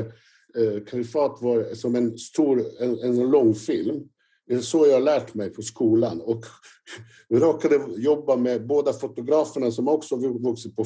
[0.58, 4.08] eh, Kalifat var som en stor, en, en lång film.
[4.46, 6.20] Det är så jag har lärt mig på skolan.
[6.20, 6.44] Och
[7.30, 10.84] råkade jobba med båda fotograferna som också vuxit på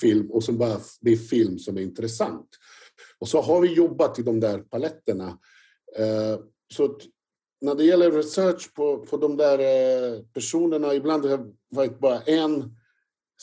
[0.00, 2.48] film och som bara, det är film som är intressant.
[3.20, 5.38] Och så har vi jobbat i de där paletterna.
[5.98, 6.40] Eh,
[6.74, 6.98] så
[7.60, 12.20] när det gäller research på, på de där eh, personerna, ibland har det varit bara
[12.20, 12.76] en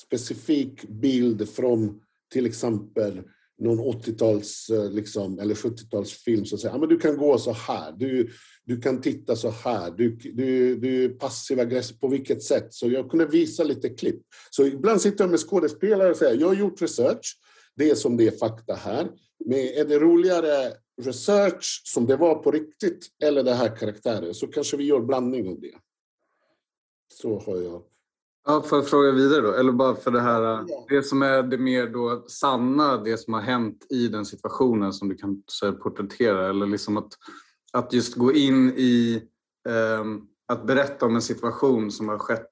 [0.05, 2.01] specifik bild från
[2.31, 3.21] till exempel
[3.59, 8.29] någon 80-tals eh, liksom, eller 70-talsfilm som säger att du kan gå så här, du,
[8.65, 12.67] du kan titta så här, du, du, du är passiv aggressiv, på vilket sätt?
[12.73, 14.21] Så jag kunde visa lite klipp.
[14.49, 17.37] Så ibland sitter jag med skådespelare och säger jag har gjort research,
[17.77, 19.11] det är som det är fakta här.
[19.45, 24.47] Men är det roligare research som det var på riktigt eller det här karaktären så
[24.47, 25.75] kanske vi gör blandning av det.
[27.13, 27.83] Så har jag.
[28.45, 29.53] Ja, får jag fråga vidare då?
[29.53, 33.41] Eller bara för det här, det som är det mer då sanna, det som har
[33.41, 35.43] hänt i den situationen som du kan
[35.83, 37.13] porträttera eller liksom att,
[37.73, 39.21] att just gå in i
[39.69, 40.05] eh,
[40.47, 42.51] att berätta om en situation som har skett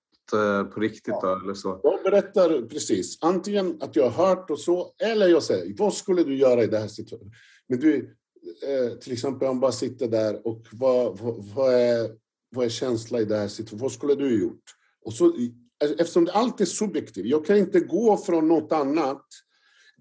[0.73, 1.41] på riktigt ja.
[1.43, 1.79] eller så?
[1.83, 3.17] Jag berättar precis.
[3.21, 6.67] Antingen att jag har hört och så, eller jag säger, vad skulle du göra i
[6.67, 7.33] den här situationen?
[7.67, 8.15] Men du,
[8.63, 12.09] eh, till exempel om bara sitter där och vad, vad, vad, är,
[12.49, 13.81] vad är känslan i den här situationen?
[13.81, 14.63] Vad skulle du gjort?
[15.05, 15.33] Och så,
[15.79, 19.25] eftersom alltid är subjektivt, jag kan inte gå från något annat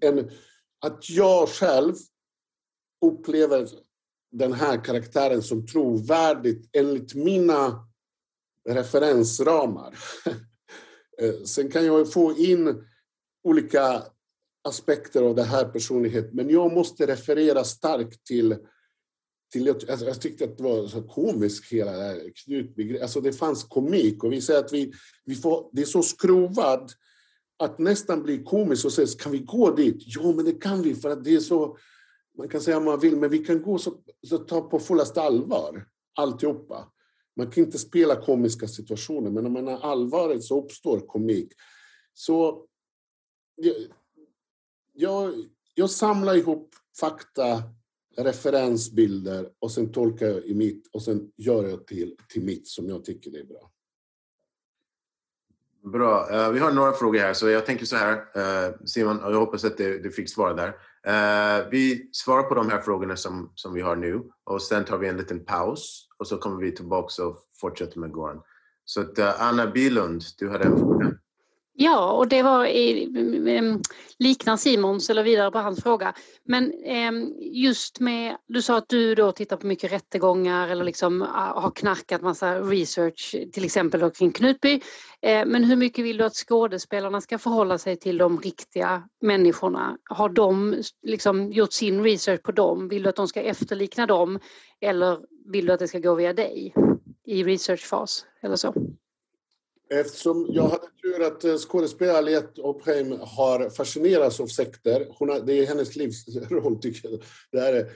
[0.01, 0.31] än
[0.81, 1.95] att jag själv
[3.05, 3.67] upplever
[4.31, 7.87] den här karaktären som trovärdigt enligt mina
[8.69, 9.97] referensramar.
[11.21, 12.83] Eh, sen kan jag få in
[13.43, 14.03] olika
[14.63, 18.55] aspekter av den här personligheten, men jag måste referera starkt till
[19.51, 23.33] till, alltså jag tyckte att det var så komiskt hela det här Knutby, alltså det
[23.33, 24.93] fanns komik och vi säger att vi,
[25.25, 26.91] vi får, det är så skruvat
[27.57, 29.97] att nästan bli komiskt och säga kan vi gå dit?
[29.99, 31.77] Jo, men det kan vi för att det är så,
[32.37, 33.93] man kan säga vad man vill, men vi kan gå så,
[34.27, 35.85] så ta på fullaste allvar
[36.15, 36.91] alltihopa.
[37.35, 41.53] Man kan inte spela komiska situationer, men om man har allvaret så uppstår komik.
[42.13, 42.65] Så
[44.93, 45.33] jag,
[45.73, 47.63] jag, samlar ihop fakta
[48.17, 52.89] referensbilder och sen tolkar jag i mitt och sen gör jag till, till mitt som
[52.89, 53.71] jag tycker det är bra.
[55.91, 56.29] Bra.
[56.31, 58.17] Uh, vi har några frågor här, så jag tänker så här.
[58.17, 60.67] Uh, Simon, jag hoppas att du, du fick svara där.
[60.67, 64.97] Uh, vi svarar på de här frågorna som, som vi har nu och sen tar
[64.97, 68.41] vi en liten paus och så kommer vi tillbaka och fortsätter med Goran.
[68.85, 71.11] Så att, eh, Anna Bilund, du hade en fråga.
[71.77, 73.81] Ja, och det var mm, mm,
[74.19, 76.13] liknar Simons eller vidare på hans fråga.
[76.43, 81.21] Men ehm, just med, du sa att du då tittar på mycket rättegångar eller liksom
[81.21, 84.81] ah, har knarkat massa research till exempel kring Knutby.
[85.21, 89.97] Eh, men hur mycket vill du att skådespelarna ska förhålla sig till de riktiga människorna?
[90.09, 92.87] Har de liksom gjort sin research på dem?
[92.87, 94.39] Vill du att de ska efterlikna dem?
[94.81, 96.73] Eller vill du att det ska gå via dig
[97.25, 98.73] i researchfas eller så?
[99.89, 105.07] Eftersom jag hade tur att eh, skådespelare skådespelaren Aliette Opheim har fascinerats av sekter.
[105.09, 107.23] Hon har, det är hennes livsroll, tycker jag.
[107.51, 107.91] Det är,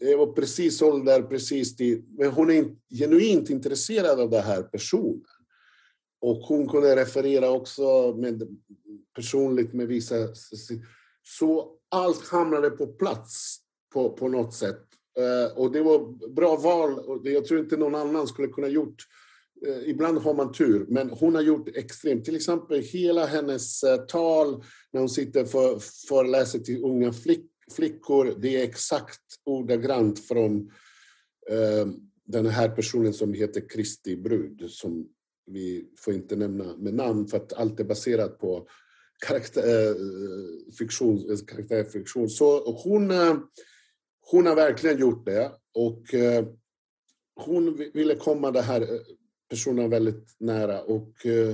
[0.00, 2.04] jag var precis ålder, precis tid.
[2.18, 2.64] Men hon är
[2.98, 5.24] genuint intresserad av den här personen.
[6.20, 8.58] Och hon kunde referera också med,
[9.14, 10.14] personligt med vissa...
[11.22, 13.58] Så allt hamnade på plats
[13.92, 14.82] på, på något sätt.
[15.18, 17.20] Eh, och det var bra val.
[17.24, 19.19] Jag tror inte någon annan skulle kunna gjort Eh,
[19.66, 22.24] Eh, ibland har man tur, men hon har gjort extremt.
[22.24, 27.46] Till exempel hela hennes eh, tal när hon sitter för föreläser till unga flick,
[27.76, 30.70] flickor, det är exakt ordagrant från
[31.50, 31.86] eh,
[32.24, 35.08] den här personen som heter Kristi brud, som
[35.46, 38.68] vi får inte nämna med namn för att allt är baserat på
[39.26, 39.94] karaktär, eh,
[40.78, 42.30] fiktion, eh, karaktärfiktion.
[42.30, 43.12] Så hon,
[44.20, 46.02] hon har verkligen gjort det och
[47.36, 48.88] hon ville komma det här
[49.50, 50.82] personerna väldigt nära.
[50.82, 51.48] Och eh,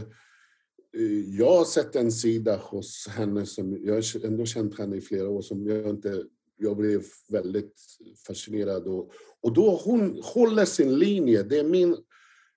[0.96, 5.00] eh, jag har sett en sida hos henne som, jag har ändå känt henne i
[5.00, 6.24] flera år, som jag inte,
[6.56, 7.74] jag blev väldigt
[8.26, 8.86] fascinerad.
[8.86, 9.10] Och,
[9.42, 11.42] och då hon håller sin linje.
[11.42, 11.96] Det är min,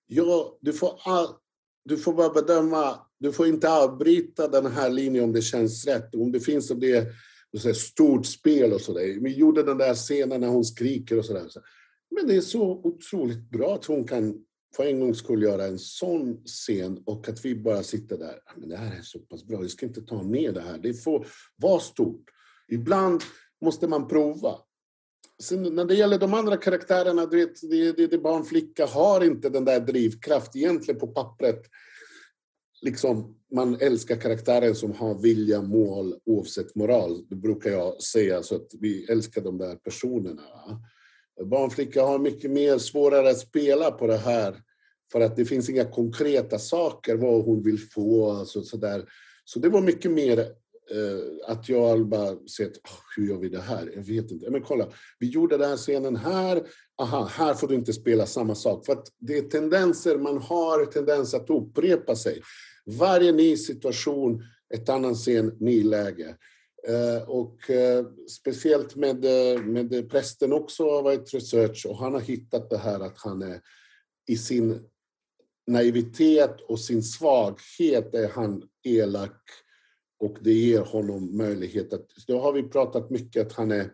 [0.08, 1.28] ja, du, får all,
[1.86, 6.16] du får bara bedöma, du får inte avbryta den här linjen om det känns rätt.
[6.16, 7.08] Om det finns om det
[7.58, 9.20] så stort spel och sådär.
[9.22, 11.48] Vi gjorde den där scenen när hon skriker och sådär.
[12.16, 15.80] Men det är så otroligt bra att hon kan för en gång skulle göra en
[15.80, 18.40] sån scen och att vi bara sitter där.
[18.58, 20.78] Men det här är så pass bra, vi ska inte ta ner det här.
[20.78, 22.24] Det får vara stort.
[22.68, 23.22] Ibland
[23.62, 24.56] måste man prova.
[25.44, 29.50] Sen när det gäller de andra karaktärerna, du vet, det, det, det barnflicka har inte
[29.50, 31.62] den där drivkraft egentligen på pappret.
[32.82, 37.28] Liksom, man älskar karaktären som har vilja, mål oavsett moral.
[37.30, 40.42] Det brukar jag säga, så att vi älskar de där personerna.
[41.46, 44.62] Barnflicka har mycket mer svårare att spela på det här
[45.12, 48.32] för att det finns inga konkreta saker vad hon vill få.
[48.32, 49.06] Alltså, så, där.
[49.46, 53.62] så det var mycket mer eh, att jag bara sett, oh, hur gör vi det
[53.62, 53.92] här?
[53.96, 54.50] Jag vet inte.
[54.50, 54.88] Men kolla,
[55.20, 56.64] vi gjorde den här scenen här.
[57.02, 58.86] Aha, här får du inte spela samma sak.
[58.86, 62.42] För att det är tendenser, man har tendens att upprepa sig.
[62.86, 66.36] Varje ny situation, ett annat scen, ny läge.
[66.88, 72.22] Eh, och eh, speciellt med, eh, med prästen också har varit research och han har
[72.22, 73.62] hittat det här att han är
[74.28, 74.90] i sin
[75.68, 79.42] naivitet och sin svaghet är han elak
[80.20, 82.08] och det ger honom möjlighet att...
[82.28, 83.94] Då har vi pratat mycket att han är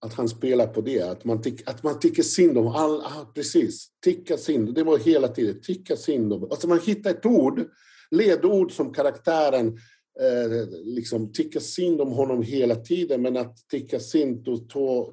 [0.00, 3.32] att han spelar på det, att man, tyck, att man tycker synd om all, ah,
[3.34, 7.70] precis, tycka synd, det var hela tiden, tycka synd om, alltså man hittar ett ord,
[8.10, 9.74] ledord som karaktären eh,
[10.70, 14.56] liksom tycka synd om honom hela tiden, men att tycka synd, då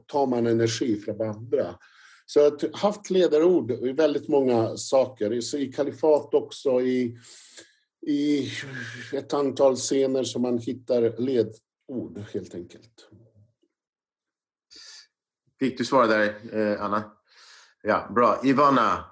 [0.07, 1.75] tar man energi från andra.
[2.25, 7.17] Så jag har haft ledarord i väldigt många saker, så i kalifat också, i,
[8.07, 8.49] i
[9.13, 13.09] ett antal scener som man hittar ledord helt enkelt.
[15.59, 17.11] Fick du svara där, eh, Anna?
[17.81, 18.41] Ja, bra.
[18.43, 19.05] Ivana?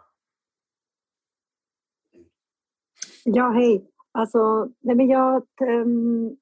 [3.23, 3.90] Ja, hej.
[4.11, 6.37] Alltså, nej men jag, um,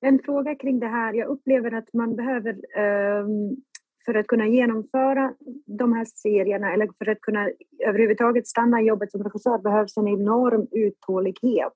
[0.00, 1.14] en fråga kring det här.
[1.14, 2.52] Jag upplever att man behöver,
[3.22, 3.56] um,
[4.04, 5.34] för att kunna genomföra
[5.66, 7.50] de här serierna eller för att kunna
[7.86, 11.72] överhuvudtaget stanna i jobbet som regissör behövs en enorm uthållighet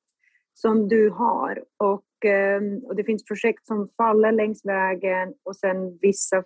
[0.55, 1.64] som du har.
[1.76, 6.45] Och, ehm, och det finns projekt som faller längs vägen och sen vissa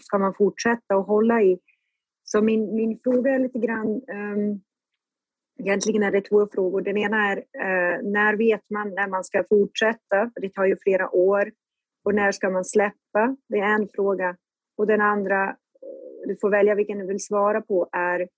[0.00, 1.58] ska man fortsätta och hålla i.
[2.24, 4.00] Så min, min fråga är lite grann
[5.60, 6.80] Egentligen är det två frågor.
[6.80, 10.30] Den ena är eh, när vet man när man ska fortsätta?
[10.34, 11.52] För det tar ju flera år.
[12.04, 13.36] Och när ska man släppa?
[13.48, 14.36] Det är en fråga.
[14.76, 18.28] Och den andra, eh, du får välja vilken du vill svara på, är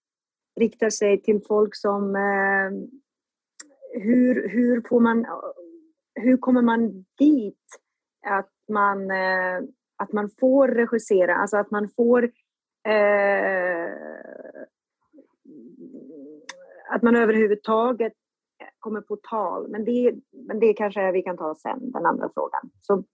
[0.61, 2.17] riktar sig till folk som...
[2.17, 2.99] Eh,
[4.03, 5.27] hur, hur, får man,
[6.15, 7.67] hur kommer man dit
[8.27, 9.61] att man, eh,
[9.97, 12.23] att man får regissera, alltså att man får
[12.89, 13.91] eh,
[16.95, 18.13] att man överhuvudtaget
[18.79, 19.69] kommer på tal.
[19.69, 20.15] Men det,
[20.47, 22.71] men det kanske vi kan ta sen, den andra frågan.
[22.81, 23.05] Så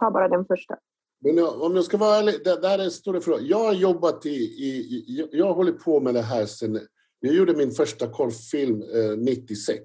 [0.00, 0.76] ta bara den första.
[1.20, 3.40] Men om jag ska vara ärlig, det där är en stor fråga.
[3.40, 6.80] Jag har jobbat i, i, i, jag har hållit på med det här sen,
[7.20, 9.84] jag gjorde min första korvfilm eh, 96.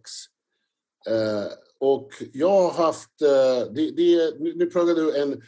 [1.09, 5.41] Eh, och jag har haft, eh, det, det, nu frågar du en,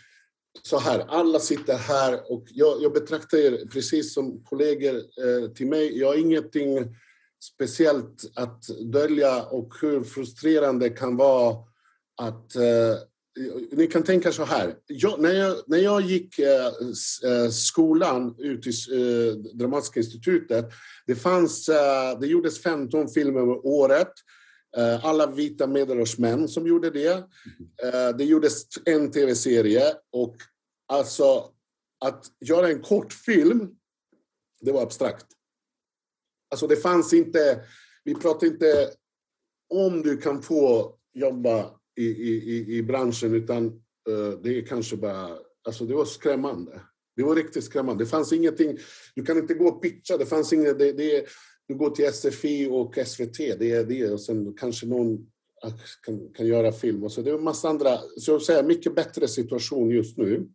[0.61, 5.67] så här, alla sitter här och jag, jag betraktar er precis som kollegor eh, till
[5.67, 5.99] mig.
[5.99, 6.95] Jag har ingenting
[7.43, 11.55] speciellt att dölja och hur frustrerande det kan vara
[12.21, 12.97] att eh,
[13.71, 14.75] ni kan tänka så här.
[14.87, 20.69] Jag, när, jag, när jag gick eh, eh skolan ut i eh, Dramatiska institutet,
[21.07, 24.11] det, fanns, eh, det gjordes 15 filmer om året.
[24.77, 27.13] Eh, alla vita medelålders män som gjorde det.
[27.83, 30.35] Eh, det gjordes en tv-serie och
[30.87, 31.49] alltså
[32.05, 33.69] att göra en kortfilm,
[34.61, 35.25] det var abstrakt.
[36.54, 37.60] Alltså det fanns inte,
[38.04, 38.89] vi pratade inte
[39.70, 43.66] om du kan få jobba i, i, i branschen, utan
[44.10, 45.38] uh, det är kanske bara...
[45.66, 46.82] Alltså det var skrämmande.
[47.16, 48.04] Det var riktigt skrämmande.
[48.04, 48.78] Det fanns ingenting...
[49.16, 50.18] Du kan inte gå och pitcha.
[50.18, 50.80] Det fanns inget...
[50.80, 51.26] Det, det,
[51.68, 54.12] du går till SFI och SVT, det är det.
[54.12, 55.18] Och sen kanske någon
[55.62, 55.72] ah,
[56.06, 57.04] kan, kan göra film.
[57.04, 57.97] Och så det är en massa andra...
[58.18, 60.47] Så jag säga, mycket bättre situation just nu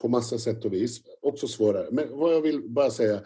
[0.00, 1.00] på massa sätt och vis.
[1.22, 1.88] Också svårare.
[1.90, 3.20] Men vad jag vill bara säga,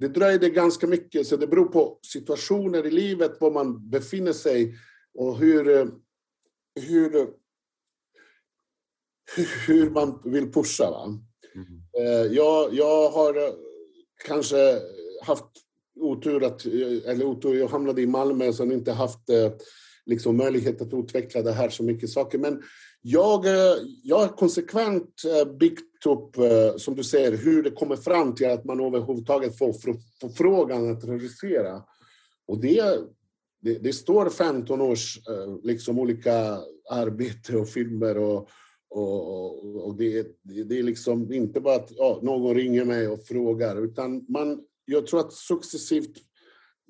[0.00, 4.74] det dröjde ganska mycket, så det beror på situationer i livet, var man befinner sig
[5.14, 5.64] och hur,
[6.80, 7.30] hur,
[9.66, 10.90] hur man vill pusha.
[10.90, 11.04] Va?
[11.54, 12.34] Mm.
[12.34, 13.54] Jag, jag har
[14.26, 14.78] kanske
[15.22, 15.44] haft
[16.00, 19.52] otur att, eller otur, jag hamnade i Malmö och sen inte haft eh,
[20.06, 22.38] liksom, möjlighet att utveckla det här så mycket saker.
[22.38, 22.62] Men
[23.02, 27.96] jag, eh, jag har konsekvent eh, byggt upp, eh, som du säger, hur det kommer
[27.96, 29.72] fram till att man överhuvudtaget får
[30.20, 31.82] förfrågan att regissera.
[32.46, 32.82] Och det,
[33.62, 35.18] det, det, står 15 års
[35.62, 36.58] liksom, olika
[36.90, 38.48] arbete och filmer och,
[38.90, 43.84] och, och det, det, är liksom inte bara att ja, någon ringer mig och frågar,
[43.84, 46.16] utan man, jag tror att successivt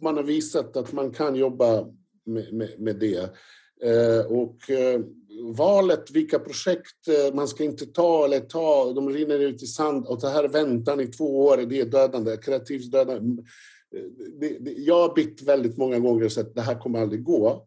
[0.02, 1.86] man har visat att man kan jobba
[2.24, 3.34] med, med, med det.
[3.82, 5.00] Eh, och eh,
[5.42, 10.06] valet vilka projekt eh, man ska inte ta eller ta, de rinner ut i sand
[10.06, 13.20] och det här väntan i två år, det är dödande, kreativt dödande.
[13.20, 13.44] Mm,
[14.40, 17.66] det, det, jag har bytt väldigt många gånger och att det här kommer aldrig gå.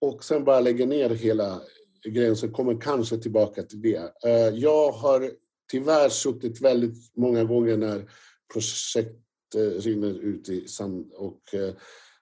[0.00, 1.60] Och sen bara lägga ner hela
[2.04, 4.12] grejen, så kommer kanske tillbaka till det.
[4.24, 5.30] Eh, jag har
[5.70, 8.10] tyvärr suttit väldigt många gånger när
[8.52, 11.54] projekt eh, rinner ut i sand och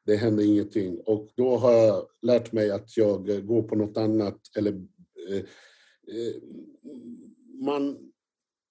[0.07, 1.01] det händer ingenting.
[1.07, 4.41] Och då har jag lärt mig att jag går på något annat.
[4.57, 4.73] Eller,
[5.29, 6.35] eh, eh,
[7.63, 7.99] man,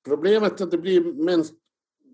[0.06, 1.54] problemet är att det blir mänsk,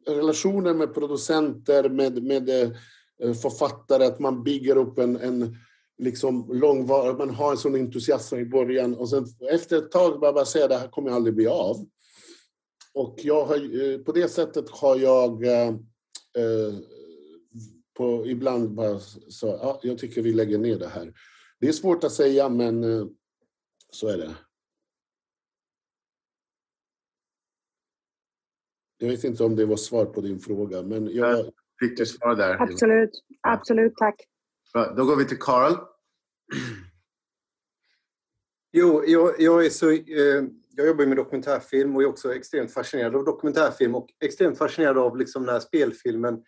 [0.07, 5.55] relationer med producenter, med, med eh, författare, att man bygger upp en, en
[5.97, 10.33] liksom långvarig, man har en sån entusiasm i början och sen efter ett tag bara,
[10.33, 11.75] bara säga att det här kommer aldrig bli av.
[12.93, 15.67] Och jag har, eh, på det sättet har jag eh,
[16.37, 16.73] eh
[17.99, 21.13] på, ibland bara så, ja, jag tycker vi lägger ner det här.
[21.59, 23.05] Det är svårt att säga, men eh,
[23.89, 24.35] så är det.
[28.97, 31.45] Jag vet inte om det var svar på din fråga, men jag...
[31.79, 32.61] Fick du svar där?
[32.61, 33.09] Absolut,
[33.41, 34.15] absolut, tack.
[34.73, 35.73] Bra, då går vi till Carl.
[38.71, 40.43] Jo, jag, jag, är så, eh,
[40.75, 45.17] jag jobbar med dokumentärfilm och är också extremt fascinerad av dokumentärfilm och extremt fascinerad av
[45.17, 46.43] liksom den här spelfilmen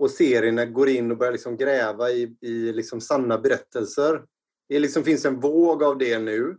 [0.00, 4.22] och serierna går in och börjar liksom gräva i, i liksom sanna berättelser.
[4.68, 6.56] Det liksom finns en våg av det nu.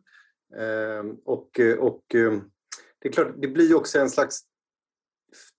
[0.58, 2.42] Eh, och, och ehm,
[3.00, 4.42] det är klart, det blir också en slags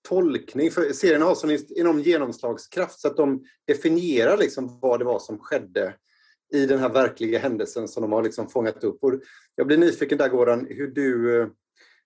[0.07, 0.71] tolkning.
[0.71, 5.39] För serierna har sån enorm genomslagskraft så att de definierar liksom vad det var som
[5.39, 5.95] skedde
[6.53, 9.03] i den här verkliga händelsen som de har liksom fångat upp.
[9.03, 9.13] Och
[9.55, 11.47] jag blir nyfiken där, Goran, hur du eh,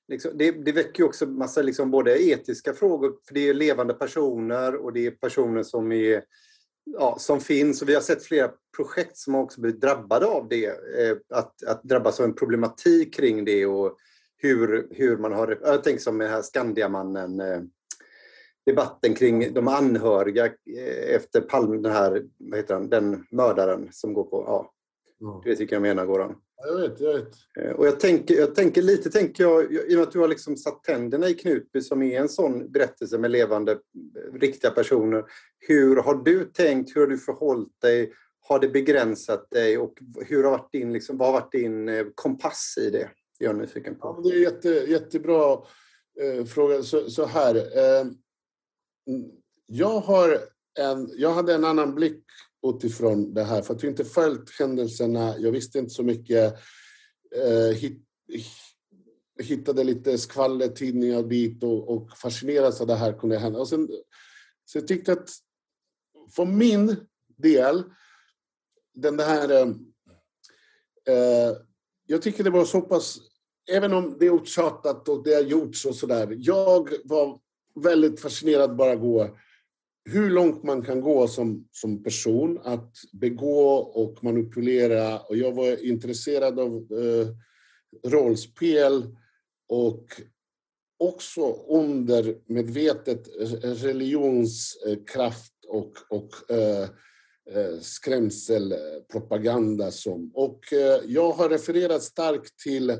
[0.07, 4.75] Liksom, det, det väcker också massa liksom både etiska frågor, för det är levande personer
[4.75, 6.23] och det är personer som, är,
[6.85, 7.81] ja, som finns.
[7.81, 11.83] Och vi har sett flera projekt som också blivit drabbade av det, eh, att, att
[11.83, 13.97] drabbas av en problematik kring det och
[14.37, 15.59] hur, hur man har...
[15.61, 17.61] Jag tänker som den här Skandiamannen, eh,
[18.65, 24.13] debatten kring de anhöriga eh, efter Palme, den här, vad heter han, den mördaren som
[24.13, 24.43] går på...
[24.47, 24.73] Ja,
[25.43, 26.35] du vet vilka jag menar, Goran?
[26.57, 27.33] Jag vet, jag vet.
[27.59, 30.27] Eh, och jag tänker, jag tänker lite, tänker jag, i och med att du har
[30.27, 35.25] liksom satt tänderna i Knutby som är en sån berättelse med levande, eh, riktiga personer.
[35.59, 36.95] Hur har du tänkt?
[36.95, 38.13] Hur har du förhållit dig?
[38.41, 39.77] Har det begränsat dig?
[39.77, 43.09] Och hur har varit din, liksom, vad har varit din eh, kompass i det?
[43.37, 44.21] Jag är nyfiken på.
[44.23, 45.53] Ja, det är jätte, jättebra
[46.21, 47.55] eh, fråga så, så här.
[47.55, 48.05] Eh,
[49.65, 50.39] jag, har
[50.79, 52.23] en, jag hade en annan blick
[52.75, 55.37] utifrån det här, för att jag inte följt händelserna.
[55.37, 56.53] Jag visste inte så mycket.
[57.35, 58.01] Eh, hit,
[59.39, 63.59] hittade lite skvallertidningar dit och, och fascinerades av det här kunde hända.
[63.59, 63.89] Och sen,
[64.65, 65.29] så jag tyckte att
[66.35, 66.95] för min
[67.37, 67.83] del,
[68.93, 69.49] den här...
[69.51, 69.67] Eh,
[71.13, 71.57] eh
[72.09, 73.17] jag tycker det var så pass,
[73.71, 76.35] även om det är uttjatat och det har gjorts och sådär.
[76.37, 77.39] Jag var
[77.75, 79.37] väldigt fascinerad bara gå
[80.09, 85.19] hur långt man kan gå som, som person att begå och manipulera.
[85.19, 87.27] Och jag var intresserad av eh,
[88.11, 89.15] rollspel
[89.69, 90.05] och
[90.99, 93.27] också undermedvetet
[93.63, 96.83] religionskraft och, och eh,
[97.53, 99.91] eh, skrämselpropaganda.
[99.91, 100.31] Som.
[100.33, 102.97] Och eh, jag har refererat starkt till eh,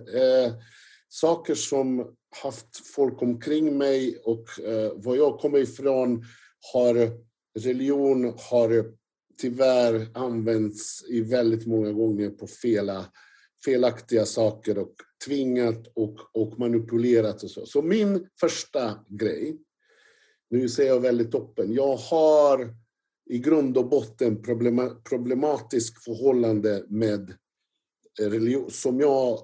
[1.10, 6.26] saker som haft folk omkring mig och eh, var jag kommer ifrån
[6.74, 7.12] har
[7.60, 8.93] religion har
[9.38, 13.05] tyvärr använts i väldigt många gånger på fela,
[13.66, 14.93] felaktiga saker och
[15.26, 17.66] tvingat och, och manipulerat och så.
[17.66, 19.58] Så min första grej,
[20.49, 22.76] nu säger jag väldigt öppen, jag har
[23.30, 24.41] i grund och botten
[25.03, 27.34] problematiskt förhållande med
[28.22, 29.39] eh, religion som jag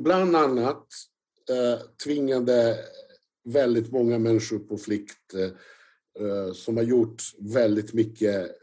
[0.00, 0.86] bland annat
[1.50, 2.78] eh, tvingade
[3.44, 5.50] väldigt många människor på flykt Eh,
[6.18, 8.56] Eh, som har gjort väldigt mycket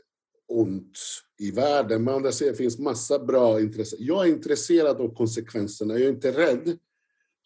[0.47, 0.99] ont
[1.39, 2.03] i världen.
[2.03, 3.99] Men andra sidan finns massa bra intressen.
[4.01, 5.93] Jag är intresserad av konsekvenserna.
[5.93, 6.77] Jag är inte rädd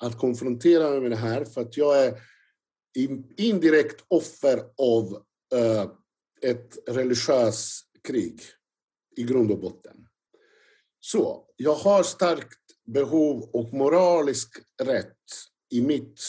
[0.03, 2.21] att konfrontera mig med det här för att jag är
[3.37, 5.23] indirekt offer av
[5.53, 5.91] eh,
[6.41, 8.41] ett religiöst krig
[9.17, 10.07] i grund och botten.
[10.99, 14.49] Så jag har starkt behov och moralisk
[14.83, 15.17] rätt
[15.69, 16.21] i mitt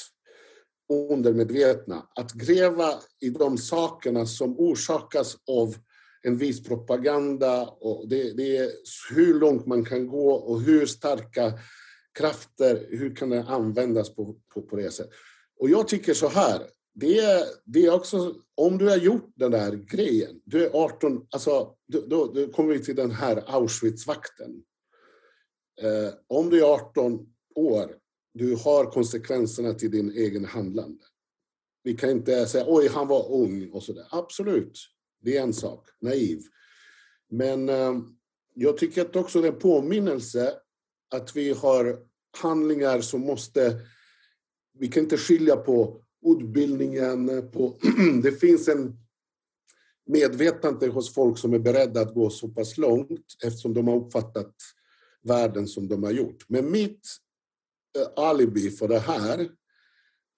[0.93, 2.07] undermedvetna.
[2.15, 5.75] Att gräva i de sakerna som orsakas av
[6.23, 7.67] en viss propaganda.
[7.67, 8.71] Och det, det, är
[9.15, 11.53] hur långt man kan gå och hur starka
[12.19, 15.13] krafter, hur kan det användas på, på, på det sättet.
[15.61, 16.63] Och jag tycker så här,
[16.95, 21.27] det är, det är också, om du har gjort den där grejen, du är 18,
[21.31, 24.63] alltså då, då, då kommer vi till den här Auschwitz-vakten.
[25.83, 27.97] Eh, om du är 18 år
[28.35, 31.05] du har konsekvenserna till din egen handlande.
[31.83, 34.07] Vi kan inte säga oj, han var ung och sådär.
[34.11, 34.79] Absolut,
[35.21, 36.41] det är en sak, naiv.
[37.31, 37.93] Men eh,
[38.55, 40.55] jag tycker att också det är en påminnelse
[41.11, 41.99] att vi har
[42.39, 43.81] handlingar som måste...
[44.79, 47.79] Vi kan inte skilja på utbildningen, på...
[48.23, 48.97] det finns en
[50.07, 54.55] medvetande hos folk som är beredda att gå så pass långt eftersom de har uppfattat
[55.23, 56.45] världen som de har gjort.
[56.49, 57.09] Men mitt
[58.17, 59.49] alibi för det här.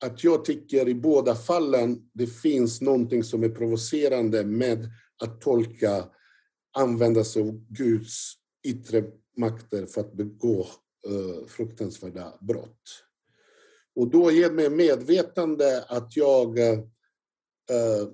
[0.05, 4.91] Att jag tycker i båda fallen det finns någonting som är provocerande med
[5.23, 6.09] att tolka,
[6.77, 8.33] använda sig av Guds
[8.67, 9.05] yttre
[9.37, 10.61] makter för att begå
[11.07, 13.05] eh, fruktansvärda brott.
[13.97, 16.79] Och då ger mig medvetande att jag, eh,
[17.71, 18.09] eh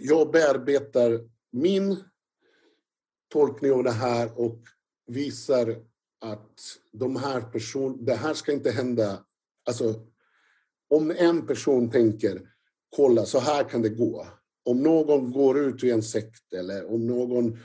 [0.00, 1.96] jag bearbetar min
[3.32, 4.58] tolkning av det här och
[5.06, 5.84] visar
[6.22, 9.24] att de här person, det här ska inte hända.
[9.68, 9.94] Alltså,
[10.90, 12.48] om en person tänker,
[12.96, 14.26] kolla så här kan det gå.
[14.64, 17.58] Om någon går ut i en sekt eller om någon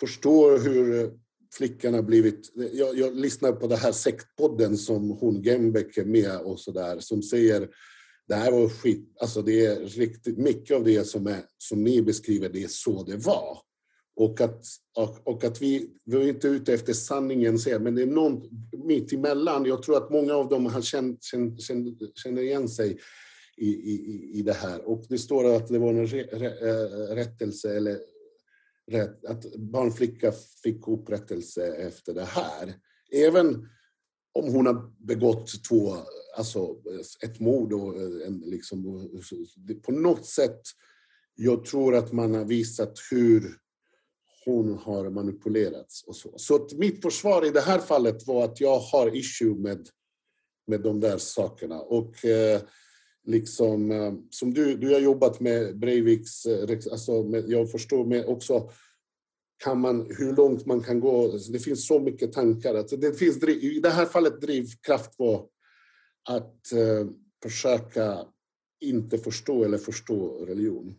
[0.00, 1.12] förstår hur
[1.54, 2.52] flickan har blivit...
[2.72, 7.22] Jag, jag lyssnar på den här sektpodden som hon Gembeck är med och sådär, som
[7.22, 7.68] säger
[8.28, 12.02] det här var skit, alltså det är riktigt mycket av det som, är, som ni
[12.02, 13.58] beskriver, det är så det var.
[14.16, 14.64] Och att,
[14.96, 18.42] och, och att vi, vi är inte ute efter sanningen, men det är någon
[18.84, 19.64] mitt emellan.
[19.64, 21.60] Jag tror att många av dem har känt, känt,
[22.14, 22.98] känner igen sig
[23.56, 24.88] i, i, i det här.
[24.88, 27.98] Och det står att det var en eh, rättelse, eller
[28.90, 30.32] rätt, att barnflicka
[30.62, 32.74] fick upprättelse efter det här.
[33.12, 33.68] Även
[34.32, 35.96] om hon har begått två,
[36.36, 36.76] alltså
[37.22, 39.10] ett mord och en, liksom,
[39.82, 40.60] på något sätt,
[41.34, 43.56] jag tror att man har visat hur
[44.46, 46.32] hon har manipulerats och så.
[46.36, 49.88] Så mitt försvar i det här fallet var att jag har issue med,
[50.66, 51.80] med de där sakerna.
[51.80, 52.60] Och eh,
[53.24, 58.26] liksom, eh, som du, du har jobbat med Breiviks, eh, alltså med, jag förstår med
[58.26, 58.70] också
[59.64, 61.32] kan man, hur långt man kan gå.
[61.32, 62.74] Alltså, det finns så mycket tankar.
[62.74, 65.46] Alltså det finns, I det här fallet drivkraft var
[66.28, 67.06] att eh,
[67.42, 68.26] försöka
[68.80, 70.94] inte förstå eller förstå religion.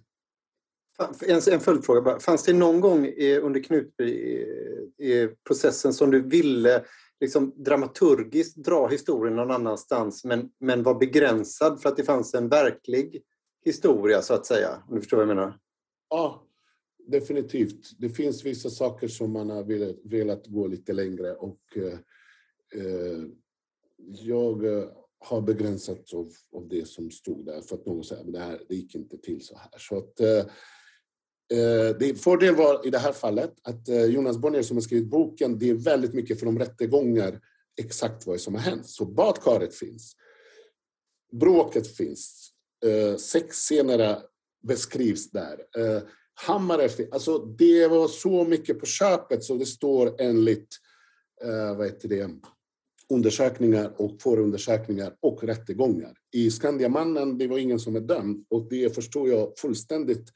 [1.28, 2.20] En, en följdfråga bara.
[2.20, 3.08] Fanns det någon gång
[3.42, 6.84] under Knutby-processen som du ville
[7.20, 12.50] liksom dramaturgiskt dra historien någon annanstans men, men var begränsad för att det fanns en
[12.50, 13.24] verklig
[13.66, 14.84] historia så att säga.
[14.88, 15.60] Om du förstår vad jag menar?
[16.10, 16.44] Ja,
[17.08, 18.00] definitivt.
[18.00, 21.94] Det finns vissa saker som man har velat, velat gå lite längre och eh,
[22.82, 23.24] eh
[24.10, 24.84] jag eh,
[25.20, 28.62] har begränsats av, av det som stod där för att någon säger att det, här,
[28.70, 29.70] det gick inte till så här.
[29.78, 30.46] Så att, eh
[31.54, 35.10] Eh, det, fördel var i det här fallet att eh, Jonas Bonnier som har skrivit
[35.10, 37.40] boken, det är väldigt mycket från rättegångar
[37.82, 38.88] exakt vad som har hänt.
[38.88, 40.16] Så badkaret finns.
[41.32, 42.52] Bråket finns.
[42.86, 44.22] Eh, sex sexscenerna
[44.68, 45.58] beskrivs där.
[46.48, 50.68] Hammare Hammare, alltså det var så mycket på köpet så det står enligt
[51.78, 52.30] vad heter det,
[53.10, 56.14] undersökningar och förundersökningar och rättegångar.
[56.34, 60.34] I Skandiamannen det var ingen som är dömd och det förstår jag fullständigt.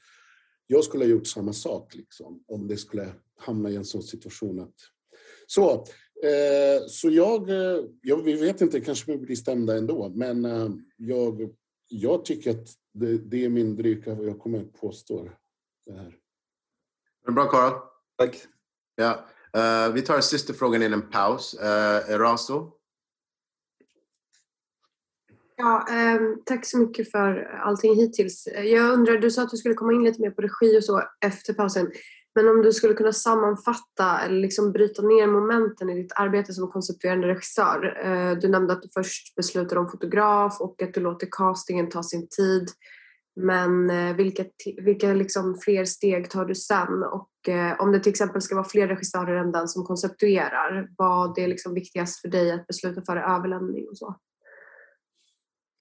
[0.66, 4.60] Jag skulle ha gjort samma sak liksom, om det skulle hamna i en sån situation.
[4.60, 4.74] Att...
[5.46, 5.72] Så,
[6.22, 10.70] eh, så jag, eh, jag, vi vet inte, kanske vi blir stämda ändå, men eh,
[10.96, 11.54] jag,
[11.88, 15.28] jag tycker att det, det är min dryga, jag kommer att påstå
[15.86, 16.16] det här.
[17.32, 17.72] Bra Karl?
[18.18, 18.46] Tack.
[18.94, 19.26] Ja.
[19.56, 21.54] Uh, vi tar sista frågan in en paus.
[21.54, 22.72] Uh, Erasto?
[25.62, 28.48] Ja, eh, tack så mycket för allting hittills.
[28.64, 31.02] Jag undrar, du sa att du skulle komma in lite mer på regi och så
[31.24, 31.90] efter pausen.
[32.34, 36.70] Men om du skulle kunna sammanfatta eller liksom bryta ner momenten i ditt arbete som
[36.70, 38.04] konceptuerande regissör.
[38.04, 42.02] Eh, du nämnde att du först beslutar om fotograf och att du låter castingen ta
[42.02, 42.68] sin tid.
[43.40, 44.44] Men eh, vilka,
[44.76, 47.02] vilka liksom fler steg tar du sen?
[47.02, 51.38] Och eh, om det till exempel ska vara fler regissörer än den som konceptuerar, vad
[51.38, 54.16] är liksom viktigast för dig att besluta före överlämning och så?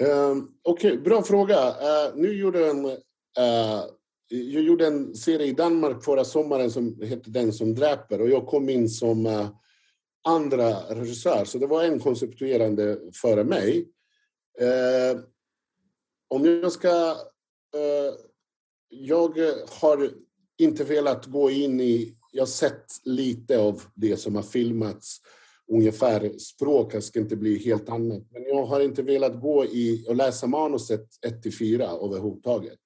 [0.01, 1.69] Uh, Okej, okay, bra fråga.
[1.69, 2.91] Uh, nu gjorde en, uh,
[3.37, 3.83] eh,
[4.29, 8.47] jag gjorde en serie i Danmark förra sommaren som hette Den som dräper och jag
[8.47, 9.47] kom in som uh,
[10.27, 13.87] andra regissör, så det var en konceptuerande före mig.
[14.59, 15.23] Ehm,
[16.29, 17.15] om jag ska
[17.75, 18.13] Eh,
[18.89, 19.37] jag
[19.69, 20.11] har
[20.57, 22.17] inte velat gå in i...
[22.31, 25.21] Jag har sett lite av det som har filmats
[25.71, 26.37] ungefär.
[26.37, 28.23] Språket ska inte bli helt annat.
[28.31, 32.79] Men jag har inte velat gå i och läsa manuset 1 till 4 överhuvudtaget.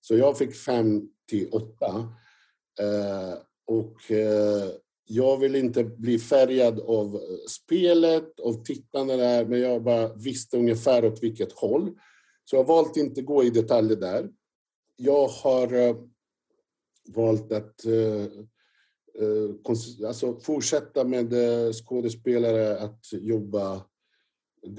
[0.00, 1.86] Så jag fick 5 till 8.
[2.80, 3.34] Eh,
[3.66, 4.70] och eh,
[5.04, 10.56] jag vill inte bli färgad av eh, spelet, av tittarna där, men jag bara visste
[10.56, 11.90] ungefär åt vilket håll.
[12.44, 14.28] Så jag har valt att inte gå i detaljer där.
[14.96, 15.96] Jag har
[17.14, 18.26] valt att uh,
[19.20, 23.82] Eh, alltså fortsätta med eh, skådespelare att jobba,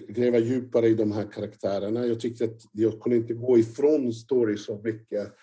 [0.07, 2.05] gräva djupare i de här karaktärerna.
[2.05, 5.33] Jag tyckte att jag kunde inte gå ifrån story så mycket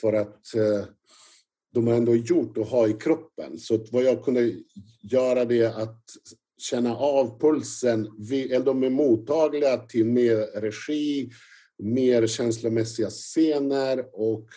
[0.00, 0.84] för att eh,
[1.72, 3.58] de har ändå gjort och har i kroppen.
[3.58, 4.52] Så vad jag kunde
[5.02, 6.04] göra det att
[6.58, 8.06] känna av pulsen.
[8.32, 11.30] Är De är mottagliga till mer regi,
[11.78, 14.48] mer känslomässiga scener och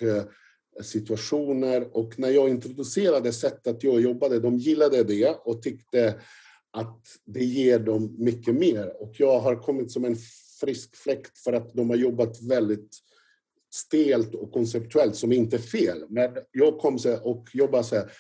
[0.82, 1.98] situationer.
[1.98, 6.16] Och när jag introducerade sättet jag jobbade, de gillade det och tyckte
[6.72, 9.02] att det ger dem mycket mer.
[9.02, 10.16] Och jag har kommit som en
[10.60, 12.98] frisk fläkt för att de har jobbat väldigt
[13.74, 16.06] stelt och konceptuellt, som inte är fel.
[16.10, 18.12] Men jag kom så och jobbade så här,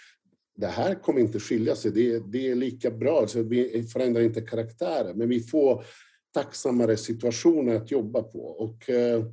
[0.56, 4.42] det här kommer inte skilja sig, det, det är lika bra, så vi förändrar inte
[4.42, 5.18] karaktären.
[5.18, 5.86] men vi får
[6.34, 8.40] tacksammare situationer att jobba på.
[8.40, 9.26] Och, eh,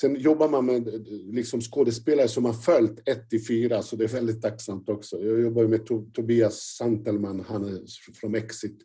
[0.00, 4.08] sen jobbar man med liksom skådespelare som har följt 1 till 4, så det är
[4.08, 5.22] väldigt tacksamt också.
[5.22, 8.78] Jag jobbar med Tobias Santelman, han är från Exit,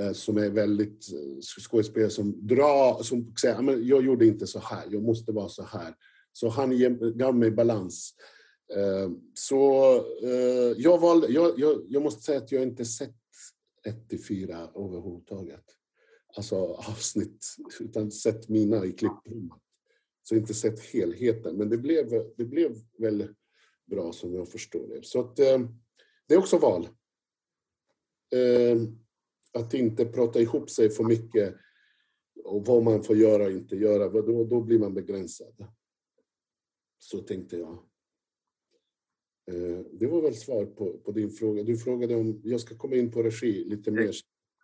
[0.00, 4.84] eh, som är väldigt eh, skådespelare som drar, som säger jag gjorde inte så här,
[4.90, 5.94] jag måste vara så här.
[6.32, 6.78] Så han
[7.18, 8.14] gav mig balans.
[8.76, 9.84] Eh, så
[10.76, 13.14] jag, valde, jag, jag, jag måste säga att jag inte sett
[13.84, 15.64] 1 till 4 överhuvudtaget
[16.36, 16.56] alltså
[16.88, 19.58] avsnitt, utan sett mina i klipprummet.
[20.28, 23.34] Så inte sett helheten, men det blev, det blev väl
[23.86, 25.04] bra som jag förstår det.
[25.04, 25.60] Så att, eh,
[26.26, 26.88] det är också val.
[28.34, 28.82] Eh,
[29.52, 31.54] att inte prata ihop sig för mycket
[32.44, 35.66] och vad man får göra och inte göra, då, då blir man begränsad.
[36.98, 37.72] Så tänkte jag.
[39.50, 41.62] Eh, det var väl svar på, på din fråga.
[41.62, 44.12] Du frågade om jag ska komma in på regi lite mer.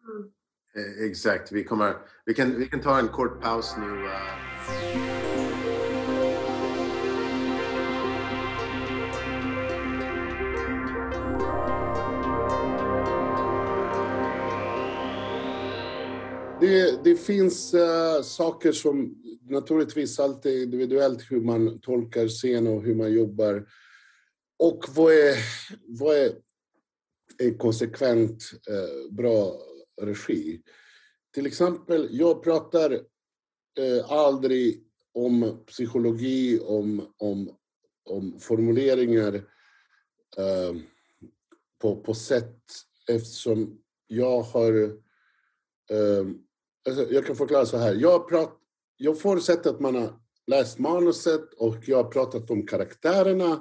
[0.09, 1.11] Mm.
[1.11, 1.53] Exakt.
[1.53, 3.87] Vi, kommer, vi, kan, vi kan ta en kort paus nu.
[3.87, 5.24] Uh...
[16.65, 22.83] Det, det, finns äh, saker som naturligtvis alltid är individuellt hur man tolkar scen och
[22.83, 23.69] hur man jobbar.
[24.59, 25.37] Och vad är,
[25.87, 26.33] vad är
[27.39, 29.61] en konsekvent äh, bra
[30.03, 30.63] regi.
[31.35, 32.93] Till exempel, jag pratar
[33.79, 37.57] äh, aldrig om psykologi, om, om,
[38.05, 39.45] om formuleringar
[41.81, 42.61] på, på sätt
[43.09, 44.85] eftersom jag har...
[45.91, 46.44] Eh,
[46.89, 47.95] alltså jag kan förklara så här.
[47.95, 48.59] Jag, prat,
[48.97, 50.13] jag förutsätter att man har
[50.47, 53.53] läst manuset och jag har pratat om karaktärerna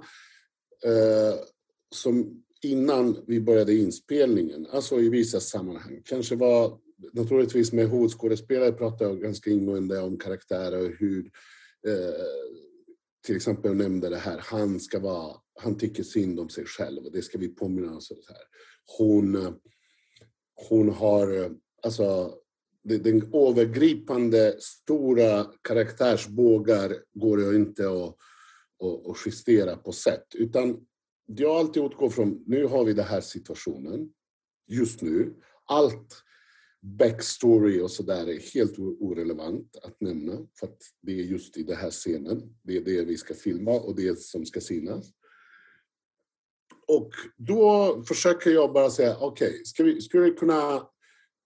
[0.85, 1.39] eh,
[1.95, 6.01] som innan vi började inspelningen, alltså i vissa sammanhang.
[6.05, 6.79] Kanske var
[7.13, 11.31] naturligtvis med huvudskådespelare pratade jag ganska ingående om karaktärer och hur
[11.87, 12.25] eh,
[13.25, 17.11] till exempel nämnde det här, han ska vara, han tycker synd om sig själv och
[17.11, 18.17] det ska vi påminna oss om.
[18.97, 19.59] Hon,
[20.69, 21.51] hon har,
[21.83, 22.37] alltså
[22.83, 28.15] den övergripande stora karaktärsbågar går jag inte att,
[28.83, 30.25] att, att justera på sätt.
[30.35, 30.85] Utan
[31.25, 34.09] jag alltid utgår från, nu har vi den här situationen,
[34.67, 35.33] just nu.
[35.65, 36.23] Allt
[36.81, 41.77] backstory och sådär är helt orelevant att nämna, för att det är just i den
[41.77, 45.11] här scenen, det är det vi ska filma och det som ska synas.
[46.87, 50.87] Och då försöker jag bara säga, okej, okay, ska, vi, ska vi kunna...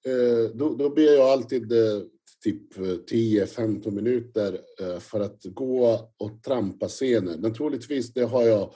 [0.08, 2.02] Eh, då, då ber jag alltid eh,
[2.44, 7.40] typ 10-15 minuter eh, för att gå och trampa scenen.
[7.42, 8.74] Naturligtvis, det har jag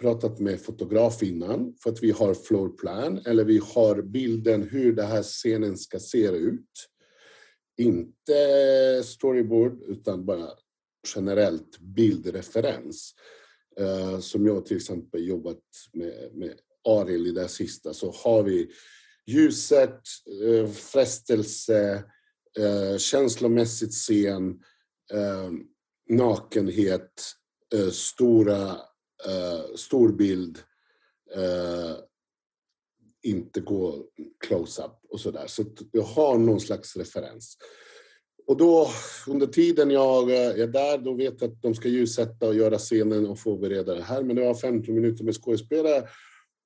[0.00, 5.06] pratat med fotograf innan för att vi har floorplan eller vi har bilden hur den
[5.06, 6.88] här scenen ska se ut.
[7.76, 10.48] Inte storyboard utan bara
[11.16, 13.14] generellt bildreferens.
[14.20, 16.54] Som jag till exempel jobbat med, med
[16.88, 18.70] Ariel i det sista så har vi
[19.28, 20.00] ljuset,
[20.44, 22.04] eh, frestelse,
[22.58, 24.50] eh, känslomässigt scen,
[25.12, 25.50] eh,
[26.08, 27.22] nakenhet,
[27.74, 28.70] eh, stora
[29.26, 30.58] eh, stor bild,
[31.34, 31.96] eh,
[33.22, 34.04] inte gå
[34.46, 35.46] close-up och sådär.
[35.46, 37.56] Så jag har någon slags referens.
[38.46, 38.90] Och då,
[39.26, 43.26] under tiden jag är där, då vet jag att de ska ljussätta och göra scenen
[43.26, 44.22] och förbereda det här.
[44.22, 46.08] Men det var 15 minuter med skådespelare.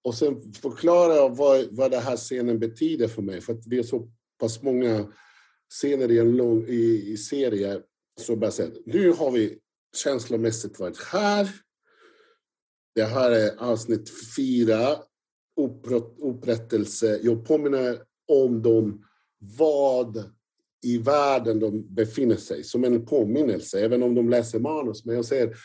[0.05, 3.41] Och sen förklarar jag vad, vad den här scenen betyder för mig.
[3.41, 4.09] För att det är så
[4.41, 5.13] pass många
[5.71, 7.81] scener i en lång i, i serie.
[8.21, 9.59] Så bara säga, nu har vi
[9.97, 11.49] känslomässigt varit här.
[12.95, 14.97] Det här är avsnitt fyra,
[16.19, 17.21] upprättelse.
[17.23, 19.05] Jag påminner om dem
[19.39, 20.25] vad
[20.83, 25.05] i världen de befinner sig, som en påminnelse, även om de läser manus.
[25.05, 25.57] Men jag säger,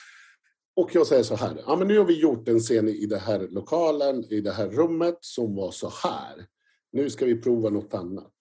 [0.78, 3.20] och jag säger så här, ja, men nu har vi gjort en scen i den
[3.20, 6.45] här lokalen, i det här rummet som var så här.
[6.91, 8.34] Nu ska vi prova något annat.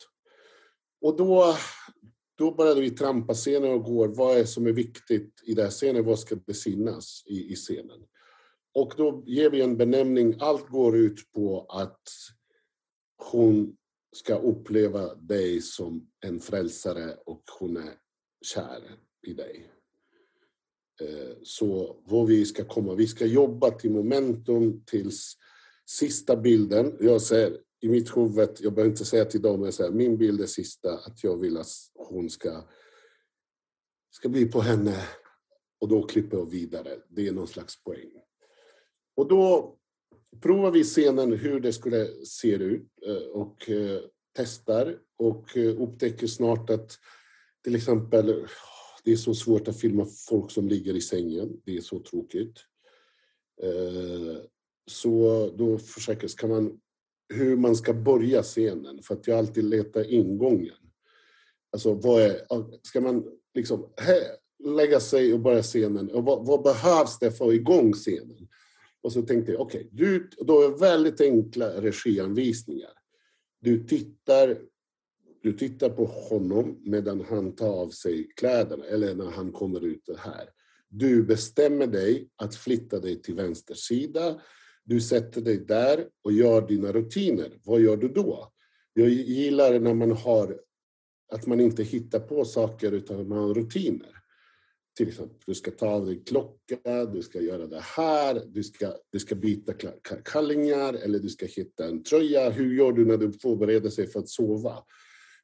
[1.01, 1.55] Och då,
[2.39, 5.71] då började vi trampa scenen och går, vad är som är viktigt i den här
[5.71, 8.05] scenen, vad ska besinnas i, i scenen?
[8.75, 10.37] Och då ger vi en benämning.
[10.41, 12.03] Allt går ut på att
[13.33, 13.77] hon
[14.17, 17.95] ska uppleva dig som en frälsare och hon är
[18.45, 18.83] kär
[19.27, 19.76] i dig.
[21.01, 25.37] Eh, så vad vi ska komma, vi ska jobba till momentum tills
[25.87, 26.97] sista bilden.
[27.01, 30.41] Jag säger i mitt huvud, jag behöver inte säga till dem, jag säger min bild
[30.41, 32.65] är sista, att jag vill att hon ska,
[34.11, 34.97] ska bli på henne
[35.81, 36.99] och då klipper jag vidare.
[37.09, 38.11] Det är någon slags poäng.
[39.17, 39.77] Och då
[40.43, 44.01] provar vi scenen hur det skulle se ut eh, och eh,
[44.37, 46.99] testar och upptäcker snart att
[47.65, 48.47] till exempel
[49.07, 51.61] det är så svårt att filma folk som ligger i sängen.
[51.65, 52.59] Det är så tråkigt.
[53.63, 54.37] Eh,
[54.87, 56.81] så då försöker ska man
[57.29, 60.77] hur man ska börja scenen för att jag alltid letar ingången.
[61.73, 62.41] Alltså vad är,
[62.83, 63.25] ska man
[63.55, 63.87] liksom
[64.65, 68.49] lägga sig och börja scenen och vad, vad behövs det för att få igång scenen?
[69.03, 72.93] Och så tänkte jag, okej, okay, då är väldigt enkla regianvisningar.
[73.61, 74.59] Du tittar,
[75.47, 80.09] du tittar på honom medan han tar av sig kläderna, eller när han kommer ut
[80.19, 80.49] här.
[80.89, 84.41] Du bestämmer dig att flytta dig till vänster sida.
[84.85, 87.59] Du sätter dig där och gör dina rutiner.
[87.65, 88.53] Vad gör du då?
[88.93, 90.61] Jag gillar när man har
[91.33, 94.17] att man inte hittar på saker utan man har rutiner
[94.97, 98.93] till exempel, du ska ta av dig klocka, du ska göra det här, du ska,
[99.11, 99.73] du ska byta
[100.25, 102.51] kallingar eller du ska hitta en tröja.
[102.51, 104.85] Hur gör du när du förbereder sig för att sova?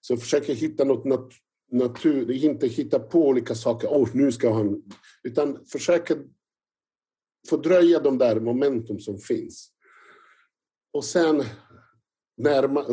[0.02, 1.32] Så försök hitta något nat
[1.70, 3.88] natur, inte hitta på olika saker.
[3.88, 4.82] Oh, nu ska han...
[5.22, 6.10] Utan försök
[7.48, 9.72] fördröja de där momentum som finns.
[10.92, 11.42] Och sen,
[12.36, 12.84] närma,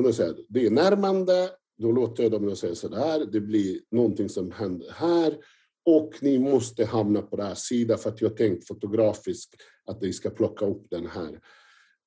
[0.49, 5.38] det är närmande, då låter jag dem säga sådär, det blir någonting som händer här
[5.86, 9.56] och ni måste hamna på den här sidan för att jag tänkt fotografiskt
[9.86, 11.40] att ni ska plocka upp den här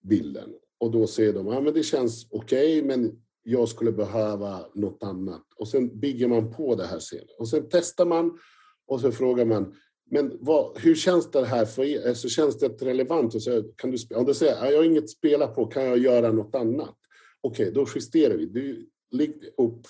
[0.03, 0.51] bilden.
[0.79, 5.03] och då säger de, ja men det känns okej, okay, men jag skulle behöva något
[5.03, 5.43] annat.
[5.57, 7.27] Och sen bygger man på det här scenen.
[7.39, 8.39] Och sen testar man
[8.87, 9.75] och så frågar man,
[10.11, 12.09] men vad, hur känns det här för er?
[12.09, 13.35] Alltså, känns det relevant?
[13.35, 15.99] Och så, kan du, om du säger, jag har inget att spela på, kan jag
[15.99, 16.97] göra något annat?
[17.41, 18.47] Okej, okay, då justerar vi.
[18.47, 19.87] Du ligger upp,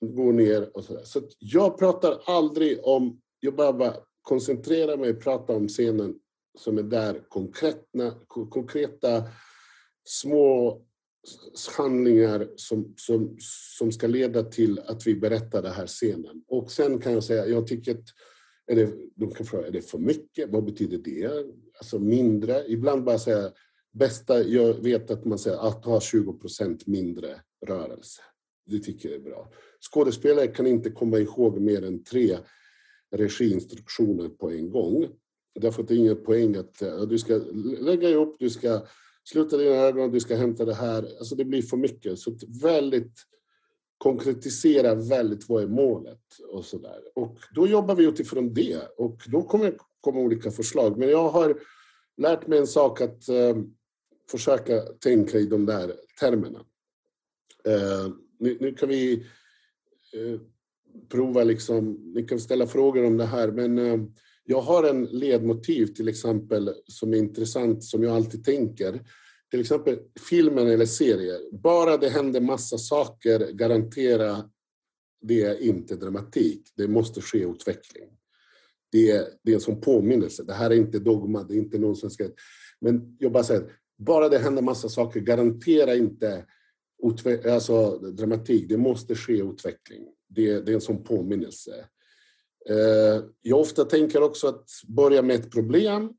[0.00, 1.04] går ner och sådär.
[1.04, 6.14] Så jag pratar aldrig om, jag bara, bara koncentrerar mig och pratar om scenen
[6.58, 9.22] som är där, konkreta, konkreta
[10.04, 10.82] små
[11.76, 13.36] handlingar som, som,
[13.78, 16.42] som ska leda till att vi berättar den här scenen.
[16.48, 18.04] Och sen kan jag säga, jag tycker att
[18.66, 20.50] är det, de kan fråga, är det för mycket?
[20.50, 21.46] Vad betyder det?
[21.78, 22.64] Alltså mindre?
[22.66, 23.52] Ibland bara säga,
[23.92, 28.22] bästa, jag vet att man säger att ha 20 procent mindre rörelse.
[28.66, 29.52] Det tycker jag är bra.
[29.92, 32.38] Skådespelare kan inte komma ihåg mer än tre
[33.10, 35.08] regiinstruktioner på en gång.
[35.60, 37.34] Därför att det är ingen poäng att du ska
[37.80, 38.86] lägga ihop, du ska
[39.32, 41.16] sluta dina ögon, du ska hämta det här.
[41.18, 42.18] Alltså det blir för mycket.
[42.18, 43.12] Så väldigt
[43.98, 46.22] konkretisera väldigt vad är målet
[46.52, 47.00] och så där.
[47.14, 50.98] Och då jobbar vi utifrån det och då kommer det komma olika förslag.
[50.98, 51.60] Men jag har
[52.16, 53.56] lärt mig en sak att eh,
[54.30, 56.58] försöka tänka i de där termerna.
[57.64, 59.26] Eh, nu, nu, kan vi
[60.12, 60.40] eh,
[61.08, 64.00] prova liksom, ni kan ställa frågor om det här, men eh,
[64.50, 69.00] jag har en ledmotiv till exempel som är intressant, som jag alltid tänker.
[69.50, 69.98] Till exempel
[70.30, 71.52] filmen eller serier.
[71.52, 74.50] Bara det händer massa saker garantera
[75.20, 76.72] det inte dramatik.
[76.76, 78.08] Det måste ske utveckling.
[78.92, 80.44] Det är, det är en sån påminnelse.
[80.44, 82.28] Det här är inte dogma, det är inte någon som ska...
[82.80, 86.44] Men jag bara säger, bara det händer massa saker garantera inte
[87.52, 88.68] alltså, dramatik.
[88.68, 90.02] Det måste ske utveckling.
[90.28, 91.84] Det, det är en sån påminnelse.
[92.68, 96.12] Eh, jag ofta tänker också att börja med ett problem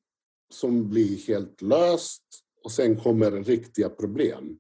[0.50, 2.24] som blir helt löst
[2.64, 4.60] och sen kommer riktiga problem.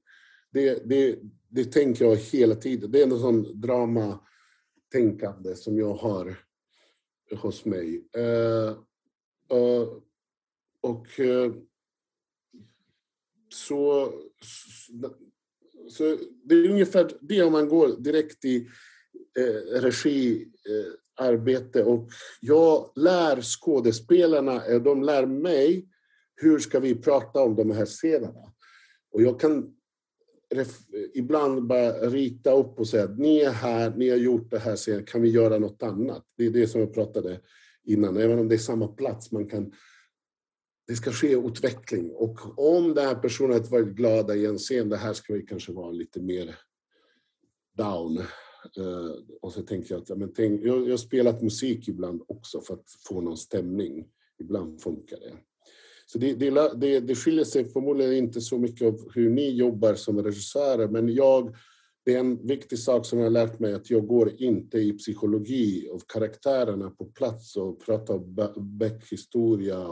[0.51, 2.91] Det, det, det tänker jag hela tiden.
[2.91, 6.39] Det är en sån dramatänkande som jag har
[7.41, 8.09] hos mig.
[8.17, 8.77] Eh,
[10.81, 11.53] och eh,
[13.49, 14.13] så,
[15.89, 18.67] så det är ungefär det om man går direkt i
[19.39, 19.81] eh,
[21.19, 22.09] arbete och
[22.41, 25.87] jag lär skådespelarna, eh, de lär mig
[26.35, 28.53] hur ska vi prata om de här scenerna?
[29.11, 29.75] Och jag kan
[31.13, 34.75] ibland bara rita upp och säga att ni är här, ni har gjort det här,
[34.75, 36.25] scenen, kan vi göra något annat?
[36.37, 37.41] Det är det som jag pratade
[37.83, 39.31] innan, även om det är samma plats.
[39.31, 39.73] Man kan,
[40.87, 44.89] det ska ske utveckling och om den här personen har varit glada i en scen,
[44.89, 46.55] det här ska vi kanske vara lite mer
[47.77, 48.23] down.
[48.77, 49.11] Eh,
[49.41, 52.73] och så tänker jag att men tänk, jag, jag har spelat musik ibland också för
[52.73, 54.07] att få någon stämning.
[54.39, 55.33] Ibland funkar det.
[56.05, 59.93] Så det, det, det, det skiljer sig förmodligen inte så mycket av hur ni jobbar
[59.93, 61.55] som regissörer, men jag,
[62.05, 64.93] det är en viktig sak som jag har lärt mig att jag går inte i
[64.93, 69.87] psykologi av karaktärerna på plats och pratar om Beck-historia,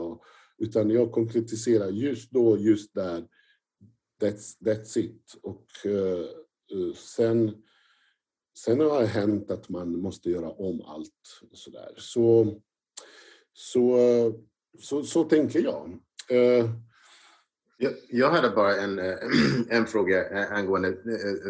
[0.57, 3.27] utan jag konkretiserar just då, just där.
[4.21, 5.21] That's, that's it.
[5.41, 7.63] Och uh, sen,
[8.57, 11.13] sen har det hänt att man måste göra om allt.
[11.51, 11.93] Så, där.
[11.97, 12.59] så,
[13.53, 13.99] så,
[14.79, 15.99] så, så tänker jag.
[16.29, 16.69] Eh,
[17.77, 19.17] jag, jag hade bara en, eh,
[19.69, 20.91] en fråga eh, angående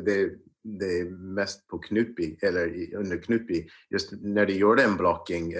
[0.05, 0.31] det,
[0.63, 5.53] det mest på Knutby, eller under Knutby, just när du gjorde en blocking.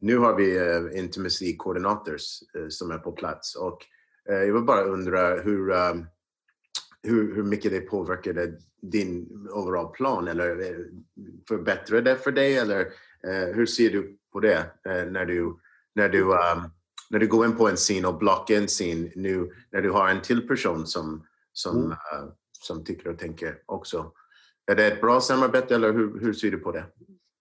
[0.00, 2.22] Nu har vi intimacy coordinators
[2.68, 3.78] som är på plats och
[4.24, 5.72] jag vill bara undra hur,
[7.04, 8.52] hur, hur mycket det påverkade
[8.82, 10.76] din overall plan eller
[11.48, 12.86] förbättrade det för dig eller
[13.54, 15.56] hur ser du på det när du,
[15.94, 16.70] när du um,
[17.10, 20.08] när du går in på en scen och blockar en scen nu när du har
[20.08, 21.90] en till person som, som, mm.
[21.90, 24.12] uh, som tycker och tänker också.
[24.66, 26.84] Är det ett bra samarbete eller hur, hur ser du på det?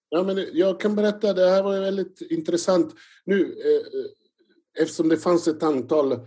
[0.09, 2.95] Ja, men jag kan berätta, det här var väldigt intressant.
[3.25, 6.19] Nu, eh, eftersom det fanns ett antal eh,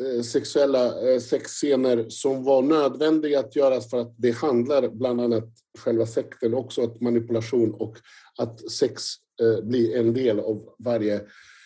[0.00, 5.48] Eh, sexuella eh, sexscener som var nödvändiga att göras för att det handlar bland annat
[5.78, 7.96] själva sekten också, om manipulation och
[8.38, 9.02] att sex
[9.42, 11.20] eh, blir en del av varje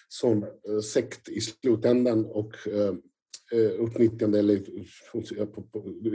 [0.09, 0.45] sån
[0.93, 2.53] sekt i slutändan och
[3.79, 4.61] utnyttjande eller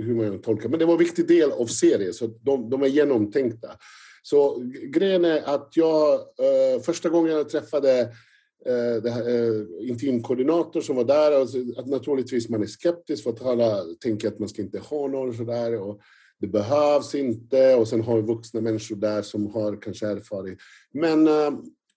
[0.01, 0.69] hur man tolkar.
[0.69, 3.67] Men det var en viktig del av serien, så de, de är genomtänkta.
[4.23, 6.19] Så grejen är att jag
[6.85, 8.09] första gången jag träffade
[8.65, 11.47] Eh, det här, eh, intimkoordinator som var där, och
[11.79, 15.33] att naturligtvis man är skeptisk för att alla tänker att man ska inte ha någon
[15.33, 15.81] sådär.
[15.81, 15.99] Och
[16.39, 20.59] det behövs inte och sen har vi vuxna människor där som har kanske erfarenhet.
[20.93, 21.51] Men eh,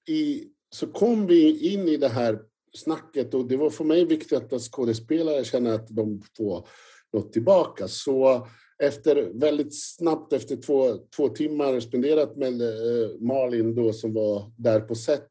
[0.08, 2.38] i så kom vi in i det här
[2.74, 6.68] snacket och det var för mig viktigt att skådespelare känner att de får
[7.12, 7.88] något tillbaka.
[7.88, 8.46] Så
[8.78, 14.80] efter väldigt snabbt, efter två, två timmar spenderat med eh, Malin då som var där
[14.80, 15.28] på set, eh,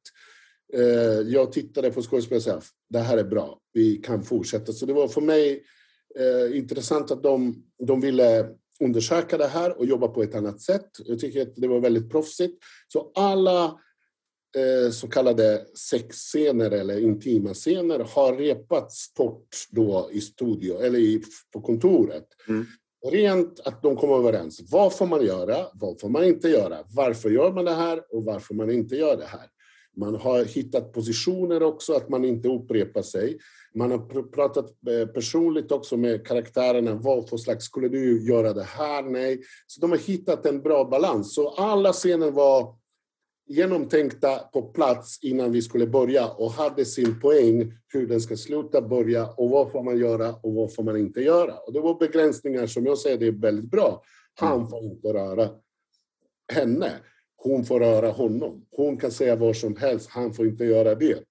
[1.26, 4.74] jag tittade på skådespelaren och sa det här är bra, vi kan fortsätta.
[4.74, 5.64] Så det var för mig
[6.20, 8.50] eh, intressant att de, de ville
[8.82, 10.90] undersöka det här och jobba på ett annat sätt.
[11.06, 12.64] Jag tycker att det var väldigt proffsigt.
[12.88, 13.66] Så alla
[14.58, 21.24] eh, så kallade sexscener eller intima scener har repats bort då i studio eller i,
[21.54, 22.28] på kontoret.
[22.48, 22.66] Mm.
[23.12, 24.62] Rent att de kommer överens.
[24.72, 25.58] Vad får man göra?
[25.74, 26.78] Vad får man inte göra?
[26.96, 29.48] Varför gör man det här och varför man inte gör det här?
[29.98, 33.38] Man har hittat positioner också, att man inte upprepar sig.
[33.76, 36.96] Man har pratat eh, personligt också med karaktärerna.
[36.96, 39.04] Vad för slags, skulle du göra det här?
[39.04, 39.42] Nej.
[39.68, 41.36] Så de har hittat en bra balans.
[41.36, 42.76] Så alla scener var
[43.48, 48.82] genomtänkta på plats innan vi skulle börja och hade sin poäng hur den ska sluta,
[48.82, 51.54] börja och vad får man göra och vad får man inte göra.
[51.54, 54.04] Och det var begränsningar som jag säger det är väldigt bra.
[54.40, 54.68] Han mm.
[54.68, 55.50] får inte röra
[56.54, 56.92] henne.
[57.44, 58.66] Hon får röra honom.
[58.72, 61.24] Hon kan säga vad som helst, han får inte göra det.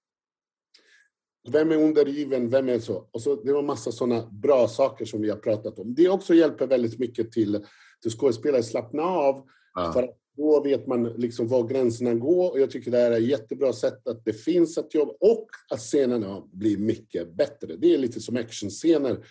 [1.49, 2.49] Vem är undergiven?
[2.49, 3.09] Vem är så?
[3.11, 5.93] Och så det var massa sådana bra saker som vi har pratat om.
[5.93, 7.65] Det också hjälper väldigt mycket till,
[8.01, 9.47] till skådespelare att slappna av.
[9.73, 9.93] Ja.
[9.93, 13.27] För då vet man liksom var gränserna går och jag tycker det här är ett
[13.27, 17.75] jättebra sätt att det finns ett jobb och att scenerna blir mycket bättre.
[17.75, 19.25] Det är lite som actionscener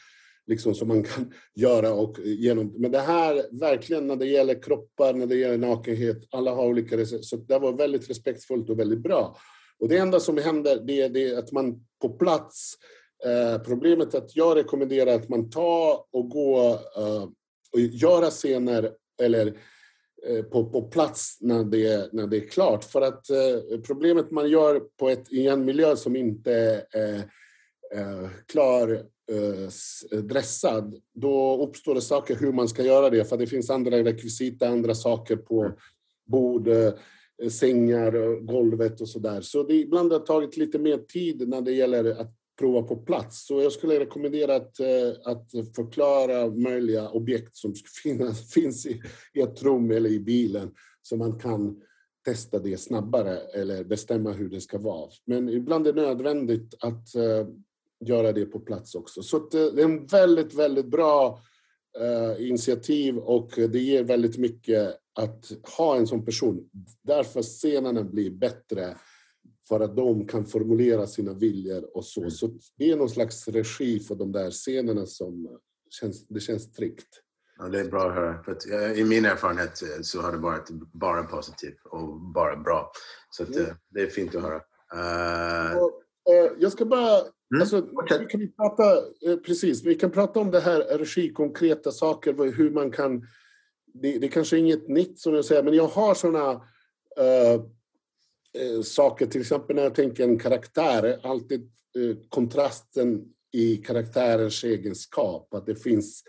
[0.47, 2.75] liksom som man kan göra och eh, genom.
[2.79, 7.07] Men det här verkligen när det gäller kroppar, när det gäller nakenhet, alla har olika
[7.07, 9.37] så det var väldigt respektfullt och väldigt bra.
[9.81, 12.75] Och det enda som händer det är det att man på plats,
[13.25, 17.29] eh, problemet är att jag rekommenderar att man tar och går eh,
[17.73, 18.93] och göra scener
[19.23, 19.47] eller
[20.27, 22.85] eh, på, på plats när det, när det är klart.
[22.85, 26.53] För att eh, problemet man gör på ett, i en miljö som inte
[26.93, 27.21] är eh,
[27.93, 29.03] eh klar
[30.23, 34.69] dressad, då uppstår det saker hur man ska göra det, för det finns andra rekvisita,
[34.69, 35.73] andra saker på mm.
[36.27, 36.93] bord, eh,
[37.51, 39.41] sängar, golvet och så där.
[39.41, 43.47] Så det ibland har tagit lite mer tid när det gäller att prova på plats.
[43.47, 49.03] Så jag skulle rekommendera att, eh, att förklara möjliga objekt som finnas, finns i,
[49.35, 50.71] i ett rum eller i bilen,
[51.03, 51.83] så man kan
[52.25, 55.11] testa det snabbare eller bestämma hur det ska vara.
[55.25, 57.09] Men ibland är det nödvändigt att
[58.01, 59.23] göra det på plats också.
[59.23, 61.41] Så det är en väldigt, väldigt bra
[62.01, 66.71] uh, initiativ och det ger väldigt mycket att ha en sån person.
[67.03, 68.97] Därför scenerna blir bättre
[69.69, 72.21] för att de kan formulera sina viljor och så.
[72.21, 72.31] Mm.
[72.31, 75.59] Så det är någon slags regi för de där scenerna som
[75.91, 77.09] känns, det känns tryggt.
[77.59, 78.43] Ja, det är bra att höra.
[78.43, 82.93] För att, I min erfarenhet eh, så har det varit bara positivt och bara bra.
[83.31, 83.77] Så att, mm.
[83.91, 84.61] det är fint att höra.
[84.95, 85.79] Uh...
[85.79, 87.21] Och, uh, jag ska bara
[87.55, 87.61] Mm.
[87.61, 88.97] Alltså, vi kan prata,
[89.27, 93.27] eh, precis, vi kan prata om det här regikonkreta saker, hur man kan...
[93.95, 97.61] Det, det kanske är inget nytt som jag säger, men jag har såna uh,
[98.63, 105.55] uh, saker, till exempel när jag tänker en karaktär, alltid uh, kontrasten i karaktärens egenskap,
[105.55, 106.25] att det finns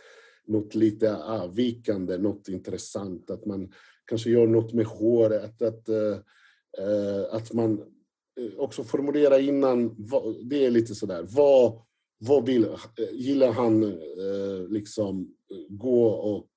[0.47, 3.73] något lite avvikande, något intressant, att man
[4.05, 5.89] kanske gör något med håret, att,
[7.31, 8.00] att man Eh,
[8.41, 9.95] Eh, också formulera innan,
[10.43, 11.81] det är lite sådär, vad,
[12.17, 12.77] vad vill, eh,
[13.11, 15.35] gillar han eh, liksom
[15.69, 16.47] gå och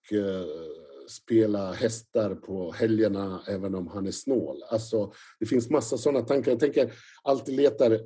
[1.08, 4.62] spela hästar på helgerna även om han är snål?
[4.70, 6.50] Alltså, det finns massa sådana tankar.
[6.50, 6.92] Jag tänker
[7.22, 8.00] alltid letar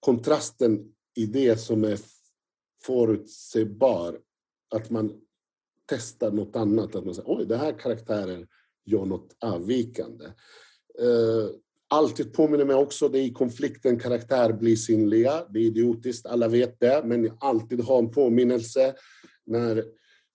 [0.00, 1.98] kontrasten i det som är
[2.82, 4.20] förutsägbar.
[4.74, 5.20] Att man
[5.86, 6.94] testar något annat.
[6.94, 8.46] Att man säger oj, den här karaktären
[8.84, 10.24] gör något avvikande
[11.94, 15.44] alltid påminner mig också, det är i konflikten karaktär blir synliga.
[15.50, 18.94] Det är idiotiskt, alla vet det, men alltid ha en påminnelse.
[19.46, 19.84] När,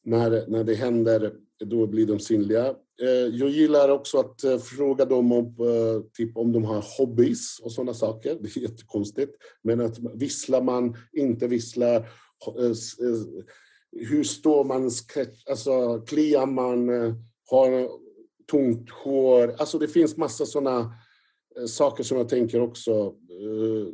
[0.04, 1.34] när, när det händer,
[1.66, 2.68] då blir de synliga.
[3.02, 7.60] Eh, jag gillar också att eh, fråga dem om, eh, typ, om de har hobbys
[7.64, 8.38] och sådana saker.
[8.42, 9.36] Det är jättekonstigt.
[9.64, 12.10] Men att visslar man, inte visslar,
[13.92, 14.92] hur står man,
[15.50, 16.90] alltså kliar man,
[17.50, 17.90] har
[18.52, 19.56] tungt hår.
[19.58, 20.94] Alltså det finns massa sådana
[21.56, 22.92] Eh, saker som jag tänker också
[23.30, 23.88] eh,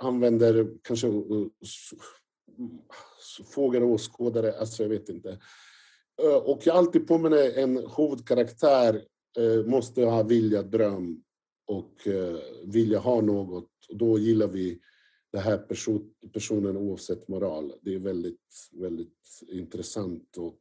[0.00, 1.48] använder kanske eh, uh,
[3.44, 5.38] fåglar och åskådare, alltså jag vet inte.
[6.22, 9.04] Uh, och jag alltid påminner en huvudkaraktär
[9.38, 11.22] uh, måste ha vilja, dröm
[11.66, 13.70] och uh, vilja ha något.
[13.88, 14.80] Och då gillar vi
[15.32, 17.72] den här person, personen oavsett moral.
[17.82, 20.60] Det är väldigt, väldigt intressant och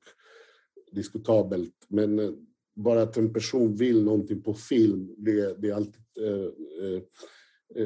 [0.92, 1.86] diskutabelt.
[1.88, 2.20] Men
[2.78, 7.02] bara att en person vill någonting på film, det, det är alltid ett eh,
[7.76, 7.84] eh,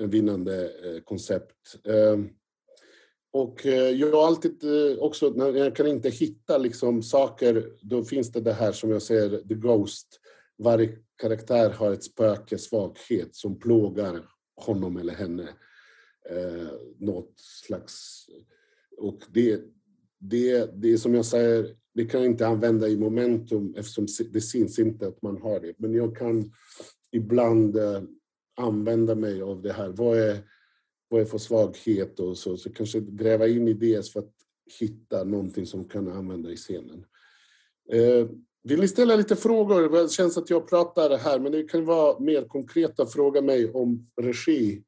[0.00, 1.78] eh vinnande eh, koncept.
[1.84, 2.16] Eh,
[3.32, 8.04] och eh, jag har alltid eh, också, när jag kan inte hitta liksom saker, då
[8.04, 10.20] finns det det här som jag säger, the ghost.
[10.58, 15.48] Varje karaktär har ett spöke, svaghet som plågar honom eller henne.
[16.30, 18.26] Eh, något slags...
[18.98, 19.60] Och det,
[20.18, 24.40] det, det är som jag säger, det kan jag inte använda i momentum eftersom det
[24.40, 25.74] syns inte att man har det.
[25.78, 26.52] Men jag kan
[27.12, 28.02] ibland eh,
[28.56, 29.88] använda mig av det här.
[29.88, 30.38] Vad är,
[31.08, 34.32] vad är för svaghet och så, så kanske gräva in i det för att
[34.80, 37.04] hitta någonting som kan använda i scenen.
[37.92, 38.28] Eh,
[38.62, 40.02] vill ni ställa lite frågor?
[40.02, 43.06] Det känns att jag pratar här, men det kan vara mer konkreta.
[43.06, 44.82] Fråga mig om regi,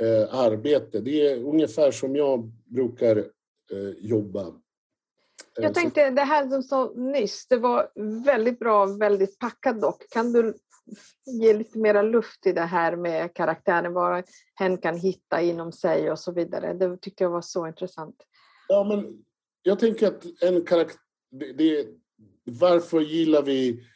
[0.00, 1.00] eh, arbete.
[1.00, 4.61] Det är ungefär som jag brukar eh, jobba.
[5.54, 7.90] Jag tänkte det här som sa nyss, det var
[8.24, 10.10] väldigt bra, väldigt packat dock.
[10.10, 10.54] Kan du
[11.26, 14.24] ge lite mera luft i det här med karaktären, vad
[14.54, 16.74] hen kan hitta inom sig och så vidare.
[16.74, 18.16] Det tyckte jag var så intressant.
[18.68, 19.24] Ja, men
[19.62, 20.98] jag tänker att en karaktär...
[21.54, 21.86] Det,
[22.44, 23.88] varför gillar vi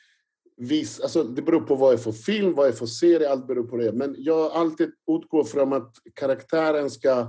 [0.58, 3.30] Vis, alltså det beror på vad det är för film, vad det är för serie,
[3.30, 3.92] allt beror på det.
[3.92, 7.26] Men jag alltid utgår från att karaktären ska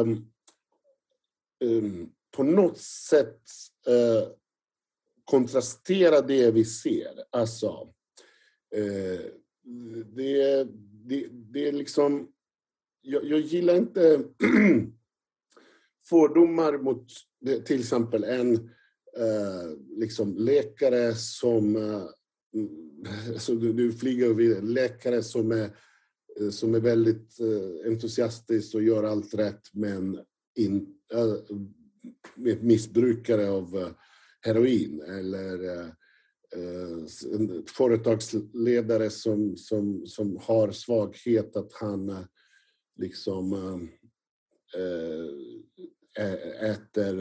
[0.00, 0.30] um,
[1.64, 3.42] um, på något sätt
[3.86, 4.28] eh,
[5.24, 7.24] kontrastera det vi ser.
[7.30, 7.92] Alltså,
[8.74, 9.20] Eh,
[10.14, 10.64] det,
[11.04, 12.28] det, det är liksom...
[13.02, 14.24] Jag, jag gillar inte
[16.08, 17.06] fördomar mot
[17.64, 18.54] till exempel en
[19.16, 21.76] eh, liksom läkare som...
[21.76, 22.04] Eh,
[23.28, 25.70] alltså du, du flyger över läkare som är,
[26.50, 30.18] som är väldigt eh, entusiastisk och gör allt rätt men
[30.54, 31.56] in, eh,
[32.60, 33.88] missbrukare av eh,
[34.40, 35.86] heroin eller eh,
[36.56, 42.26] eh, en företagsledare som, som, som har svaghet, att han
[42.96, 43.88] liksom
[46.60, 47.16] äter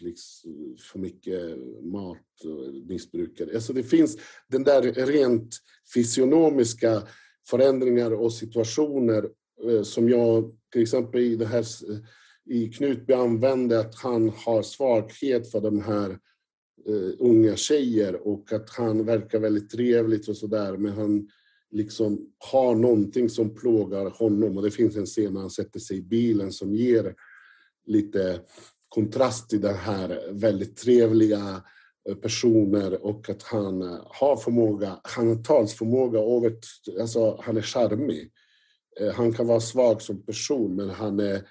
[0.00, 3.50] liksom för mycket mat och missbrukar.
[3.54, 4.18] Alltså det finns
[4.48, 5.56] den där rent
[5.94, 7.02] fysionomiska
[7.48, 9.30] förändringar och situationer
[9.84, 11.64] som jag till exempel i det här
[12.50, 16.18] i Knutby använde att han har svaghet för de här
[16.88, 21.28] uh, unga tjejer och att han verkar väldigt trevligt och sådär men han
[21.70, 25.96] liksom har någonting som plågar honom och det finns en scen när han sätter sig
[25.96, 27.14] i bilen som ger
[27.86, 28.40] lite
[28.88, 31.62] kontrast till den här väldigt trevliga
[32.08, 36.18] eh, personer och att han eh, har förmåga, han har talsförmåga
[37.00, 38.32] alltså han är charmig.
[39.14, 41.42] Han kan vara svag som person men han är,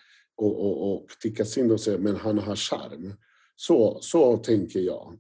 [0.42, 3.14] och, och, och tycka synd om sig, men han har charm.
[3.56, 5.18] Så, så tänker jag.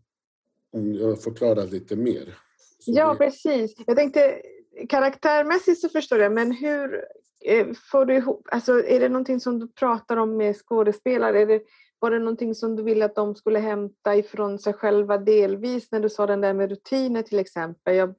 [0.74, 2.38] Om jag förklarar lite mer.
[2.80, 3.18] Så ja, det...
[3.18, 3.76] precis.
[3.88, 4.42] Jag tänkte
[4.90, 7.06] karaktärmässigt så förstår jag, men hur
[7.46, 11.42] eh, får du ihop, alltså är det någonting som du pratar om med skådespelare?
[11.42, 11.62] Är det,
[12.00, 16.00] var det någonting som du ville att de skulle hämta ifrån sig själva delvis när
[16.00, 17.96] du sa den där med rutiner till exempel?
[17.96, 18.16] Jag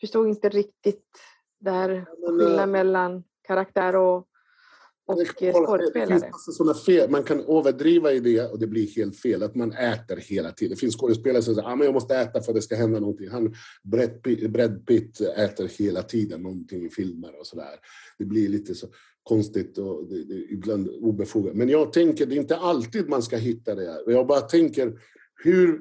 [0.00, 1.18] förstod inte riktigt
[1.60, 4.28] där skillnaden eh, mellan karaktär och
[5.06, 5.18] och
[5.66, 6.30] skådespelare.
[6.38, 7.10] såna fel.
[7.10, 9.42] Man kan överdriva i det och det blir helt fel.
[9.42, 10.74] Att man äter hela tiden.
[10.74, 13.00] Det finns skådespelare som säger att ah, jag måste äta för att det ska hända
[13.00, 13.28] någonting.
[13.30, 17.74] Han, Brad, Pitt, Brad Pitt äter hela tiden någonting i filmer och sådär.
[18.18, 18.86] Det blir lite så
[19.22, 21.54] konstigt och det, det, ibland obefogat.
[21.54, 24.12] Men jag tänker, det är inte alltid man ska hitta det här.
[24.12, 24.92] Jag bara tänker,
[25.44, 25.80] hur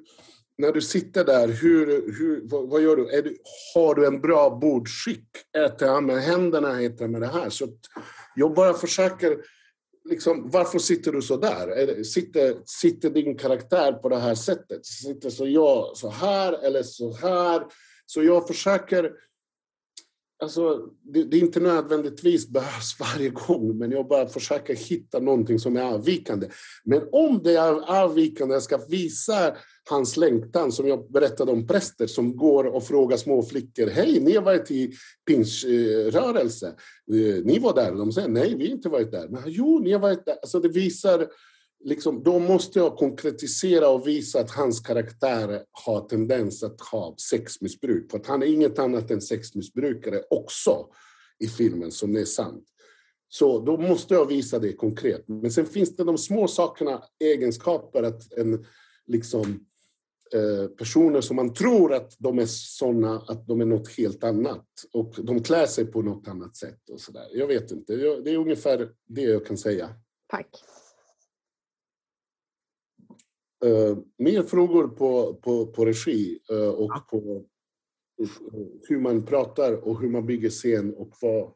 [0.58, 1.86] när du sitter där, hur,
[2.18, 3.22] hur, vad, vad gör du?
[3.22, 3.38] du?
[3.74, 5.28] Har du en bra bordskick?
[5.58, 6.82] Äter han med händerna?
[6.82, 7.50] Äter med det här?
[7.50, 7.68] Så
[8.36, 9.38] jag bara försöker...
[10.10, 12.04] Liksom, varför sitter du så där?
[12.04, 14.86] Sitter, sitter din karaktär på det här sättet?
[14.86, 17.64] Sitter så jag så här eller så här?
[18.06, 19.12] Så jag försöker...
[20.44, 25.60] Alltså, det, det är inte nödvändigtvis behövs varje gång, men jag bara försöker hitta någonting
[25.60, 26.48] som är avvikande.
[26.84, 29.58] Men om det är avvikande, jag ska visa
[29.90, 33.88] hans längtan som jag berättade om präster som går och frågar små flickor.
[33.88, 34.94] Hej, ni har varit i
[35.28, 36.68] pingsrörelse.
[36.68, 37.92] Eh, ni var där.
[37.92, 39.28] De säger nej, vi har inte varit där.
[39.28, 40.36] Men jo, ni har varit där.
[40.42, 41.28] Alltså det visar,
[41.84, 48.12] liksom, då måste jag konkretisera och visa att hans karaktär har tendens att ha sexmissbruk.
[48.12, 50.88] För att han är inget annat än sexmissbrukare också
[51.40, 52.64] i filmen, som är sant.
[53.30, 55.24] Så då måste jag visa det konkret.
[55.28, 58.66] Men sen finns det de små sakerna, egenskaper, att en
[59.08, 59.66] liksom
[60.78, 65.16] personer som man tror att de är såna att de är något helt annat och
[65.24, 67.28] de klär sig på något annat sätt och så där.
[67.34, 67.96] Jag vet inte.
[67.96, 69.90] Det är ungefär det jag kan säga.
[70.28, 70.50] Tack.
[73.66, 77.08] Uh, mer frågor på, på, på regi uh, och ja.
[77.10, 77.18] på
[78.22, 78.30] uh,
[78.88, 81.54] hur man pratar och hur man bygger scen och vad,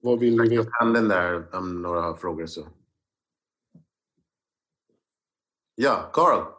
[0.00, 0.54] vad vill ni veta?
[0.54, 2.68] Jag kan den där om några frågor så.
[5.74, 6.55] Ja, Carl.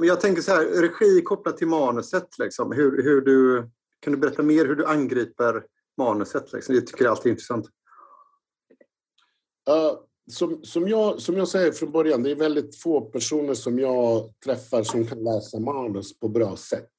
[0.00, 2.38] Men jag tänker så här, regi kopplat till manuset.
[2.38, 2.72] Liksom.
[2.72, 3.70] Hur, hur du,
[4.00, 5.64] kan du berätta mer hur du angriper
[5.98, 6.52] manuset?
[6.52, 6.74] Liksom?
[6.74, 7.66] Jag tycker jag alltid är intressant.
[9.68, 10.00] Uh,
[10.32, 14.32] som, som, jag, som jag säger från början, det är väldigt få personer som jag
[14.44, 16.90] träffar som kan läsa manus på bra sätt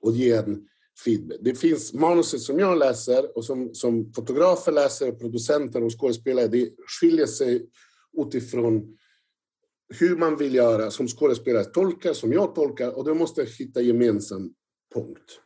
[0.00, 0.68] och ge en
[1.04, 1.38] feedback.
[1.40, 6.70] Det finns manuset som jag läser och som, som fotografer läser, producenter och skådespelare, det
[7.00, 7.66] skiljer sig
[8.16, 8.96] utifrån
[9.88, 14.54] hur man vill göra som skådespelare tolkar, som jag tolkar, och då måste hitta gemensam
[14.94, 15.40] punkt.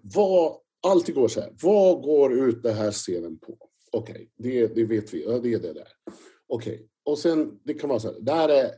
[0.00, 3.58] Vad, alltid går så här, vad går ut den här scenen på?
[3.92, 5.88] Okej, okay, det, det vet vi, ja, det är det där.
[6.46, 6.86] Okej, okay.
[7.04, 8.70] och sen det kan vara så här, där är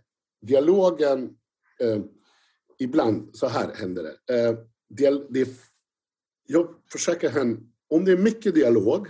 [0.46, 1.36] dialogen,
[1.80, 2.00] eh,
[2.78, 4.34] ibland så här händer det.
[4.34, 4.58] Eh,
[4.88, 5.48] det, det
[6.46, 7.56] jag försöker här,
[7.88, 9.08] om det är mycket dialog,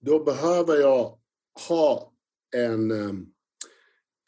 [0.00, 1.18] då behöver jag
[1.68, 2.12] ha
[2.56, 3.12] en eh,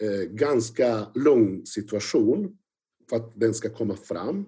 [0.02, 2.56] Eh, ganska lång situation
[3.10, 4.38] för att den ska komma fram.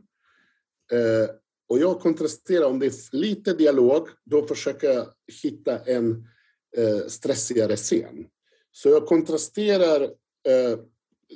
[0.92, 1.30] Eh,
[1.68, 5.06] och jag kontrasterar, om det är lite dialog, då försöker jag
[5.42, 6.28] hitta en
[6.76, 8.26] eh, stressigare scen.
[8.72, 10.02] Så jag kontrasterar,
[10.48, 10.78] eh,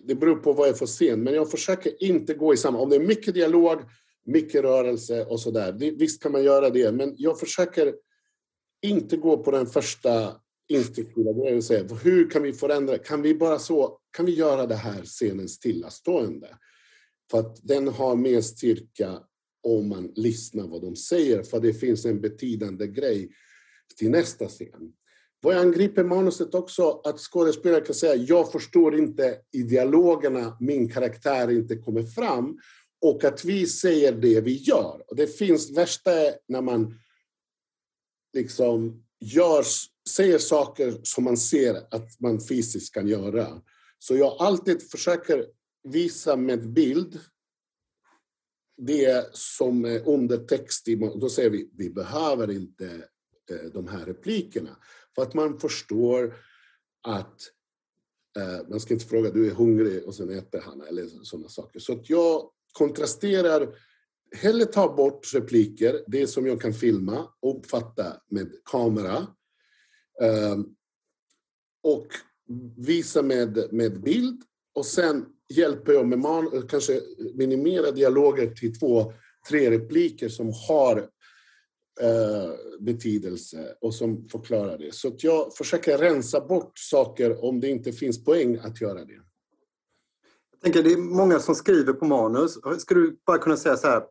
[0.05, 2.79] det beror på vad jag får scen, men jag försöker inte gå i samma...
[2.79, 3.79] Om det är mycket dialog,
[4.25, 7.95] mycket rörelse och sådär, visst kan man göra det, men jag försöker
[8.83, 13.35] inte gå på den första instinktiva grejer och säga hur kan vi förändra, kan vi
[13.35, 16.49] bara så, kan vi göra det här scenen stillastående?
[17.31, 19.21] För att den har mer styrka
[19.63, 23.31] om man lyssnar vad de säger, för det finns en betydande grej
[23.97, 24.93] till nästa scen.
[25.41, 30.91] Vad jag angriper manuset också, att skådespelare kan säga jag förstår inte i dialogerna, min
[30.91, 32.59] karaktär inte kommer fram
[33.01, 35.03] och att vi säger det vi gör.
[35.07, 36.11] Och det finns värsta
[36.49, 36.95] när man
[38.33, 39.65] liksom gör,
[40.11, 43.63] säger saker som man ser att man fysiskt kan göra.
[43.99, 45.47] Så jag alltid försöker
[45.83, 47.21] visa med bild
[48.77, 50.87] det som är undertext.
[51.21, 52.87] Då säger vi, vi behöver inte
[53.51, 54.77] eh, de här replikerna.
[55.15, 56.35] För att man förstår
[57.03, 57.43] att
[58.37, 61.79] eh, man ska inte fråga, du är hungrig och sen äter han, eller sådana saker.
[61.79, 63.79] Så att jag kontrasterar,
[64.37, 69.27] hellre ta bort repliker, det som jag kan filma och uppfatta med kamera.
[70.23, 70.67] Ehm,
[71.83, 72.07] och
[72.77, 74.43] visa med, med bild.
[74.75, 77.01] Och sen hjälper jag med man, kanske
[77.35, 79.13] minimera dialoger till två,
[79.49, 80.99] tre repliker som har
[82.01, 82.51] eh,
[82.81, 84.95] betydelse och som förklarar det.
[84.95, 89.21] Så att jag försöker rensa bort saker om det inte finns poäng att göra det.
[90.51, 92.59] Jag tänker, det är många som skriver på manus.
[92.79, 94.03] Skulle du bara kunna säga så här,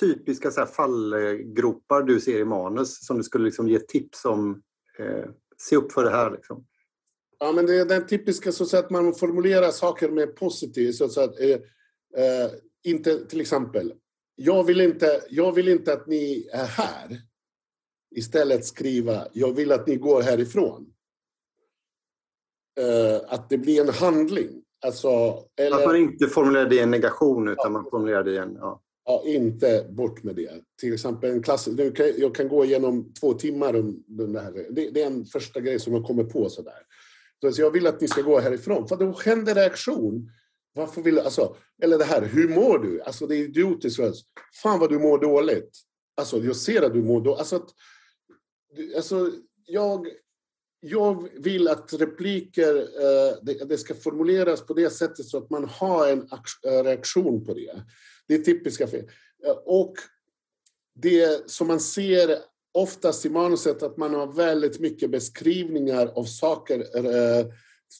[0.00, 4.62] typiska så fallgropar du ser i manus som du skulle liksom ge tips om?
[4.98, 6.30] Eh, se upp för det här.
[6.30, 6.66] Liksom.
[7.38, 10.94] Ja, men det är den typiska så att man formulerar saker med positivt.
[10.94, 11.50] Så att, eh,
[12.24, 12.50] eh,
[12.84, 13.94] inte till exempel,
[14.36, 17.20] jag vill inte, jag vill inte att ni är här.
[18.16, 20.92] Istället skriva, jag vill att ni går härifrån.
[22.80, 24.62] Eh, att det blir en handling.
[24.86, 25.08] Alltså,
[25.56, 28.36] eller, att man inte formulerar det i en negation utan ja, man formulerar det i
[28.36, 28.54] en...
[28.54, 29.22] Ja ja.
[29.26, 30.50] inte bort med det.
[30.80, 31.68] Till exempel en klass,
[32.16, 34.66] jag kan gå igenom två timmar om den här.
[34.70, 36.82] Det, det är en första grej som jag kommer på sådär.
[37.52, 40.30] Så jag vill att ni ska gå härifrån, för då händer reaktion.
[40.74, 43.02] Varför vill alltså, Eller det här, hur mår du?
[43.02, 44.00] Alltså det är idiotiskt.
[44.62, 45.70] Fan vad du mår dåligt.
[46.16, 47.38] Alltså jag ser att du mår dåligt.
[47.38, 47.66] Alltså,
[48.96, 49.32] alltså
[49.66, 50.08] jag,
[50.80, 55.64] jag vill att repliker eh, det, det, ska formuleras på det sättet så att man
[55.64, 56.28] har en
[56.84, 57.82] reaktion på det.
[58.28, 59.04] Det är typiska fel.
[59.64, 59.94] Och
[60.94, 62.38] det som man ser
[62.72, 67.46] oftast i manuset att man har väldigt mycket beskrivningar av saker eh,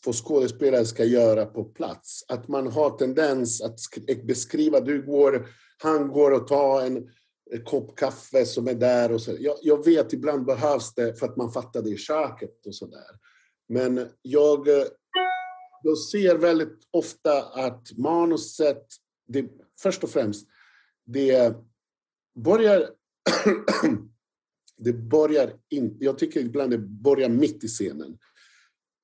[0.04, 2.24] för skådespelare ska göra på plats.
[2.28, 3.78] Att man har tendens att
[4.08, 5.48] eh, beskriva, du går,
[5.78, 7.08] han går och tar en
[7.64, 9.36] kopp kaffe som är där och så.
[9.38, 12.86] Jag, jag vet, ibland behövs det för att man fattar det i köket och så
[12.86, 13.18] där.
[13.68, 14.84] Men jag, eh,
[15.82, 18.86] jag ser väldigt ofta att manuset,
[19.28, 20.48] det, först och främst,
[21.06, 21.56] det
[22.34, 22.90] börjar
[24.76, 28.18] det börjar in, jag tycker ibland det börjar mitt i scenen.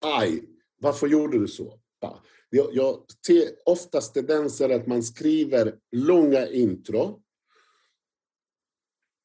[0.00, 0.44] Aj,
[0.80, 1.80] varför gjorde du så?
[2.50, 7.22] Jag, jag ser oftast tendenser att man skriver långa intro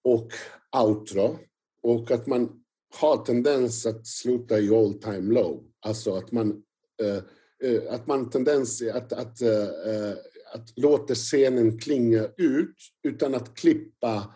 [0.04, 0.32] och
[0.78, 1.40] outro
[1.84, 2.64] och att man
[3.00, 5.64] har tendens att sluta i all time low.
[5.80, 6.64] Alltså att man,
[7.02, 7.24] eh,
[7.70, 10.18] eh att man tendens att, att, eh, eh
[10.54, 14.34] att låta scenen klinga ut utan att klippa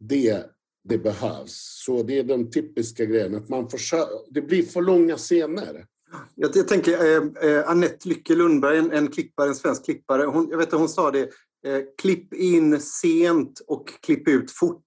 [0.00, 0.44] det
[0.88, 1.82] det behövs.
[1.84, 3.38] Så det är de typiska grejerna.
[3.38, 5.86] Att man försöker, det blir för långa scener.
[6.34, 10.22] Jag, jag tänker eh, eh, Annette Lycke Lundberg, en, en klippare, en svensk klippare.
[10.22, 11.30] Hon, jag vet att hon sa det,
[11.66, 14.86] eh, klipp in sent och klipp ut fort.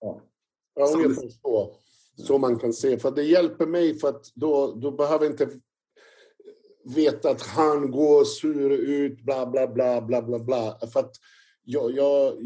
[0.00, 0.22] Ja,
[0.74, 1.76] ja ungefär så.
[2.16, 2.98] Så man kan se.
[2.98, 5.48] För det hjälper mig för att då, då behöver inte
[6.94, 10.78] veta att han går sur ut, bla bla bla bla bla bla.
[10.92, 11.12] För att
[11.64, 12.36] jag, jag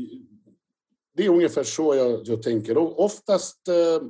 [1.16, 2.78] det är ungefär så jag, jag tänker.
[2.78, 4.08] Och oftast eh,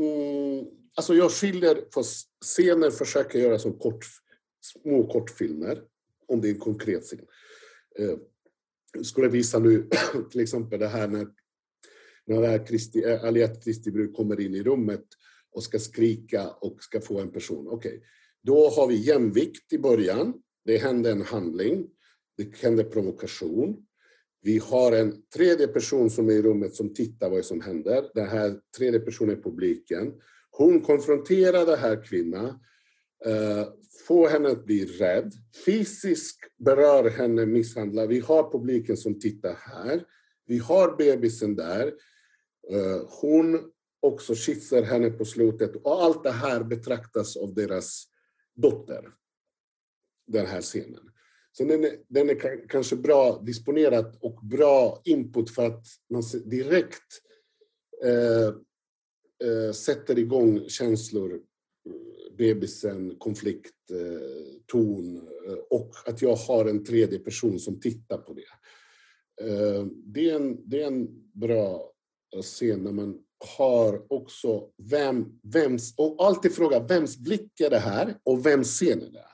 [0.00, 2.02] mm, alltså jag skiljer på
[2.44, 4.06] scener, försöker göra som kort,
[4.60, 5.82] små kortfilmer,
[6.28, 7.26] om det är en konkret scen.
[7.98, 8.18] Eh,
[8.94, 9.88] jag skulle visa nu
[10.30, 11.26] till exempel det här när,
[12.26, 15.04] när Kristi, eh, Aliette Kristi kommer in i rummet
[15.52, 17.68] och ska skrika och ska få en person.
[17.68, 18.08] Okej, okay
[18.44, 20.34] då har vi jämvikt i början.
[20.64, 21.86] Det händer en handling.
[22.36, 23.76] Det händer provokation.
[24.42, 28.10] Vi har en tredje person som är i rummet som tittar vad som händer.
[28.14, 30.12] Den här tredje personen är publiken.
[30.50, 32.46] Hon konfronterar den här kvinnan,
[33.24, 33.68] eh,
[34.06, 35.32] får henne att bli rädd,
[35.64, 38.06] fysiskt berör henne, misshandlar.
[38.06, 40.04] Vi har publiken som tittar här.
[40.46, 41.86] Vi har bebisen där.
[42.70, 43.60] Eh, hon
[44.00, 48.04] också kysser henne på slutet och allt det här betraktas av deras
[48.54, 49.10] dotter.
[50.26, 51.10] Den här scenen.
[51.52, 57.20] Så den är, den är kanske bra disponerat och bra input för att man direkt
[58.04, 58.48] eh,
[59.48, 66.84] eh, sätter igång känslor, eh, bebisen, konflikt, eh, ton eh, och att jag har en
[66.84, 68.48] tredje person som tittar på det.
[69.48, 71.92] Eh, det, är en, det är en bra
[72.34, 73.24] eh, scen när man
[73.56, 79.02] har också vem, vems, och alltid fråga vems blick är det här och vems scen
[79.02, 79.26] är det?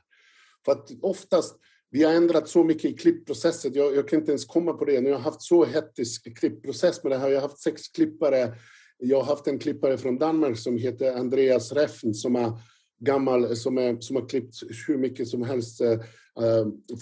[0.64, 1.56] För att oftast
[1.90, 3.72] vi har ändrat så mycket i klippprocessen.
[3.74, 5.00] Jag, jag, kan inte ens komma på det.
[5.00, 7.28] Nu har jag haft så hettisk klippprocess med det här.
[7.28, 8.54] Jag har haft sex klippare.
[8.98, 12.52] Jag har haft en klippare från Danmark som heter Andreas Reffen som är
[13.00, 14.54] gammal, som, är, som har klippt
[14.88, 15.98] hur mycket som helst äh,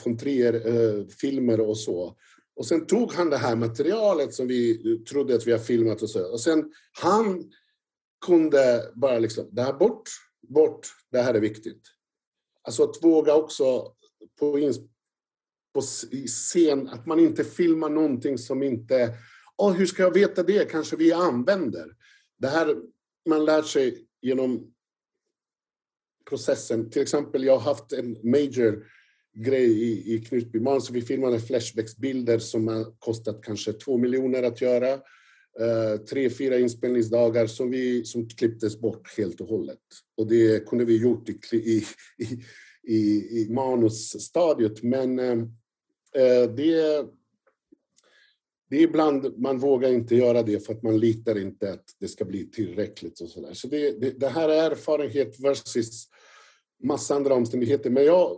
[0.03, 2.17] från Trier-filmer eh, och så.
[2.59, 6.11] Och sen tog han det här materialet som vi trodde att vi har filmat och
[6.11, 6.33] så.
[6.33, 7.53] Och sen han
[8.27, 10.09] kunde bara liksom, det här bort,
[10.49, 11.83] bort, det här är viktigt.
[12.63, 13.95] Alltså att våga också
[14.39, 14.73] på,
[15.75, 15.81] på
[16.27, 19.15] scen, att man inte filmar någonting som inte...
[19.57, 20.71] Oh, hur ska jag veta det?
[20.71, 21.97] Kanske vi använder.
[22.39, 22.77] Det här
[23.29, 24.75] man lär sig genom
[26.29, 26.91] processen.
[26.91, 28.87] Till exempel, jag har haft en major
[29.45, 34.61] grej i, i Knutbyman, så vi filmade flashbacksbilder som har kostat kanske två miljoner att
[34.61, 35.01] göra.
[35.61, 39.79] Uh, tre, fyra inspelningsdagar som, vi, som klipptes bort helt och hållet.
[40.17, 41.85] Och det kunde vi gjort i, i,
[42.19, 42.43] i
[42.89, 44.83] i, manusstadiet.
[44.83, 45.39] Men eh,
[46.15, 47.07] eh, det,
[48.71, 52.09] det är ibland man vågar inte göra det för att man litar inte att det
[52.09, 53.21] ska bli tillräckligt.
[53.21, 53.55] och Så, där.
[53.55, 56.09] så det, det, det här är erfarenhet versus
[56.85, 57.91] massa andra omständigheter.
[57.91, 58.37] Men jag,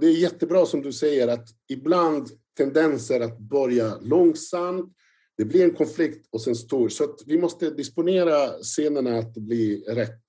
[0.00, 4.96] det är jättebra som du säger att ibland tendenser att börja långsamt,
[5.36, 6.88] det blir en konflikt och sen stor.
[6.88, 10.20] Så vi måste disponera scenerna att det blir rätt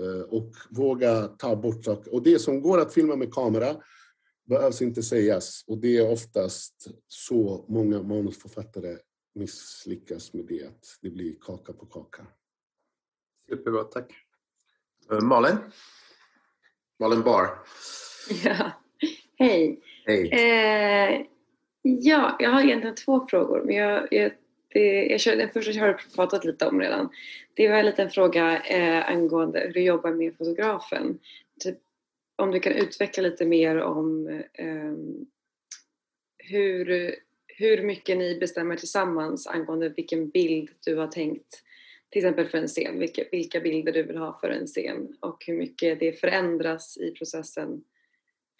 [0.00, 2.14] Eh, och våga ta bort saker.
[2.14, 3.76] Och det som går att filma med kamera
[4.44, 5.64] behövs inte sägas.
[5.66, 8.98] Och det är oftast så många manusförfattare
[9.34, 12.26] misslyckas med det, att det blir kaka på kaka.
[13.48, 14.12] Superbra, tack.
[15.12, 15.56] Uh, Malin?
[16.98, 17.58] Malin Bar.
[18.44, 18.72] Ja,
[19.38, 19.80] hej.
[20.06, 20.30] Hej.
[20.32, 21.20] Eh,
[21.82, 24.30] ja, jag har egentligen två frågor, men jag, jag
[24.68, 27.08] det, jag kör, den första har du pratat lite om redan.
[27.54, 31.18] Det var en liten fråga eh, angående hur du jobbar med fotografen.
[31.60, 31.78] Typ,
[32.36, 34.92] om du kan utveckla lite mer om eh,
[36.38, 37.14] hur,
[37.46, 41.62] hur mycket ni bestämmer tillsammans angående vilken bild du har tänkt
[42.10, 45.44] till exempel för en scen, vilka, vilka bilder du vill ha för en scen och
[45.46, 47.84] hur mycket det förändras i processen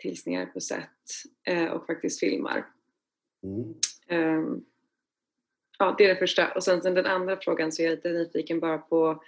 [0.04, 0.88] är på set
[1.46, 2.66] eh, och faktiskt filmar.
[3.42, 3.74] Mm.
[4.38, 4.64] Um,
[5.78, 6.52] Ja, det är det första.
[6.52, 9.22] Och sen, sen den andra frågan så är jag lite nyfiken bara på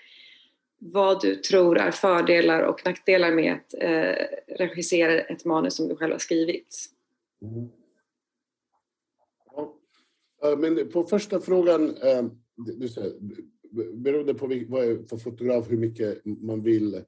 [0.79, 4.15] vad du tror är fördelar och nackdelar med att eh,
[4.59, 6.77] regissera ett manus som du själv har skrivit.
[7.43, 7.69] Mm.
[9.47, 9.77] Ja.
[10.59, 12.25] Men på första frågan, eh,
[12.57, 13.13] du säger,
[13.93, 17.05] beroende på vad är för fotograf, hur mycket man vill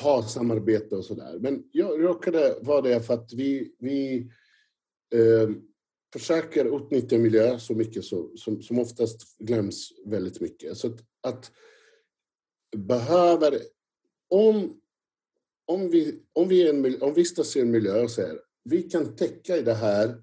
[0.00, 1.38] ha samarbete och sådär.
[1.40, 4.30] Men jag råkade vara det för att vi, vi
[5.14, 5.50] eh,
[6.12, 10.76] försöker utnyttja miljö så mycket så, som, som oftast glöms väldigt mycket.
[10.76, 11.50] Så att, att
[12.76, 13.58] behöver,
[14.30, 14.80] om,
[15.66, 19.56] om, vi, om, vi en, om vistas i en miljö och säger vi kan täcka
[19.56, 20.22] i det här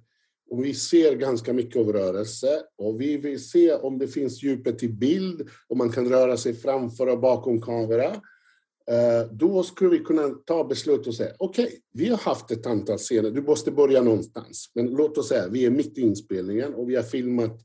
[0.49, 4.83] och vi ser ganska mycket av rörelse och vi vill se om det finns djupet
[4.83, 8.21] i bild och man kan röra sig framför och bakom kamera.
[8.91, 12.65] Eh, då skulle vi kunna ta beslut och säga, okej, okay, vi har haft ett
[12.65, 14.71] antal scener, du måste börja någonstans.
[14.75, 17.61] Men låt oss säga, vi är mitt i inspelningen och vi har filmat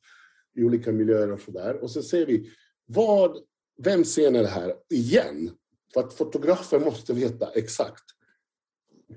[0.55, 1.83] i olika miljöer och sådär.
[1.83, 2.51] Och så ser vi,
[2.87, 3.39] vad,
[3.79, 5.51] vem scen är det här igen?
[5.95, 8.05] För att fotografen måste veta exakt.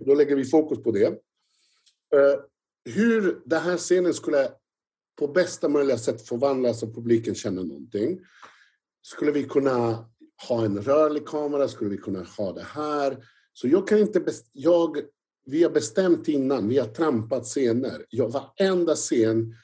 [0.06, 1.08] Då lägger vi fokus på det.
[2.16, 2.40] Eh,
[2.86, 4.52] hur den här scenen skulle
[5.20, 8.20] på bästa möjliga sätt förvandlas så publiken känner någonting.
[9.02, 10.10] Skulle vi kunna
[10.48, 11.68] ha en rörlig kamera?
[11.68, 13.26] Skulle vi kunna ha det här?
[13.54, 14.24] Så jag kan inte...
[14.52, 14.98] Jag,
[15.46, 18.06] vi har bestämt innan, vi har trampat scener.
[18.10, 19.56] Ja, varenda scen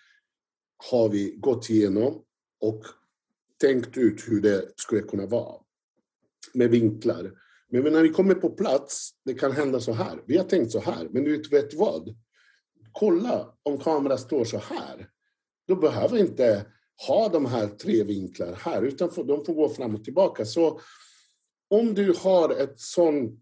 [0.92, 2.24] har vi gått igenom
[2.62, 2.84] och
[3.62, 5.62] tänkt ut hur det skulle kunna vara.
[6.54, 7.32] Med vinklar.
[7.70, 10.24] Men när vi kommer på plats, det kan hända så här.
[10.26, 12.16] Vi har tänkt så här, men du vet vad?
[12.92, 15.10] Kolla om kameran står så här.
[15.68, 16.66] Då behöver inte
[17.08, 20.46] ha de här tre vinklar här, utan de får gå fram och tillbaka.
[20.46, 20.80] Så
[21.70, 23.42] om du har ett sånt...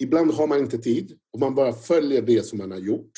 [0.00, 3.12] Ibland har man inte tid och man bara följer det som man har gjort.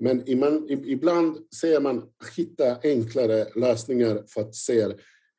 [0.00, 0.22] Men
[0.68, 2.02] ibland ser man
[2.36, 4.94] hitta enklare lösningar för att se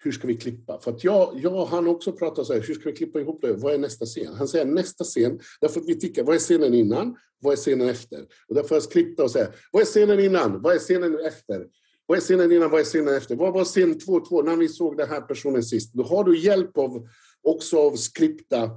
[0.05, 0.79] hur ska vi klippa?
[0.79, 3.53] För att jag, jag han också pratar så här, hur ska vi klippa ihop det?
[3.53, 4.33] Vad är nästa scen?
[4.33, 7.17] Han säger nästa scen, därför att vi tycker, vad är scenen innan?
[7.39, 8.25] Vad är scenen efter?
[8.47, 10.61] Och därför har jag klippt och säga, vad är scenen innan?
[10.61, 11.67] Vad är scenen efter?
[12.05, 12.71] Vad är scenen innan?
[12.71, 13.35] Vad är scenen efter?
[13.35, 15.93] Vad var scen 2-2 när vi såg den här personen sist?
[15.93, 17.07] Då har du hjälp av,
[17.43, 18.71] också av skripta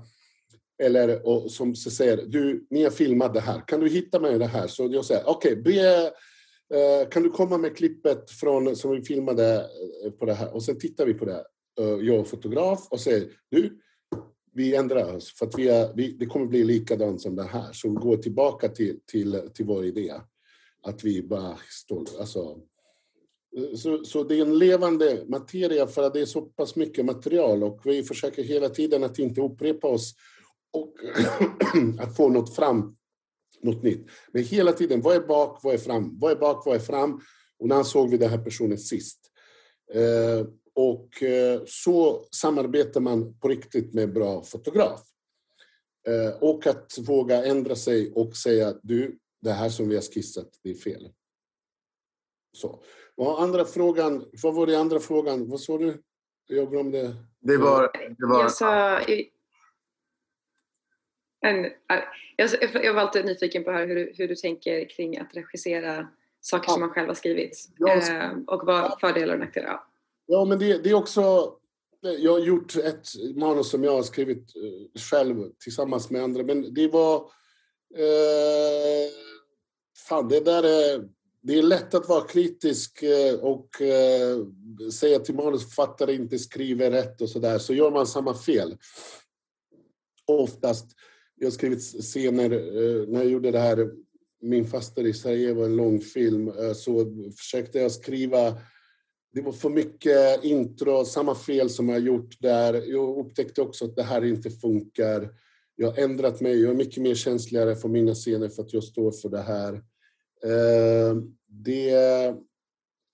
[0.83, 4.47] eller och, som säger, du, ni har filmat det här, kan du hitta mig det
[4.47, 4.67] här?
[4.67, 5.77] Så jag säger, okej, okay,
[6.75, 9.71] eh, kan du komma med klippet från, som vi filmade
[10.05, 10.55] eh, på det här?
[10.55, 11.45] Och sen tittar vi på det,
[11.81, 13.81] uh, jag och fotograf, och säger, du,
[14.53, 17.73] vi ändrar oss för att vi är, vi, det kommer bli likadant som det här.
[17.73, 20.15] Så vi går tillbaka till, till, till vår idé.
[20.83, 22.59] Att vi bara står, alltså,
[23.77, 27.63] så, så, det är en levande materia för att det är så pass mycket material
[27.63, 30.15] och vi försöker hela tiden att inte upprepa oss
[30.73, 30.95] och
[32.01, 32.97] att få något fram,
[33.63, 34.07] något nytt.
[34.33, 36.19] Men hela tiden, vad är bak, vad är fram?
[36.19, 37.21] Vad är bak, vad är fram?
[37.59, 39.21] Och när såg vi den här personen sist?
[39.95, 45.01] Eh, och eh, så samarbetar man på riktigt med bra fotograf.
[46.09, 50.49] Eh, och att våga ändra sig och säga du, det här som vi har skissat,
[50.63, 51.09] det är fel.
[52.57, 52.83] Så.
[53.19, 55.49] Och andra frågan, vad var det andra frågan?
[55.49, 56.03] Vad sa du?
[56.47, 57.15] Jag glömde.
[57.41, 57.91] Det var...
[58.19, 58.41] Det var...
[58.41, 59.01] Jag sa...
[61.41, 61.71] En,
[62.37, 62.51] jag,
[62.85, 66.09] jag var alltid nyfiken på hur, hur du tänker kring att regissera
[66.41, 66.73] saker ja.
[66.73, 67.69] som man själv har skrivit.
[67.79, 69.87] Ja, eh, och vad fördelar och nackdelar ja.
[70.27, 71.55] ja, men det, det är också...
[72.01, 76.75] Jag har gjort ett manus som jag har skrivit eh, själv tillsammans med andra, men
[76.75, 77.17] det var...
[77.97, 79.11] Eh,
[80.09, 81.09] fan, det där är
[81.43, 84.39] det är lätt att vara kritisk eh, och eh,
[84.93, 88.77] säga till manusförfattare inte skriver rätt och sådär, så gör man samma fel.
[90.27, 90.87] Oftast.
[91.35, 93.91] Jag har skrivit scener, eh, när jag gjorde det här,
[94.41, 97.07] Min faster i Sarajevo, en lång film, så
[97.37, 98.59] försökte jag skriva
[99.33, 102.75] det var för mycket intro, samma fel som jag gjort där.
[102.75, 105.31] Jag upptäckte också att det här inte funkar.
[105.77, 108.85] Jag har ändrat mig, jag är mycket mer känsligare för mina scener för att jag
[108.85, 109.83] står för det här.
[110.45, 111.17] Eh,
[111.47, 111.95] det,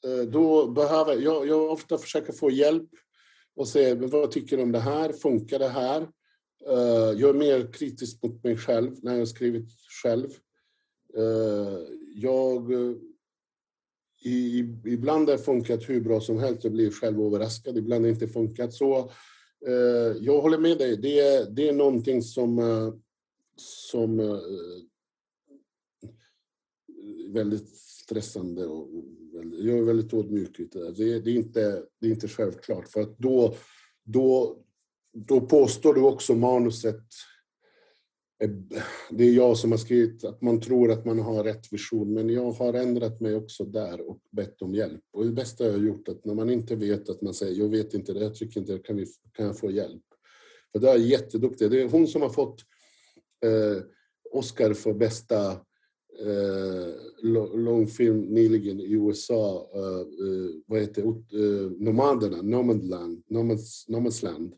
[0.05, 2.89] eh, då behöver, jag, jag ofta försöker få hjälp
[3.57, 6.01] och se vad tycker du om det här, funkar det här?
[6.69, 9.69] Eh, jag är mer kritisk mot mig själv när jag skrivit
[10.03, 10.29] själv.
[12.15, 12.73] Jag,
[14.87, 18.15] ibland har det funkat hur bra som helst, jag blir själv överraskad, ibland har det
[18.15, 19.11] inte funkat så.
[20.21, 22.61] Jag håller med dig, det är, det är någonting som,
[23.57, 24.41] som
[27.35, 28.67] väldigt stressande.
[28.67, 28.89] Och
[29.53, 30.93] jag är väldigt ödmjuk det.
[30.93, 32.89] Det, det, är inte, det är inte självklart.
[32.89, 33.55] För att då,
[34.05, 34.59] då,
[35.13, 37.05] då påstår du också manuset
[39.11, 42.31] det är jag som har skrivit att man tror att man har rätt vision, men
[42.31, 45.03] jag har ändrat mig också där och bett om hjälp.
[45.13, 47.63] Och det bästa jag har gjort är att när man inte vet att man säger
[47.63, 50.03] jag vet inte det, jag tycker inte det, kan, vi, kan jag få hjälp?
[50.73, 51.71] För det är jätteduktig.
[51.71, 52.61] Det är hon som har fått
[53.45, 53.83] eh,
[54.33, 55.61] Oscar för bästa
[56.21, 56.95] Eh,
[57.59, 64.55] långfilm nyligen i USA, eh, eh, vad heter det, eh, Nomaderna, Nomadland, Nomads, Nomadsland.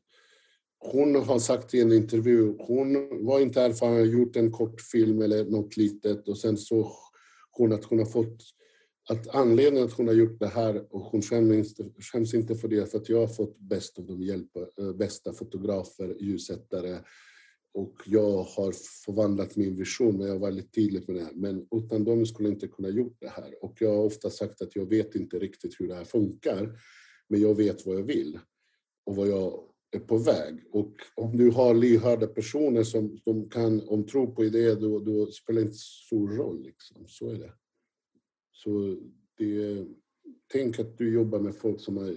[0.79, 5.45] Hon har sagt i en intervju, hon var inte erfaren, har gjort en kortfilm eller
[5.45, 6.93] något litet och sen så
[7.51, 8.43] hon att hon har fått
[9.09, 11.75] att anledningen att hon har gjort det här och hon skäms,
[12.13, 14.51] skäms inte för det för att jag har fått bäst av de hjälp,
[14.99, 16.99] bästa fotografer, ljussättare,
[17.77, 18.73] och jag har
[19.05, 21.33] förvandlat min vision, men jag var väldigt tydlig med det här.
[21.35, 23.65] Men utan dem skulle jag inte kunna gjort det här.
[23.65, 26.79] Och jag har ofta sagt att jag vet inte riktigt hur det här funkar,
[27.29, 28.39] men jag vet vad jag vill
[29.07, 30.65] och vad jag är på väg.
[30.73, 35.27] Och om du har lyhörda personer som, som kan om tro på idéer, då, då
[35.27, 36.63] spelar det inte så stor roll.
[36.63, 37.05] Liksom.
[37.09, 37.53] Så är det.
[38.53, 38.97] Så
[39.39, 39.87] det,
[40.53, 42.17] tänk att du jobbar med folk som har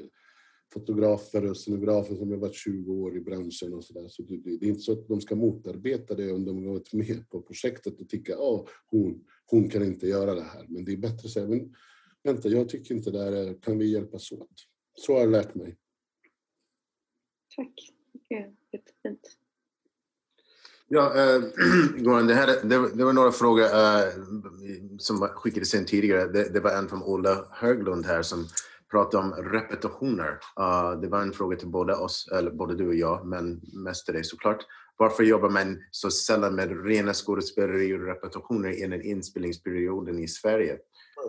[0.73, 4.07] fotografer och scenografer som har varit 20 år i branschen och sådär.
[4.07, 6.93] Så det, det, är inte så att de ska motarbeta det om de har varit
[6.93, 10.65] med på projektet och tycka att oh, hon, hon kan inte göra det här.
[10.69, 11.75] Men det är bättre att säga, men
[12.23, 14.49] vänta, jag tycker inte det här är, kan vi hjälpas åt?
[14.99, 15.77] Så har jag lärt mig.
[17.55, 17.91] Tack.
[18.13, 18.51] Okay.
[18.71, 19.39] Jättefint.
[20.87, 21.41] Ja, äh,
[21.97, 24.03] Goran, det, här, det, det, var några frågor äh,
[24.97, 26.27] som skickades in tidigare.
[26.27, 28.47] Det, det, var en från Ola Höglund här som
[28.91, 30.39] Prata om repetitioner.
[30.59, 34.05] Uh, det var en fråga till både oss, eller både du och jag, men mest
[34.05, 34.65] till dig såklart.
[34.97, 40.77] Varför jobbar man så sällan med rena skådespeleri och repetitioner innan inspelningsperioden i Sverige?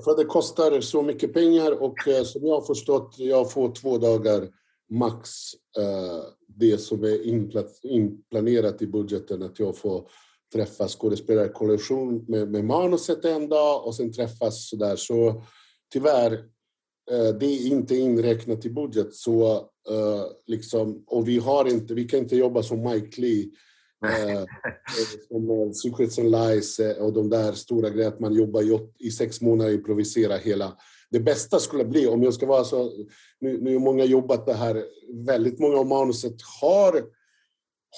[0.05, 3.99] För det kostar så mycket pengar och eh, som jag har förstått, jag får två
[3.99, 4.49] dagar
[4.91, 5.31] max
[5.79, 7.27] eh, det som är
[7.83, 10.09] inplanerat i budgeten, att jag får
[10.53, 14.97] träffa skådespelarkollektion med, med manuset en dag och sen träffas sådär.
[14.97, 15.43] Så
[15.93, 16.45] tyvärr,
[17.11, 19.15] det är inte inräknat i budget.
[19.15, 19.53] Så,
[19.91, 23.51] eh, liksom, och vi, har inte, vi kan inte jobba som Mike Lee
[24.05, 24.45] Eh,
[25.29, 29.41] som Secrets and Lies och de där stora grejerna, att man jobbar i, i sex
[29.41, 30.77] månader och improviserar hela.
[31.11, 32.93] Det bästa skulle bli, om jag ska vara så,
[33.41, 34.85] nu, nu har många jobbat det här,
[35.27, 37.05] väldigt många av manuset har,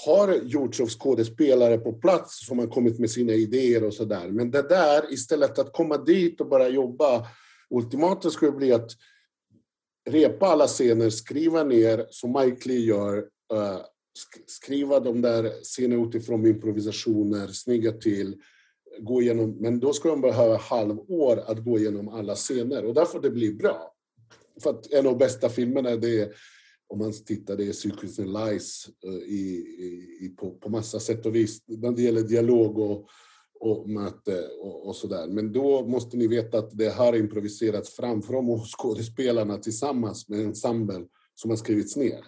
[0.06, 4.28] har gjorts av skådespelare på plats som har kommit med sina idéer och sådär.
[4.28, 7.26] Men det där, istället att komma dit och bara jobba,
[7.72, 8.90] ultimata skulle bli att
[10.10, 13.16] repa alla scener, skriva ner som Mike Lee gör,
[13.52, 13.80] uh,
[14.46, 18.36] skriva de där scenerna utifrån improvisationer, snygga till,
[18.98, 23.20] gå igenom, men då ska de behöva halvår att gå igenom alla scener och därför
[23.20, 23.94] det blir bra.
[24.62, 26.34] För att en av de bästa filmerna, det är,
[26.86, 29.66] om man tittar, det är Secrets and Lies eh, i,
[30.20, 33.08] i, på, på massa sätt och vis, när det gäller dialog och,
[33.62, 35.26] och möte och, och sådär.
[35.26, 41.06] Men då måste ni veta att det har improviserats framför skådespelarna tillsammans med en ensemble
[41.34, 42.24] som har skrivits ner.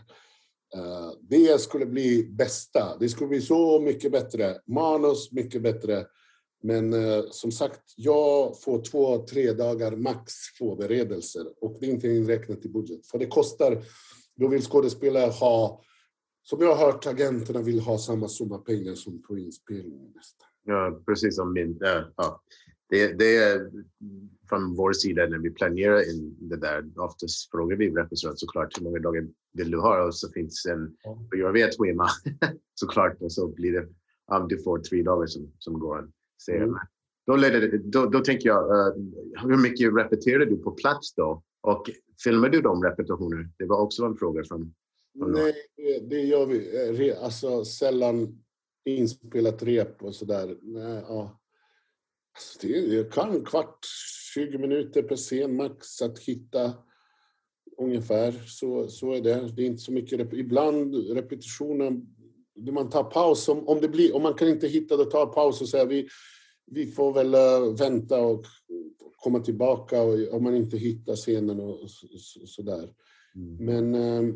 [0.75, 2.97] Eh, det skulle bli bästa.
[3.01, 4.61] Det skulle bli så mycket bättre.
[4.67, 6.07] Manus mycket bättre.
[6.63, 12.09] Men eh, som sagt, jag får två, tre dagar max förberedelser och det är inte
[12.09, 13.07] inräknat i budget.
[13.07, 13.85] För det kostar,
[14.37, 15.83] då vill skådespelare ha,
[16.43, 20.49] som jag har hört, agenterna vill ha samma summa pengar som på inspelningen nästan.
[20.65, 21.79] Ja, precis som min.
[22.17, 22.43] Ja.
[22.89, 23.71] Det, det är
[24.49, 26.85] från vår sida när vi planerar in det där.
[26.97, 30.97] Oftast frågar vi regissören såklart hur många dagar vill du ha och så finns en,
[31.31, 32.09] för jag vet schema
[32.75, 33.89] såklart och så blir det
[34.27, 36.09] om du får tre dagar som, som går
[36.43, 36.57] se.
[36.57, 36.77] Mm.
[37.27, 39.05] Då, leder, då, då tänker jag, uh,
[39.49, 41.43] hur mycket repeterar du på plats då?
[41.61, 41.91] Och
[42.25, 43.49] filmar du de repetitioner?
[43.59, 44.75] Det var också en fråga från...
[45.19, 45.55] från Nej,
[46.09, 47.09] det gör vi.
[47.11, 48.44] Eh, alltså sällan
[48.85, 50.57] inspelat rep och sådär.
[51.09, 51.41] Ja.
[52.35, 53.87] Alltså, det kan kvart,
[54.35, 56.73] 20 minuter per scen max att hitta
[57.79, 58.33] ungefär.
[58.47, 59.53] Så, så är det.
[59.57, 60.33] Det är inte så mycket.
[60.33, 62.07] Ibland repetitionen,
[62.73, 63.49] man tar paus.
[63.49, 66.09] Om, om, det blir, om man kan inte hitta det, ta paus och säga vi,
[66.67, 68.45] vi får väl uh, vänta och
[69.17, 71.91] komma tillbaka och, om man inte hittar scenen och
[72.47, 72.89] sådär.
[73.35, 73.57] Så mm.
[73.57, 74.35] Men uh,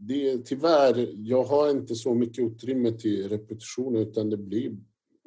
[0.00, 4.72] det, tyvärr, jag har inte så mycket utrymme till repetition utan det blir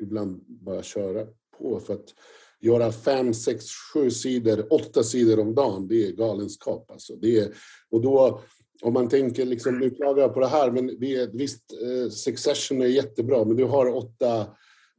[0.01, 1.79] ibland bara köra på.
[1.79, 2.13] För att
[2.61, 6.91] göra fem, sex, sju sidor, åtta sidor om dagen, det är galenskap.
[6.91, 7.15] Alltså.
[7.15, 7.53] Det är,
[7.89, 8.41] och då,
[8.81, 12.09] om man tänker, liksom, nu klagar jag på det här, men det är, visst, eh,
[12.09, 14.47] Succession är jättebra, men du har åtta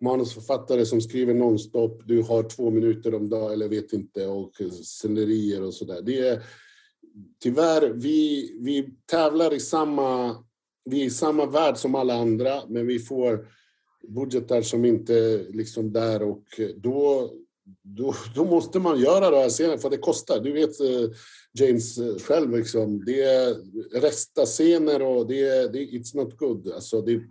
[0.01, 4.53] manusförfattare som skriver nonstop, du har två minuter om dagen, eller vet inte, och
[4.83, 6.03] scenerier och sådär.
[6.03, 6.43] Det är,
[7.43, 10.36] tyvärr, vi, vi tävlar i samma,
[10.84, 13.48] vi är i samma värld som alla andra, men vi får
[14.09, 16.44] budgetar som inte är liksom där och
[16.76, 17.30] då,
[17.82, 20.40] då, då måste man göra det här scenen, för det kostar.
[20.40, 21.10] Du vet eh,
[21.52, 23.55] James eh, själv, liksom, det är
[24.01, 26.72] resta scener och det är det, it's not good.
[26.72, 27.22] Alltså, det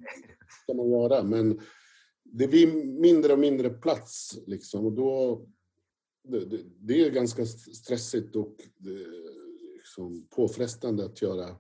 [0.64, 1.60] ska man göra, men
[2.24, 2.68] det blir
[3.02, 5.42] mindre och mindre plats liksom och då
[6.28, 8.56] det, det är ganska stressigt och
[8.88, 9.41] eh,
[9.92, 11.56] liksom påfrestande att göra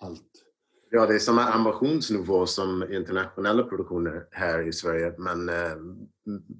[0.00, 0.44] allt.
[0.90, 5.76] Ja, det är samma ambitionsnivå som internationella produktioner här i Sverige, men eh,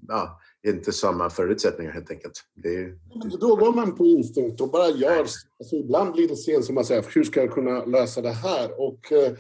[0.08, 2.32] ja, inte samma förutsättningar helt enkelt.
[2.54, 2.94] Det
[3.40, 5.20] Då går man på instinkt och bara gör.
[5.58, 8.80] Alltså, ibland blir det sen som man säger, hur ska jag kunna lösa det här?
[8.80, 9.32] Och, eh,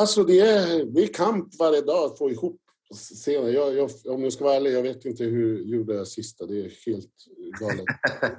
[0.00, 2.61] alltså det är, det är kamp varje dag att få ihop
[2.92, 3.48] scener.
[3.48, 6.46] Jag, jag, om jag ska vara ärlig, jag vet inte hur jag gjorde sista.
[6.46, 7.10] Det är helt
[7.60, 7.84] galet.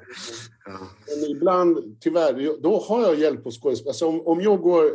[1.07, 3.89] Men ibland, tyvärr, då har jag hjälp hos skådespelare.
[3.89, 4.91] Alltså om, om jag går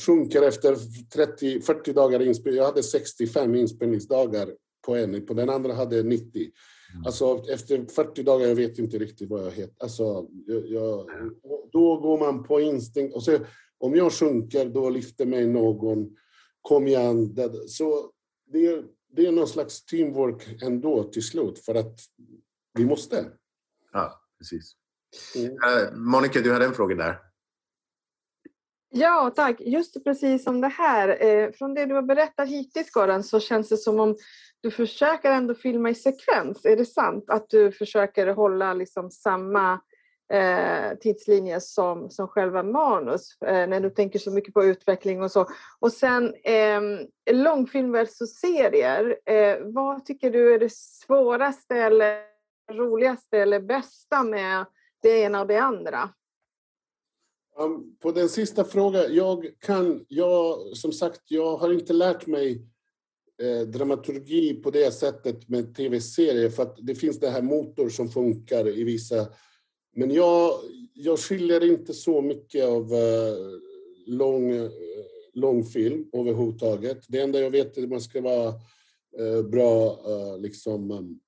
[0.00, 0.76] sjunker efter
[1.14, 2.58] 30, 40 dagar inspelning.
[2.58, 4.48] Jag hade 65 inspelningsdagar
[4.86, 6.50] på en, på den andra hade jag 90.
[6.94, 7.06] Mm.
[7.06, 9.74] Alltså efter 40 dagar, jag vet inte riktigt vad jag heter.
[9.78, 11.06] Alltså, jag, jag,
[11.72, 13.14] då går man på instinkt.
[13.14, 13.38] Och så,
[13.78, 16.16] om jag sjunker, då lyfter mig någon.
[16.62, 17.36] Kom igen.
[17.68, 18.10] Så
[18.46, 22.00] det, det är någon slags teamwork ändå till slut, för att
[22.74, 23.24] vi måste.
[23.92, 24.76] Ja, precis.
[25.36, 25.52] Mm.
[25.52, 27.18] Uh, Monica, du hade en fråga där.
[28.88, 29.60] Ja, tack.
[29.60, 31.24] Just precis som det här.
[31.24, 34.16] Eh, från det du har berättat hittills, Goran, så känns det som om
[34.60, 36.64] du försöker ändå filma i sekvens.
[36.64, 39.80] Är det sant att du försöker hålla liksom samma
[40.32, 45.32] eh, tidslinje som, som själva manus eh, när du tänker så mycket på utveckling och
[45.32, 45.46] så.
[45.78, 46.80] Och sen eh,
[47.30, 49.16] långfilm versus serier.
[49.24, 52.22] Eh, vad tycker du är det svåraste eller
[52.72, 54.66] roligaste eller bästa med
[55.02, 56.10] det ena och det andra?
[57.58, 62.62] Um, på den sista frågan, jag kan, jag, som sagt, jag har inte lärt mig
[63.42, 68.08] eh, dramaturgi på det sättet med tv-serier för att det finns det här motor som
[68.08, 69.26] funkar i vissa...
[69.98, 70.52] Men jag,
[70.94, 73.34] jag skiljer inte så mycket av eh,
[74.06, 74.70] lång, eh,
[75.34, 77.04] långfilm överhuvudtaget.
[77.08, 78.48] Det enda jag vet är att man ska vara
[79.18, 79.98] eh, bra
[80.38, 81.18] liksom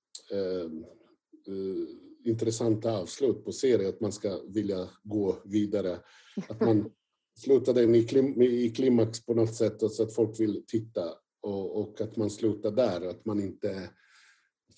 [2.25, 5.99] intressanta avslut på serier, att man ska vilja gå vidare.
[6.49, 6.91] Att man
[7.39, 11.05] slutar den i, klim, i klimax på något sätt så att folk vill titta
[11.41, 13.91] och, och, att man slutar där, att man inte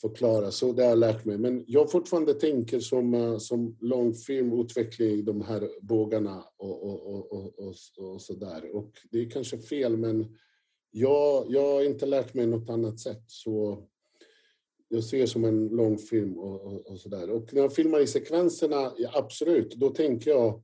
[0.01, 1.39] förklara, Så det har jag lärt mig.
[1.39, 7.59] Men jag fortfarande tänker som, eh, som långfilmutveckling i de här bågarna och, och, och,
[7.59, 8.77] och, och så där.
[8.77, 10.36] Och det är kanske fel, men
[10.90, 13.24] jag, jag har inte lärt mig något annat sätt.
[13.27, 13.86] Så
[14.89, 17.31] jag ser som en långfilm och, och, och sådär.
[17.31, 20.62] Och när jag filmar i sekvenserna, ja, absolut, då tänker jag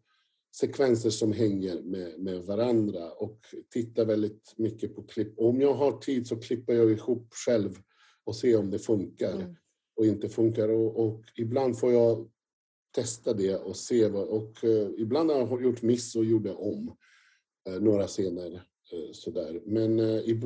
[0.57, 3.41] sekvenser som hänger med, med varandra och
[3.71, 5.39] tittar väldigt mycket på klipp.
[5.39, 7.79] Om jag har tid så klipper jag ihop själv
[8.27, 9.57] och ser om det funkar mm.
[9.97, 10.69] och inte funkar.
[10.69, 12.31] Och, och, ibland får jag
[12.95, 16.97] testa det och se vad, och uh, ibland har jag gjort miss och gjorde om
[17.69, 19.63] uh, några scener uh, sådär.
[19.67, 20.41] Men i,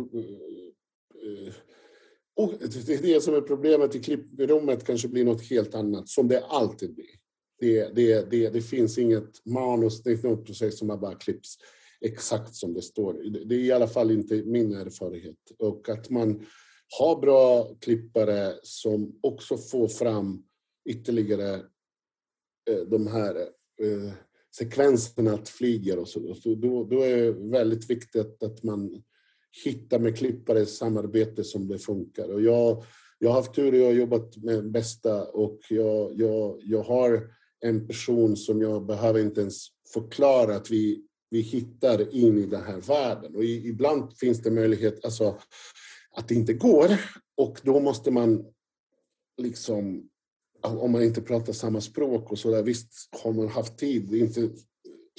[2.36, 6.28] och det är det som är problemet i klipprummet kanske blir något helt annat, som
[6.28, 7.20] det alltid blir.
[7.60, 11.58] Det, det, det, det finns inget manus, det är något projekt som bara klipps
[12.00, 13.12] exakt som det står.
[13.44, 15.36] Det är i alla fall inte min erfarenhet.
[15.58, 16.46] Och att man
[16.98, 20.42] ha bra klippare som också får fram
[20.88, 21.54] ytterligare
[22.70, 23.36] eh, de här
[23.82, 24.12] eh,
[24.56, 26.34] sekvenserna att flyger och så.
[26.34, 29.02] så då, då är det väldigt viktigt att man
[29.64, 32.32] hittar med klippare samarbete som det funkar.
[32.32, 32.84] Och jag,
[33.18, 37.30] jag har haft tur, jag har jobbat med bästa och jag, jag, jag har
[37.60, 42.62] en person som jag behöver inte ens förklara att vi, vi hittar in i den
[42.62, 43.36] här världen.
[43.36, 45.38] Och ibland finns det möjlighet alltså,
[46.16, 46.88] att det inte går
[47.36, 48.44] och då måste man
[49.36, 50.10] liksom
[50.62, 54.50] om man inte pratar samma språk och så där, visst har man haft tid, inte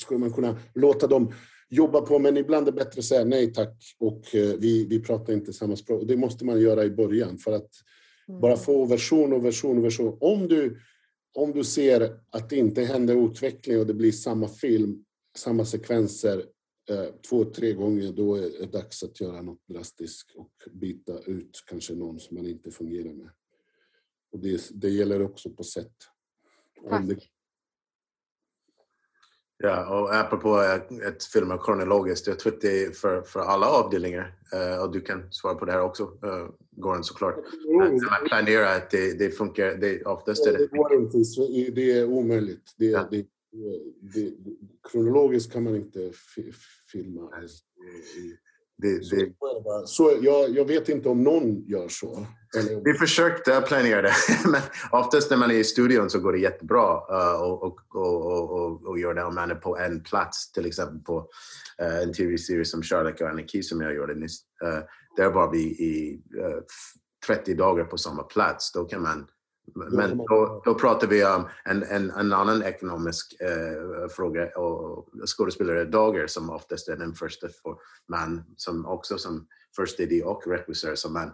[0.02, 1.34] skulle man kunna låta dem
[1.70, 5.00] jobba på, men ibland är det bättre att säga nej tack och eh, vi, vi
[5.00, 6.04] pratar inte samma språk.
[6.08, 7.70] Det måste man göra i början för att
[8.28, 8.42] mm.
[8.42, 10.18] bara få version och version och version.
[10.20, 10.80] Om du,
[11.34, 15.04] om du ser att det inte händer utveckling och det blir samma film,
[15.38, 16.46] samma sekvenser
[17.30, 21.94] två, tre gånger, då är det dags att göra något drastiskt och byta ut kanske
[21.94, 23.30] någon som man inte fungerar med.
[24.32, 25.96] Och det, det gäller också på sätt.
[27.08, 27.18] Det,
[29.64, 30.58] Ja, och apropå
[31.08, 35.02] ett filma kronologiskt, jag tror att det är för, för alla avdelningar, uh, och du
[35.02, 37.36] kan svara på det här också, uh, Goran såklart.
[37.70, 37.82] Mm.
[37.82, 40.58] Att man planerar att det, det funkar, det, oftast är det...
[40.58, 41.18] Det går inte,
[41.72, 42.74] det är omöjligt.
[42.78, 43.08] Det, ja.
[43.12, 43.26] det,
[44.14, 44.34] det,
[44.92, 46.12] kronologiskt kan man inte
[46.92, 47.30] filma.
[48.78, 49.34] Det, det...
[49.86, 52.28] Så jag, jag vet inte om någon gör så.
[52.58, 52.82] Eller...
[52.84, 54.14] Vi försökte planera det,
[54.52, 54.62] men
[54.92, 58.86] oftast när man är i studion så går det jättebra uh, och, och, och, och,
[58.86, 61.20] och göra det om man är på en plats, till exempel på
[61.82, 64.42] uh, en tv-serie som Charlotte och Anarki som jag gjorde nyss.
[64.64, 64.80] Uh,
[65.18, 66.22] där var vi i
[67.28, 68.72] 30 dagar på samma plats.
[68.72, 69.28] Då kan man
[69.76, 75.08] men då, då pratar vi om en, en, en annan ekonomisk eh, fråga och
[75.38, 77.76] skådespelardagar som oftast är den första för
[78.10, 81.32] man som också som första idé och regissör som man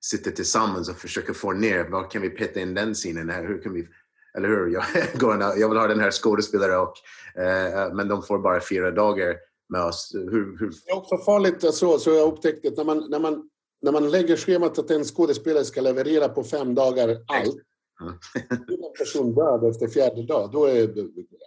[0.00, 3.62] sitter tillsammans och försöker få ner, vad kan vi peta in den scenen här, hur
[3.62, 3.88] kan vi
[4.36, 4.66] eller hur?
[5.38, 6.94] Jag, jag vill ha den här skådespelaren och
[7.42, 9.36] eh, men de får bara fyra dagar
[9.68, 10.10] med oss.
[10.14, 10.70] Hur, hur...
[10.86, 13.50] Det är också farligt så, så jag upptäckte att när man, när man
[13.82, 17.56] när man lägger schemat att en skådespelare ska leverera på fem dagar allt,
[18.00, 18.14] mm.
[18.68, 20.94] en person död efter fjärde dag, då är,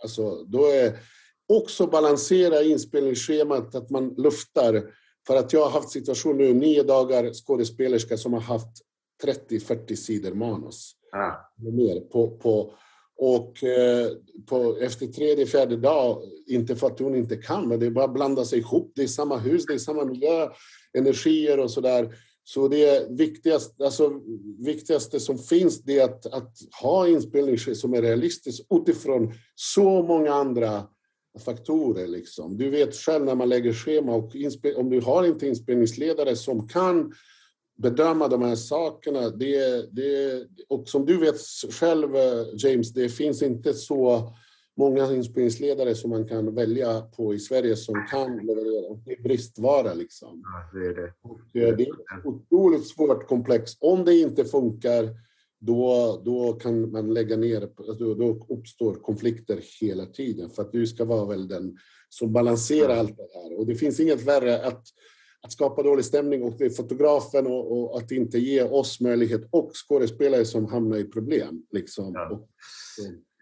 [0.03, 0.99] alltså, då är
[1.53, 4.83] också balansera inspelningsschemat, att man luftar.
[5.27, 8.81] För att jag har haft situation nu, nio dagar skådespelerska som har haft
[9.23, 10.91] 30-40 sidor manus.
[11.11, 11.31] Ah.
[11.71, 12.73] Mer på, på,
[13.17, 14.11] och eh,
[14.45, 18.05] på, efter tredje, fjärde dag, inte för att hon inte kan, men det är bara
[18.05, 18.91] att blanda sig ihop.
[18.95, 20.49] Det är samma hus, det är samma miljö,
[20.97, 22.15] energier och sådär.
[22.43, 24.21] Så det viktigaste, alltså,
[24.59, 30.33] viktigaste som finns det är att, att ha inspelning som är realistisk utifrån så många
[30.33, 30.83] andra
[31.45, 32.07] faktorer.
[32.07, 32.57] Liksom.
[32.57, 34.31] Du vet själv när man lägger schema och
[34.75, 37.13] om du har inte inspelningsledare som kan
[37.77, 39.29] bedöma de här sakerna.
[39.29, 41.35] Det, det, och som du vet
[41.69, 44.33] själv, eh, James, det finns inte så
[44.77, 48.95] många inspelningsledare som man kan välja på i Sverige som kan leverera.
[49.05, 50.43] Det är bristvara liksom.
[50.43, 51.13] Ja, det är det.
[51.21, 53.71] Och det är ett otroligt svårt komplex.
[53.79, 55.09] Om det inte funkar,
[55.59, 57.69] då, då kan man lägga ner,
[57.99, 60.49] då, då uppstår konflikter hela tiden.
[60.49, 61.77] För att du ska vara väl den
[62.09, 63.59] som balanserar allt det här.
[63.59, 64.83] Och det finns inget värre att
[65.43, 69.47] att skapa dålig stämning och det är fotografen och, och, att inte ge oss möjlighet
[69.51, 71.65] och skådespelare som hamnar i problem.
[71.71, 72.13] Liksom.
[72.13, 72.29] Ja.
[72.29, 72.49] Och,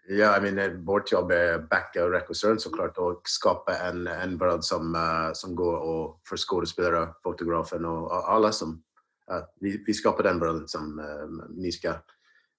[0.08, 4.94] Ja, I mean, vårt jobb är backa regissören såklart och skapa en, en bröd som,
[4.94, 8.82] uh, som går och för skådespelare, fotografen och alla som...
[9.30, 11.94] Uh, vi, vi skapar den bröden som uh, ni ska,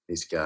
[0.08, 0.38] ni ska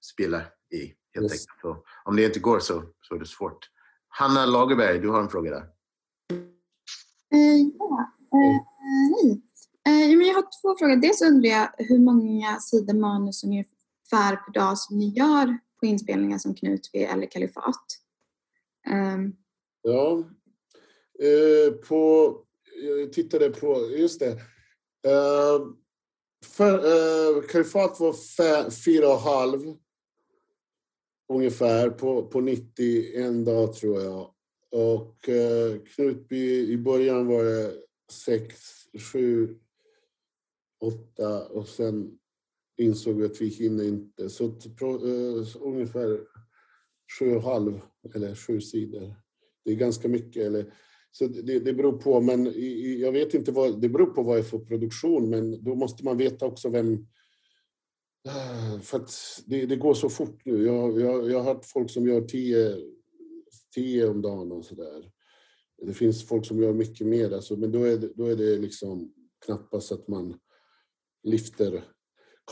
[0.00, 1.32] spela i, helt Yes.
[1.32, 1.60] enkelt.
[1.60, 3.70] Så, om det inte går så, så är det svårt.
[4.08, 5.64] Hanna Lagerberg, du har en fråga där.
[7.32, 8.60] Eh, ja, eh,
[9.22, 9.42] hej.
[9.86, 10.96] Eh, jag har två frågor.
[10.96, 13.81] Dels undrar jag hur många sidor manus ungefär
[14.12, 17.86] per dag som ni gör på inspelningar som Knutby eller Kalifat.
[18.90, 19.36] Um.
[19.82, 20.24] Ja.
[21.18, 22.36] Eh, på,
[22.82, 24.30] jag tittade på, just det.
[25.10, 25.66] Eh,
[26.44, 29.76] för, eh, Kalifat var fe, fyra och halv
[31.32, 34.34] ungefär på, på 90 en dag tror jag.
[34.70, 37.74] Och eh, Knutby i början var det
[38.12, 38.56] sex,
[39.12, 39.58] sju,
[40.80, 42.18] åtta och sen
[42.82, 44.30] insåg vi att vi hinner inte.
[44.30, 46.20] Så, att eh, så ungefär
[47.18, 47.80] sju och halv
[48.14, 49.14] eller sju sidor.
[49.64, 50.42] Det är ganska mycket.
[50.42, 50.74] Eller,
[51.10, 54.22] så det, det beror på, men i, i, jag vet inte vad, det beror på
[54.22, 56.92] vad jag är för produktion, men då måste man veta också vem...
[58.28, 59.12] Eh, för att
[59.46, 60.66] det, det går så fort nu.
[60.66, 62.76] Jag, jag, jag har hört folk som gör tio,
[63.74, 65.10] tio om dagen och sådär.
[65.86, 68.58] Det finns folk som gör mycket mer, alltså, men då är, det, då är det
[68.58, 69.12] liksom
[69.44, 70.38] knappast att man
[71.22, 71.84] lyfter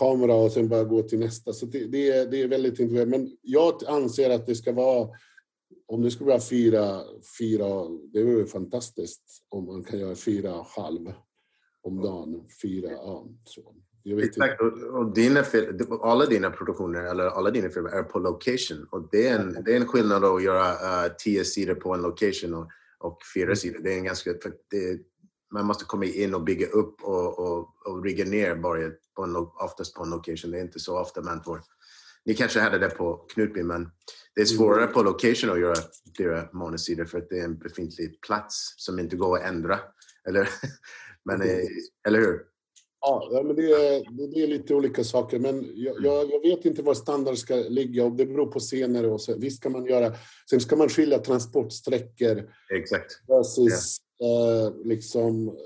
[0.01, 1.53] kamera och sen bara går till nästa.
[1.53, 3.11] Så det, det, är, det är väldigt individuellt.
[3.11, 5.09] Men jag anser att det ska vara,
[5.87, 7.01] om det skulle vara fyra,
[7.39, 11.13] fyra det vore fantastiskt om man kan göra fyra och halv
[11.83, 12.45] om dagen.
[12.63, 13.75] Fyra, ja, så.
[14.23, 14.61] Exakt,
[14.93, 15.45] och, dina,
[16.03, 18.87] alla dina produktioner, eller alla dina filmer är på location.
[18.91, 22.03] Och det är en, det är en skillnad att göra uh, tio sidor på en
[22.03, 22.69] location och,
[22.99, 23.79] och fyra sidor.
[23.79, 24.31] Det är en ganska,
[24.71, 25.01] det,
[25.53, 29.37] man måste komma in och bygga upp och, och, och rigga ner bara på en,
[29.37, 30.51] oftast på en location.
[30.51, 31.63] Det är inte så ofta man får...
[32.25, 33.91] Ni kanske hade det på Knutby, men
[34.35, 35.77] det är svårare på location att göra
[36.17, 39.79] flera manussidor för att det är en befintlig plats som inte går att ändra.
[40.29, 40.49] Eller,
[41.25, 41.67] men, eh,
[42.09, 42.41] eller hur?
[43.01, 45.39] Ja, men det är, det- är lite olika saker.
[45.39, 49.07] Men jag, jag, jag vet inte var standard ska ligga och det beror på scener.
[49.11, 49.39] Och så.
[49.39, 50.15] Visst kan man göra...
[50.51, 53.29] Sen ska man skilja transportsträckor Exakt.
[53.29, 55.57] versus eh, liksom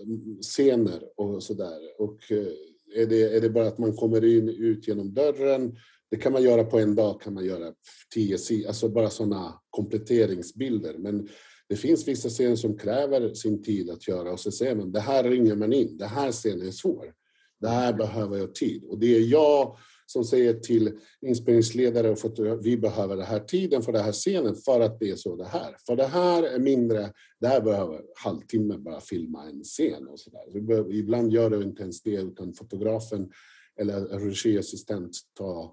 [0.43, 1.79] scener och sådär.
[1.99, 5.77] Och eh, är det, är det bara att man kommer in ut genom dörren,
[6.11, 7.73] det kan man göra på en dag, kan man göra
[8.15, 10.95] tio sidor, alltså bara sådana kompletteringsbilder.
[10.99, 11.29] Men
[11.69, 15.01] det finns vissa scener som kräver sin tid att göra och så säger man, det
[15.01, 17.15] här ringer man in, det här scenen är svår.
[17.61, 18.85] Det här behöver jag tid.
[18.85, 19.77] Och det är jag
[20.07, 24.55] som säger till inspelningsledare och fotograf, vi behöver den här tiden för den här scenen
[24.55, 25.77] för att det är så det här.
[25.87, 30.61] För det här är mindre, det här behöver halvtimme bara filma en scen och sådär.
[30.61, 33.33] Behöver- Ibland gör det inte ens det utan fotografen
[33.81, 35.71] eller regiassistent tar,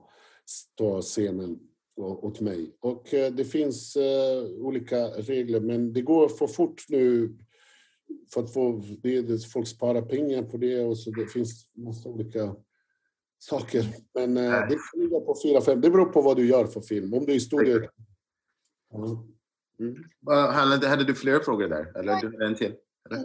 [0.78, 1.60] tar scenen
[1.98, 2.76] åt mig.
[2.80, 7.38] Och eh, det finns eh, olika regler men det går för fort nu
[8.34, 12.56] för att få, det, folk sparar pengar på det och så det finns massa olika
[13.42, 13.86] saker.
[14.14, 15.82] Men eh, det ligga på fyra, fem.
[15.82, 17.14] Det beror på vad du gör för film.
[17.14, 17.88] Om du är i studio.
[20.28, 21.98] Hanna, hade du fler frågor där?
[22.00, 22.74] Eller du en till?
[23.10, 23.18] Eller?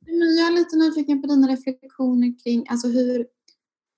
[0.00, 3.26] Men Jag är lite nyfiken på dina reflektioner kring alltså hur,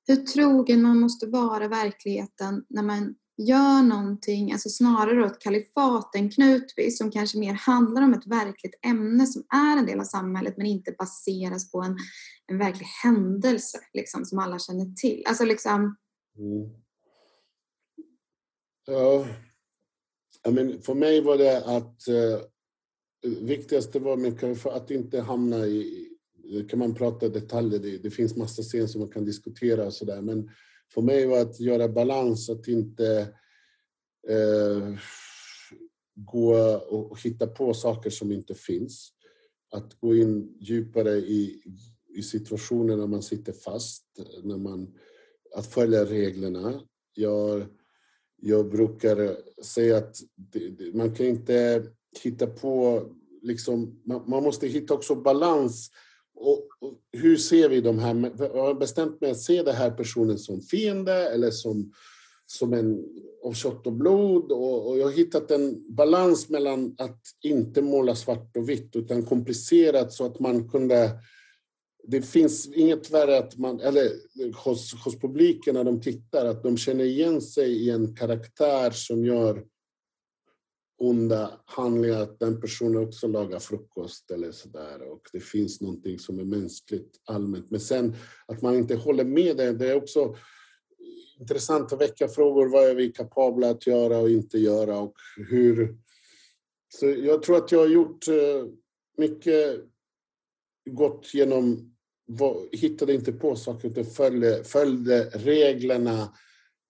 [0.07, 3.15] hur trogen man måste vara verkligheten när man
[3.45, 8.75] gör någonting, alltså snarare åt kalifat än Knutby som kanske mer handlar om ett verkligt
[8.87, 11.97] ämne som är en del av samhället men inte baseras på en,
[12.47, 15.23] en verklig händelse liksom, som alla känner till.
[15.27, 15.97] Alltså liksom,
[16.39, 16.71] Mm.
[18.87, 19.27] Ja.
[20.49, 22.41] I mean, för mig var det att eh,
[23.41, 26.09] viktigaste var mycket för att inte hamna i,
[26.69, 30.21] kan man prata detaljer, det, det finns massa scener som man kan diskutera och sådär,
[30.21, 30.51] men
[30.95, 33.35] för mig var att göra balans, att inte
[34.29, 34.95] eh,
[36.15, 36.55] gå
[36.89, 39.13] och hitta på saker som inte finns.
[39.71, 41.63] Att gå in djupare i,
[42.09, 44.05] i situationer när man sitter fast,
[44.43, 44.95] när man,
[45.57, 46.81] att följa reglerna.
[47.15, 47.67] Jag,
[48.37, 51.87] jag brukar säga att det, man kan inte
[52.23, 53.03] hitta på,
[53.43, 55.91] liksom, man, man måste hitta också balans
[56.43, 59.91] och, och, hur ser vi de här, jag har bestämt mig att se den här
[59.91, 61.93] personen som fiende eller som,
[62.47, 63.05] som en
[63.45, 64.53] av kött och blod?
[64.53, 69.27] Och, och jag har hittat en balans mellan att inte måla svart och vitt utan
[69.27, 71.11] komplicerat så att man kunde
[72.05, 74.11] det finns inget värre att man, eller
[74.65, 79.25] hos, hos publiken när de tittar, att de känner igen sig i en karaktär som
[79.25, 79.65] gör
[81.03, 86.39] onda handlingar, att den personen också lagar frukost eller sådär och det finns någonting som
[86.39, 87.71] är mänskligt allmänt.
[87.71, 88.17] Men sen
[88.47, 90.37] att man inte håller med det, det är också
[91.41, 92.67] intressant att väcka frågor.
[92.67, 95.97] Vad är vi kapabla att göra och inte göra och hur...
[96.89, 98.67] Så jag tror att jag har gjort eh,
[99.19, 99.81] mycket
[100.91, 101.95] gott genom,
[102.73, 106.35] hittade inte på saker utan följde, följde reglerna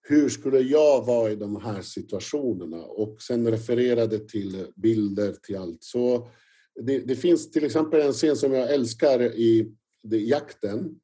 [0.03, 2.83] hur skulle jag vara i de här situationerna?
[2.85, 5.83] Och sen refererade till bilder, till allt.
[5.83, 6.29] Så
[6.81, 9.73] det, det finns till exempel en scen som jag älskar i
[10.03, 11.01] det, Jakten.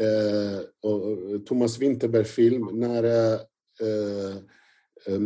[0.00, 3.40] Eh, och Thomas Winterberg-film när eh,
[5.06, 5.20] eh,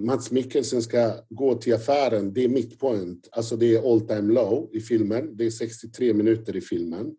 [0.00, 2.32] Mats Mikkelsen ska gå till affären.
[2.32, 5.36] Det är mittpoint, alltså det är all time low i filmen.
[5.36, 7.16] Det är 63 minuter i filmen,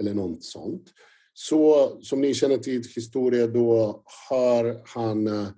[0.00, 0.92] eller något sånt.
[1.34, 5.48] Så som ni känner till historien då har han eh,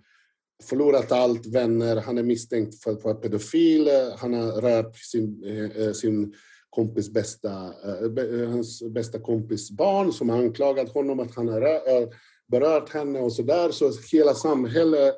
[0.62, 3.88] förlorat allt, vänner, han är misstänkt för att vara pedofil,
[4.18, 6.34] han har rört sin, eh, eh, sin
[6.70, 7.72] kompis bästa,
[8.48, 11.60] hans bästa kompis barn som har anklagat honom att han har
[12.48, 13.70] berört henne och sådär.
[13.70, 15.14] Så hela samhället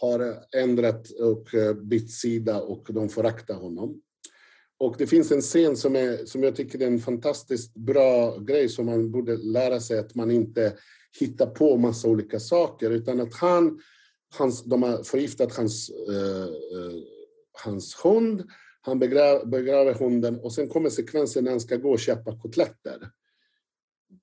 [0.00, 1.48] har ändrat och
[1.82, 4.00] bytt sida och de föraktar honom.
[4.78, 8.68] Och det finns en scen som, är, som jag tycker är en fantastiskt bra grej
[8.68, 10.76] som man borde lära sig att man inte
[11.20, 13.80] hittar på massa olika saker utan att han,
[14.38, 16.98] hans, de har förgiftat hans, eh, eh
[17.64, 18.44] hans hund,
[18.80, 23.10] han begraver, begraver hunden och sen kommer sekvensen när han ska gå och köpa kotletter.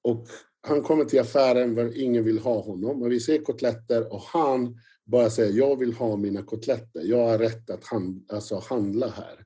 [0.02, 0.27] Och
[0.61, 4.80] han kommer till affären där ingen vill ha honom och vi ser kotletter och han
[5.03, 9.44] bara säger jag vill ha mina kotletter, jag har rätt att hand, alltså handla här.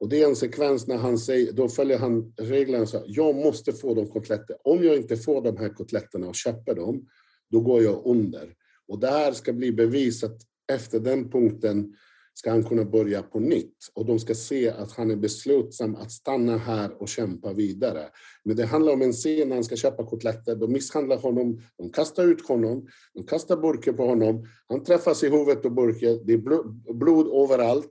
[0.00, 3.72] Och det är en sekvens när han säger, då följer han reglerna så jag måste
[3.72, 4.58] få de kotletterna.
[4.64, 7.06] Om jag inte får de här kotletterna och köper dem,
[7.50, 8.54] då går jag under.
[8.88, 10.36] Och det här ska bli bevis att
[10.72, 11.94] efter den punkten
[12.34, 13.76] ska han kunna börja på nytt.
[13.94, 18.08] Och de ska se att han är beslutsam att stanna här och kämpa vidare.
[18.44, 20.56] Men det handlar om en scen när han ska köpa kotletter.
[20.56, 24.46] De misshandlar honom, de kastar ut honom, de kastar burken på honom.
[24.66, 27.90] Han träffas i huvudet och burken, det är blod överallt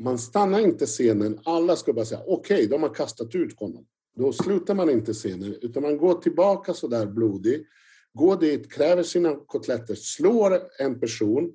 [0.00, 1.40] man stannar inte scenen.
[1.44, 3.86] Alla ska bara säga okej, okay, de har kastat ut honom.
[4.16, 7.66] Då slutar man inte scenen, utan man går tillbaka så där blodig,
[8.12, 11.52] går dit, kräver sina kotletter, slår en person,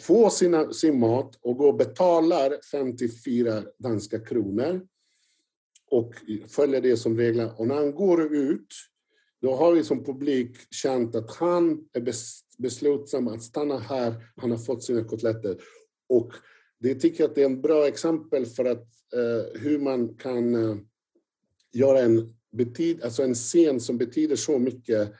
[0.00, 4.86] får sina, sin mat och går och betalar 54 danska kronor
[5.90, 6.14] och
[6.48, 7.60] följer det som regler.
[7.60, 8.74] Och när han går ut,
[9.42, 12.12] då har vi som publik känt att han är
[12.58, 15.56] beslutsam att stanna här, han har fått sina kotletter.
[16.08, 16.32] Och
[16.80, 20.54] det tycker jag att det är ett bra exempel för att, eh, hur man kan
[20.54, 20.76] eh,
[21.72, 25.12] göra en, betyd, alltså en scen som betyder så mycket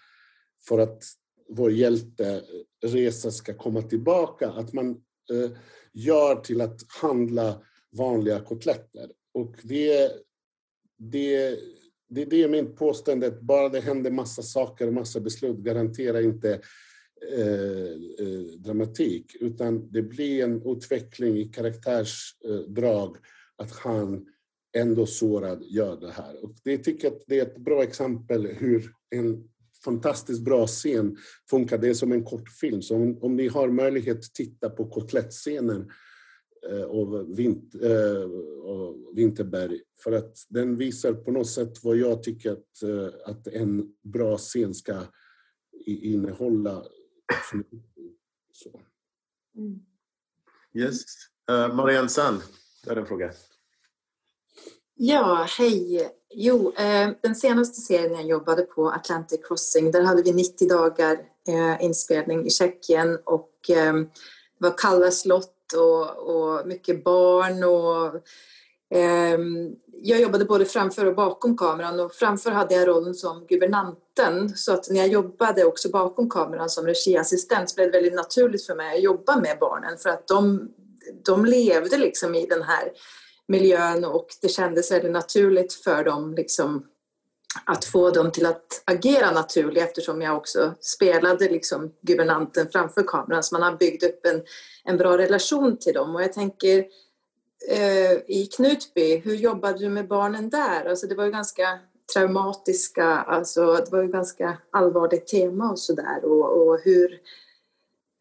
[0.69, 1.05] för att
[1.49, 4.51] vår hjälteresa ska komma tillbaka.
[4.51, 4.91] Att man
[5.33, 5.51] eh,
[5.93, 7.63] gör till att handla
[7.93, 9.11] vanliga kotletter.
[9.33, 10.13] Och det,
[10.99, 11.59] det,
[12.09, 16.61] det, det är mitt påstående, bara det händer massa saker och massa beslut garanterar inte
[17.29, 23.17] Eh, eh, dramatik, utan det blir en utveckling i karaktärsdrag
[23.57, 24.27] att han
[24.77, 26.45] ändå sårad gör det här.
[26.45, 29.49] Och det tycker jag att det är ett bra exempel hur en
[29.85, 31.17] fantastiskt bra scen
[31.51, 31.79] funkar.
[31.79, 35.91] Det är som en kortfilm, så om, om ni har möjlighet att titta på kotlettscenen
[36.71, 38.29] eh, av, Vint, eh,
[39.15, 43.93] Vinterberg, för att den visar på något sätt vad jag tycker att, eh, att en
[44.03, 45.03] bra scen ska
[45.87, 46.85] innehålla
[48.53, 48.81] så.
[49.57, 49.81] Mm.
[50.75, 51.05] Yes.
[51.51, 52.43] Uh, Marianne Sand,
[52.85, 53.33] du har en fråga.
[54.95, 56.11] Ja, hej.
[56.35, 61.19] Jo, eh, den senaste serien jag jobbade på, Atlantic Crossing, där hade vi 90 dagar
[61.49, 67.65] eh, inspelning i Tjeckien och eh, det var kalla slott och, och mycket barn.
[67.65, 68.21] Och, eh,
[68.95, 74.57] Ehm, jag jobbade både framför och bakom kameran och framför hade jag rollen som guvernanten.
[74.57, 78.67] Så att när jag jobbade också bakom kameran som regiassistent så blev det väldigt naturligt
[78.67, 80.69] för mig att jobba med barnen för att de,
[81.25, 82.93] de levde liksom i den här
[83.49, 86.87] miljön och det kändes väldigt naturligt för dem liksom
[87.65, 93.43] att få dem till att agera naturligt eftersom jag också spelade liksom guvernanten framför kameran.
[93.43, 94.43] Så man har byggt upp en,
[94.85, 96.15] en bra relation till dem.
[96.15, 96.85] Och jag tänker
[97.69, 100.85] Eh, i Knutby, hur jobbade du med barnen där?
[100.85, 101.79] Alltså det var ju ganska
[102.15, 107.13] traumatiska, alltså det var ju ganska allvarligt tema och sådär och, och hur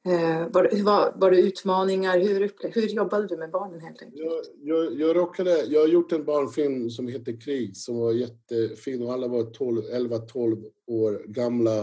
[0.08, 2.20] eh, var, det, var, var det utmaningar?
[2.20, 4.24] Hur, hur jobbade du med barnen helt enkelt?
[4.24, 9.04] Jag, jag, jag, råkade, jag har gjort en barnfilm som heter Krig som var jättefin
[9.04, 11.82] och alla var 11-12 år gamla.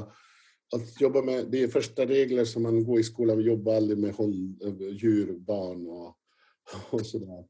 [0.74, 3.98] Att jobba med, det är första regler som man går i skolan, vi jobbar aldrig
[3.98, 6.15] med hund, eh, djur, barn och,
[6.90, 7.44] och sådär.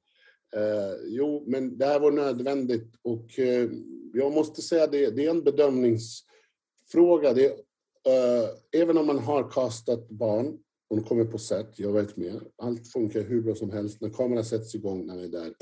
[0.56, 3.70] Eh, jo, men det här var nödvändigt och eh,
[4.12, 7.32] jag måste säga det, det är en bedömningsfråga.
[7.32, 12.40] Det, eh, även om man har kastat barn hon kommer på set, jag vet med.
[12.56, 14.00] Allt funkar hur bra som helst.
[14.00, 15.54] När kameran sätts igång, när vi är där,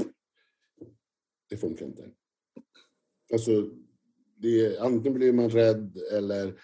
[1.50, 2.10] det funkar inte.
[3.32, 3.70] Alltså,
[4.36, 6.54] det, antingen blir man rädd eller eh,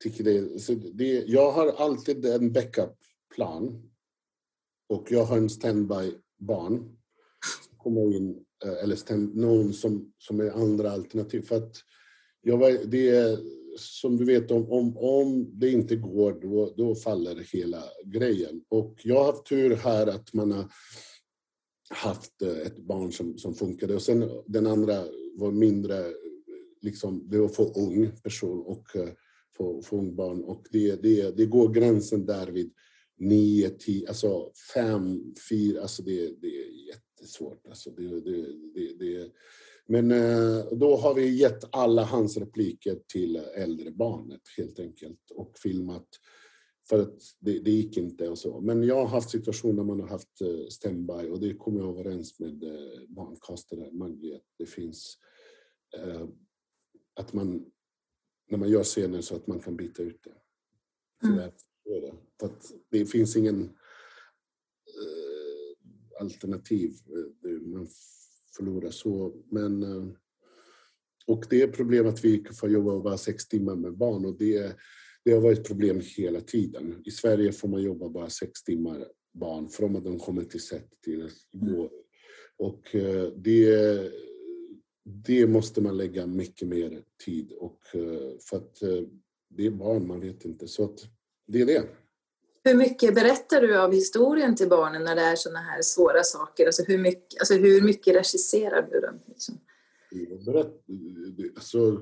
[0.00, 1.24] tycker det, så det...
[1.26, 3.89] Jag har alltid en backup-plan.
[4.90, 6.96] Och jag har en standby-barn.
[7.68, 11.42] Som kommer in, eh, eller stand, någon som, som är andra alternativ.
[11.42, 11.76] För att
[12.42, 13.38] jag det är,
[13.78, 18.64] som du vet, om, om, om det inte går, då, då faller hela grejen.
[18.68, 20.64] Och jag har haft tur här att man har
[21.90, 23.94] haft eh, ett barn som, som funkade.
[23.94, 25.04] Och sen den andra
[25.34, 26.04] var mindre,
[26.80, 29.08] liksom, det var för ung person och eh,
[29.56, 30.44] för, för ung barn.
[30.44, 32.72] Och det, det, det går gränsen där vid
[33.20, 37.66] nio, tio, alltså fem, fyra, alltså det, det är jättesvårt.
[37.66, 39.32] Alltså det, det, det, det,
[39.86, 45.58] men eh, då har vi gett alla hans repliker till äldre barnet helt enkelt och
[45.58, 46.08] filmat
[46.88, 48.60] för att det, det gick inte och så.
[48.60, 51.88] Men jag har haft situationer där man har haft eh, standby och det kommer jag
[51.88, 55.18] överens med eh, barnkastare Maggie att det finns
[57.14, 57.64] att man
[58.50, 60.34] när man gör scener så att man kan byta ut det.
[61.28, 61.50] Mm.
[62.40, 63.70] För att det finns ingen
[66.20, 66.92] alternativ.
[67.62, 67.88] Man
[68.56, 69.34] förlora så.
[69.50, 70.08] Men, eh,
[71.26, 74.76] och det är problem att vi får jobba bara sex timmar med barn och det,
[75.24, 77.02] det har varit problem hela tiden.
[77.04, 81.02] I Sverige får man jobba bara sex timmar barn från att de kommer till set
[81.04, 81.90] till att gå.
[82.56, 84.12] Och eh, det,
[85.04, 88.80] det måste man lägga mycket mer tid och eh, för att
[89.48, 90.68] det är barn, man vet inte.
[90.68, 91.00] Så att
[91.52, 91.82] det är det.
[92.64, 96.66] Hur mycket berättar du av historien till barnen när det är sådana här svåra saker?
[96.66, 99.20] Alltså hur mycket, alltså hur mycket regisserar du dem?
[99.28, 99.60] Liksom?
[100.10, 100.72] Jag berättar,
[101.56, 102.00] alltså,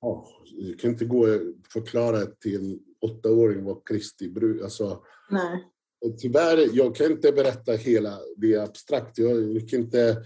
[0.00, 1.40] ja, jag kan inte gå och
[1.72, 4.62] förklara till en åttaåring vad Kristi brud...
[4.62, 5.70] Alltså, Nej.
[6.18, 9.18] Tyvärr, jag kan inte berätta hela, det är abstrakt.
[9.18, 10.16] Jag kan inte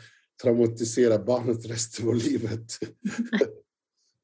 [0.43, 2.73] traumatisera barnet resten av livet.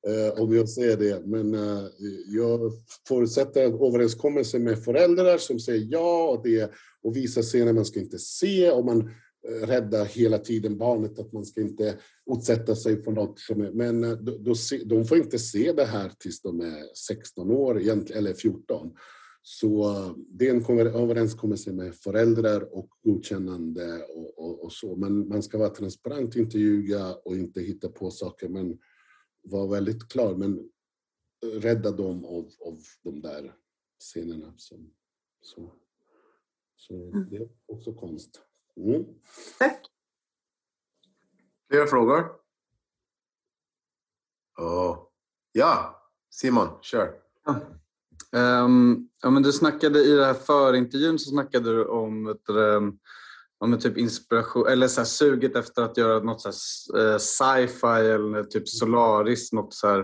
[0.07, 1.27] Eh, om jag säger det.
[1.27, 1.85] Men eh,
[2.27, 2.73] jag
[3.09, 6.73] förutsätter en överenskommelse med föräldrar som säger ja och, det,
[7.03, 9.01] och visar scener man ska inte se och man
[9.49, 11.95] eh, räddar hela tiden barnet att man ska inte
[12.37, 14.55] utsätta sig för något som är, men eh, då, då,
[14.85, 17.81] de får inte se det här tills de är 16 år
[18.13, 18.93] eller 14.
[19.43, 24.97] Så eh, det är en överenskommelse med föräldrar och godkännande och, och, och, så.
[24.97, 28.49] Men man ska vara transparent, inte ljuga och inte hitta på saker.
[28.49, 28.79] Men
[29.45, 30.71] var väldigt klar, men
[31.53, 33.55] rädda dem av, av de där
[34.01, 34.55] scenerna.
[34.57, 34.77] Så,
[35.41, 35.75] så,
[36.77, 37.31] så mm.
[37.31, 38.43] det är också konst.
[38.77, 39.05] Mm.
[39.59, 39.87] Tack.
[41.71, 42.45] Fler frågor?
[44.59, 45.09] Oh.
[45.53, 47.15] Ja, Simon, kör.
[47.45, 47.61] Ja.
[48.65, 52.99] Um, ja, men du snackade i den här förintervjun så snackade du om ett, um,
[53.73, 56.49] ja, typ inspiration, eller så suget efter att göra något så
[56.99, 59.99] eh, sci-fi eller typ Solaris, något så här.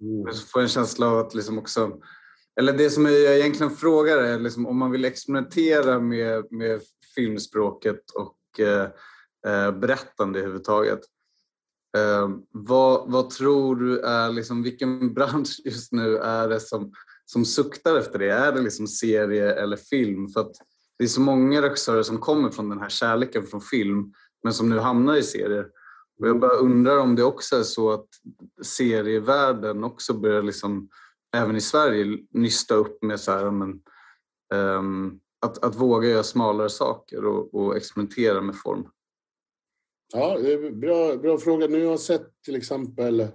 [0.00, 0.34] Mm.
[0.52, 1.92] Får en känsla av att liksom också,
[2.60, 6.80] eller det som jag egentligen frågar är liksom, om man vill experimentera med, med
[7.14, 8.88] filmspråket och eh,
[9.46, 11.00] eh berättande överhuvudtaget.
[11.96, 16.92] Eh, vad, vad tror du är, liksom, vilken bransch just nu är det som,
[17.24, 18.30] som suktar efter det?
[18.30, 20.28] Är det liksom serie eller film?
[20.28, 20.56] För att
[20.98, 24.12] det är så många regissörer som kommer från den här kärleken från film
[24.42, 25.66] men som nu hamnar i serier.
[26.18, 28.08] Och jag bara undrar om det också är så att
[28.62, 30.88] serievärlden också börjar, liksom,
[31.36, 33.80] även i Sverige, nysta upp med så här, men,
[34.54, 38.88] um, att, att våga göra smalare saker och, och experimentera med form?
[40.12, 41.66] Ja, det är bra, bra fråga.
[41.66, 43.28] Nu har jag sett till exempel, eh,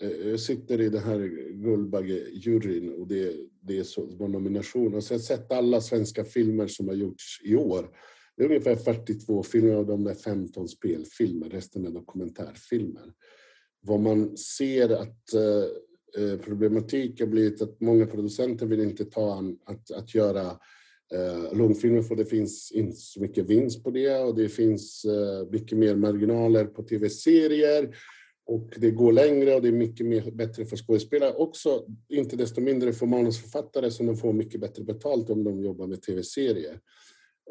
[0.00, 1.18] Eh, eh, jag sitter i den här
[1.52, 5.02] Guldbagge-juryn och det, det är så, var nomination.
[5.02, 7.90] Så jag har sett alla svenska filmer som har gjorts i år.
[8.36, 13.12] Det är ungefär 42 filmer av de är 15 spelfilmer, resten är dokumentärfilmer.
[13.80, 15.64] Vad man ser att eh,
[16.22, 20.46] eh problematik har blivit att många producenter vill inte ta an att, att göra
[21.14, 25.50] eh, långfilmer för det finns inte så mycket vinst på det och det finns eh,
[25.50, 27.94] mycket mer marginaler på tv-serier
[28.50, 31.34] och det går längre och det är mycket mer, bättre för skådespelare.
[31.34, 35.86] Också inte desto mindre för manusförfattare som de får mycket bättre betalt om de jobbar
[35.86, 36.80] med tv-serier.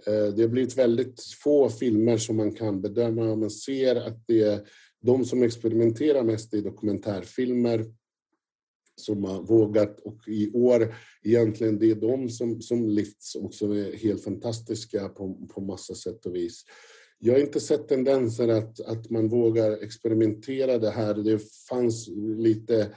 [0.08, 3.36] Eh, det har blivit väldigt få filmer som man kan bedöma.
[3.36, 4.68] Man ser att det är
[5.02, 7.86] de som experimenterar mest i dokumentärfilmer
[8.96, 13.72] som har vågat och i år egentligen det är de som, som lyfts och som
[13.72, 16.66] är helt fantastiska på, på massa sätt och vis.
[17.20, 21.14] Jag har inte sett tendenser att, att man vågar experimentera det här.
[21.14, 21.40] Det
[21.70, 22.92] fanns lite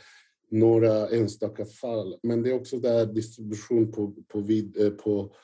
[0.50, 5.34] några enstaka fall, men det är också där distribution på, på, vid, eh, på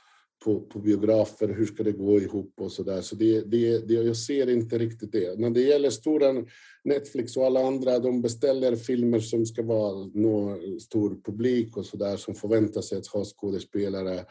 [0.44, 3.00] på, på biografer, hur ska det gå ihop och så där.
[3.00, 5.38] Så det, det, det, jag ser inte riktigt det.
[5.38, 6.44] När det gäller stora
[6.84, 11.96] Netflix och alla andra, de beställer filmer som ska vara nå stor publik och så
[11.96, 14.24] där, som förväntar sig att ha skådespelare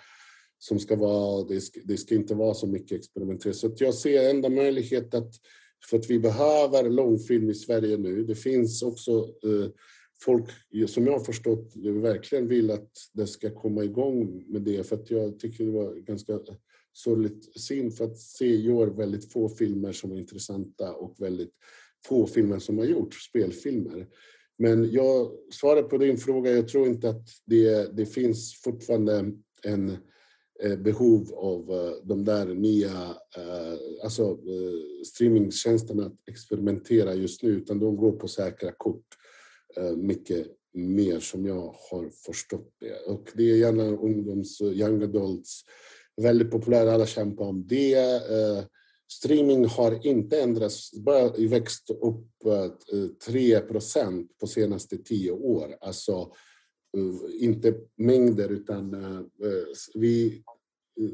[0.60, 3.56] som ska vara, det ska, det ska inte vara så mycket experimenterat.
[3.56, 5.32] Så jag ser enda möjlighet att,
[5.90, 9.72] för att vi behöver långfilm i Sverige nu, det finns också eh,
[10.22, 10.46] folk,
[10.88, 14.88] som jag har förstått verkligen vill att det ska komma igång med det.
[14.88, 16.40] För att jag tycker det var ganska
[16.94, 21.54] sorgligt synd för att se gör väldigt få filmer som är intressanta och väldigt
[22.06, 24.08] få filmer som har gjorts, spelfilmer.
[24.58, 29.32] Men jag svarar på din fråga, jag tror inte att det, det finns fortfarande
[29.64, 29.98] en eh,
[30.60, 34.38] Eh, behov av eh, de där nya eh, alltså,
[35.06, 39.06] streamingtjänsterna att experimentera just nu, utan de går på säkra kort.
[39.96, 43.12] Mycket mer som jag har förstått det.
[43.14, 45.62] Och det är gärna ungdoms, young adults,
[46.22, 48.22] väldigt populära, alla kämpar om det.
[49.12, 52.28] Streaming har inte ändrats, bara växt upp
[53.26, 55.78] 3 procent på senaste tio år.
[55.82, 56.32] Alltså
[57.40, 58.96] inte mängder utan
[59.94, 60.44] vi,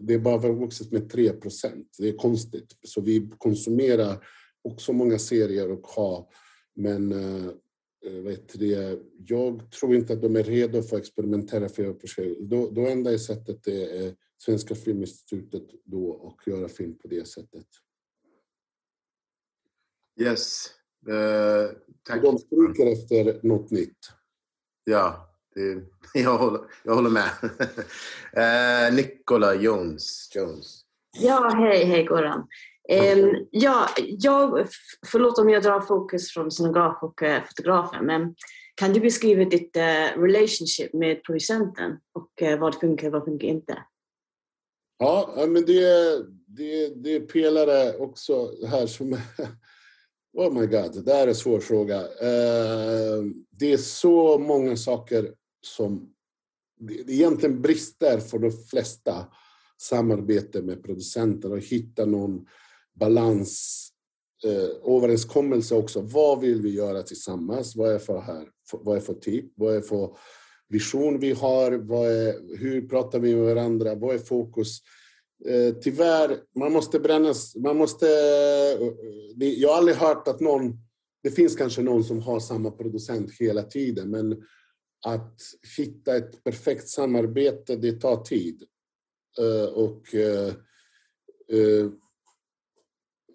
[0.01, 1.87] det är bara vuxit med 3 procent.
[1.99, 2.77] Det är konstigt.
[2.83, 4.25] Så vi konsumerar
[4.61, 6.27] också många serier och har
[6.75, 7.13] men
[8.05, 12.41] Eh, vet det, jag tror inte att de är redo för att experimentera för projekt.
[12.41, 17.65] Då, då enda sättet är Svenska Filminstitutet då och göra film på det sättet.
[20.21, 20.71] Yes.
[21.07, 22.21] Uh, tack.
[22.21, 23.99] De skriker efter något nytt.
[24.83, 25.83] Ja, det,
[26.21, 27.29] jag, håller, jag håller med.
[28.37, 30.29] uh, Nicola Jones.
[30.35, 30.83] Jones.
[31.19, 32.47] Ja, hej, hej Goran.
[32.89, 34.67] Um, ja, jag,
[35.05, 38.35] förlåt om jag drar fokus från scenograf och uh, fotografen, men
[38.75, 43.47] kan du beskriva ditt uh, relationship med producenten och uh, vad funkar och vad funkar
[43.47, 43.77] inte?
[44.99, 46.17] Ja, men det,
[46.47, 49.13] det, det är pelare också här som...
[50.37, 52.01] oh my god, det här är en svår fråga.
[53.49, 55.33] Det är så många saker
[55.65, 56.13] som
[56.79, 59.25] det egentligen brister för de flesta
[59.81, 62.45] samarbete med producenter och hitta någon
[62.99, 63.87] balans,
[64.45, 66.01] eh, överenskommelse också.
[66.01, 67.75] Vad vill vi göra tillsammans?
[67.75, 68.47] Vad är för här?
[68.71, 69.51] Vad är för typ?
[69.55, 70.17] Vad är för
[70.69, 71.71] vision vi har?
[71.71, 73.95] Vad är, hur pratar vi med varandra?
[73.95, 74.79] Vad är fokus?
[75.45, 77.55] Eh, tyvärr, man måste brännas.
[77.55, 78.07] Man måste,
[79.39, 80.77] eh, jag har aldrig hört att någon...
[81.23, 84.43] Det finns kanske någon som har samma producent hela tiden, men
[85.03, 85.41] att
[85.77, 88.63] hitta ett perfekt samarbete, det tar tid.
[89.39, 90.53] Eh, och eh,
[91.49, 91.89] eh,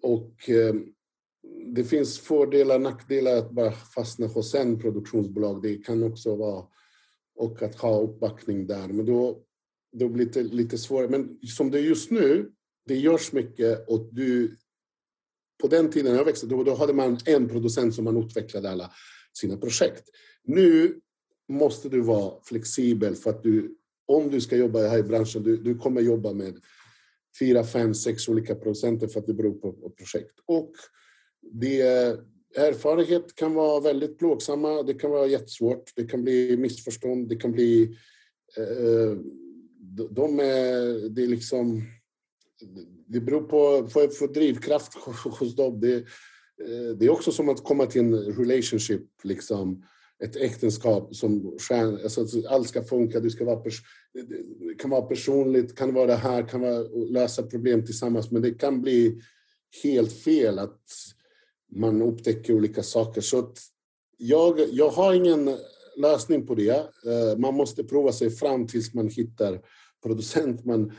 [0.03, 0.51] och
[1.75, 5.63] det finns fördelar och nackdelar att bara fastna hos en produktionsbolag.
[5.63, 6.65] Det kan också vara
[7.37, 8.89] och att ha uppbackning där.
[8.89, 9.43] Men då,
[9.93, 11.09] då blir det lite svårare.
[11.09, 12.53] Men som det är just nu,
[12.87, 14.57] det görs mycket och du...
[15.63, 18.93] På den tiden jag växte, då, då hade man en producent som man utvecklade alla
[19.33, 20.09] sina projekt.
[20.45, 21.01] Nu
[21.49, 25.57] måste du vara flexibel för att du, om du ska jobba här i branschen, du,
[25.57, 26.61] du kommer jobba med
[27.39, 30.35] fyra, fem, sex olika producenter för att det beror på, på projekt.
[30.47, 30.73] Och
[31.53, 32.19] det,
[32.57, 37.53] erfarenhet kan vara väldigt plågsamma, det kan vara jättesvårt, det kan bli missförstånd, det kan
[37.53, 37.83] bli...
[38.57, 39.19] Eh,
[40.11, 41.83] de är, det är liksom...
[43.07, 44.95] Det beror på för, för drivkraft
[45.41, 45.81] hos dem.
[45.81, 49.03] Det, eh, det är också som att komma till en relationship.
[49.23, 49.85] Liksom
[50.25, 53.83] ett äktenskap som stjärn, alltså att allt ska funka, du ska vara pers,
[54.61, 58.51] det kan vara personligt, kan vara det här, kan vara lösa problem tillsammans, men det
[58.51, 59.21] kan bli
[59.83, 60.83] helt fel att
[61.71, 63.21] man upptäcker olika saker.
[63.21, 63.59] Så att
[64.17, 65.57] jag, jag har ingen
[65.97, 66.79] lösning på det.
[67.07, 69.61] Eh, man måste prova sig fram tills man hittar
[70.03, 70.93] producent man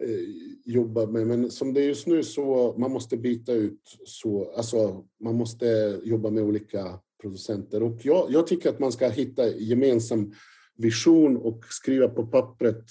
[0.00, 0.20] eh,
[0.64, 1.26] jobbar med.
[1.26, 6.00] Men som det är just nu så man måste byta ut så, alltså man måste
[6.04, 7.82] jobba med olika producenter.
[7.82, 10.32] Och jag, jag tycker att man ska hitta gemensam
[10.76, 12.84] vision och skriva på pappret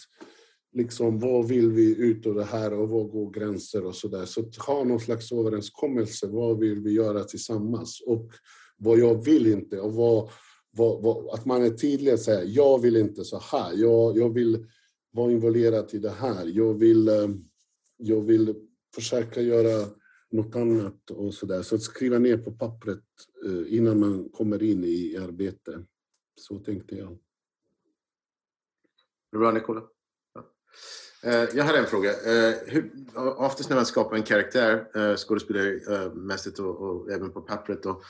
[0.73, 4.25] liksom vad vill vi ut av det här och var går gränser och så där.
[4.25, 8.31] Så ha någon slags överenskommelse, vad vill vi göra tillsammans och
[8.77, 10.29] vad jag vill inte och vad,
[10.71, 14.33] vad, vad att man är tydlig och säger jag vill inte så här, jag, jag
[14.33, 14.65] vill
[15.11, 17.29] vara involverad i det här, jag vill, eh,
[17.97, 18.55] jag vill
[18.95, 19.87] försöka göra
[20.31, 21.61] något annat och så där.
[21.61, 23.03] Så att skriva ner på pappret
[23.45, 25.83] eh, innan man kommer in i arbete.
[26.35, 27.17] Så tänkte jag.
[29.31, 29.83] Bra Nicola.
[31.23, 32.09] Eh, jag hade en fråga.
[32.09, 38.01] Eh, hur, oftast när man skapar en karaktär, skådespelarmässigt och, och även på pappret, då,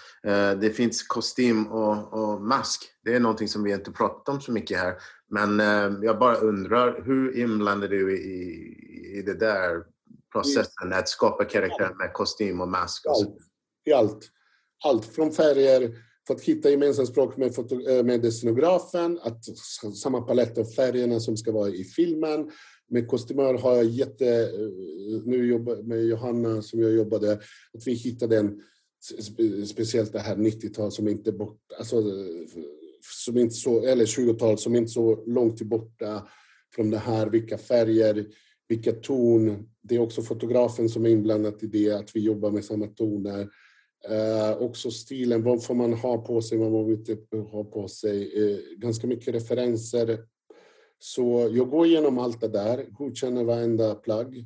[0.62, 2.82] det finns kostym och, och, mask.
[3.04, 4.96] Det är någonting som vi inte pratat om så mycket här.
[5.28, 5.60] Men
[6.04, 9.84] jag bara undrar, hur inblandad du i, i det där
[10.32, 13.06] processen att skapa karaktär med kostym och mask?
[13.06, 13.38] Och allt.
[13.86, 14.30] I allt.
[14.86, 15.96] Allt från färger,
[16.28, 19.44] för att hitta gemensamt språk med, med scenografen, att
[19.96, 22.52] samma palett av färgerna som ska vara i filmen,
[22.90, 24.28] med kostymör har jag jätte...
[24.28, 27.34] Eh, nu jobbar med Johanna som jag jobbade,
[27.74, 28.62] att vi hittade en
[29.68, 32.04] speciellt det här 90-tal som inte bort, alltså,
[33.24, 36.28] som inte så, eller 20-tal som inte så långt borta
[36.76, 38.26] från det här, vilka färger,
[38.70, 39.70] vilka ton.
[39.82, 43.50] Det är också fotografen som är inblandad i det, att vi jobbar med samma toner.
[44.10, 47.88] Eh, också stilen, vad får man ha på sig, vad man inte typ ha på
[47.88, 48.44] sig.
[48.44, 50.20] Eh, ganska mycket referenser
[51.00, 54.38] så jag går igenom allt det där, godkänner varenda plagg,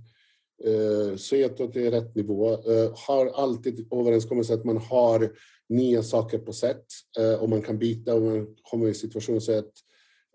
[0.64, 5.32] eh, ser att det är rätt nivå, eh, har alltid överenskommelse att man har
[5.70, 6.86] nya saker på sätt
[7.20, 9.40] eh, och man kan byta om man kommer i situationer.
[9.40, 9.72] så att eh,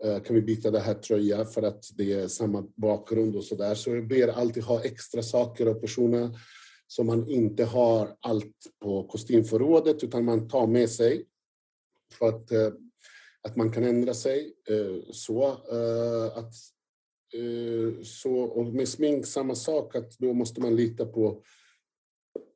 [0.04, 3.54] Eh, kan vi byta det här tröja för att det är samma bakgrund och så
[3.54, 3.74] där.
[3.74, 6.38] Så jag ber alltid ha extra saker och personer
[6.86, 11.24] som man inte har allt på kostymförrådet utan man tar med sig.
[12.12, 12.72] För att eh,
[13.42, 14.54] att man kan ändra sig.
[14.68, 15.46] Eh, så
[16.34, 16.54] att
[18.02, 21.42] så, och med smink samma sak, att då måste man lita på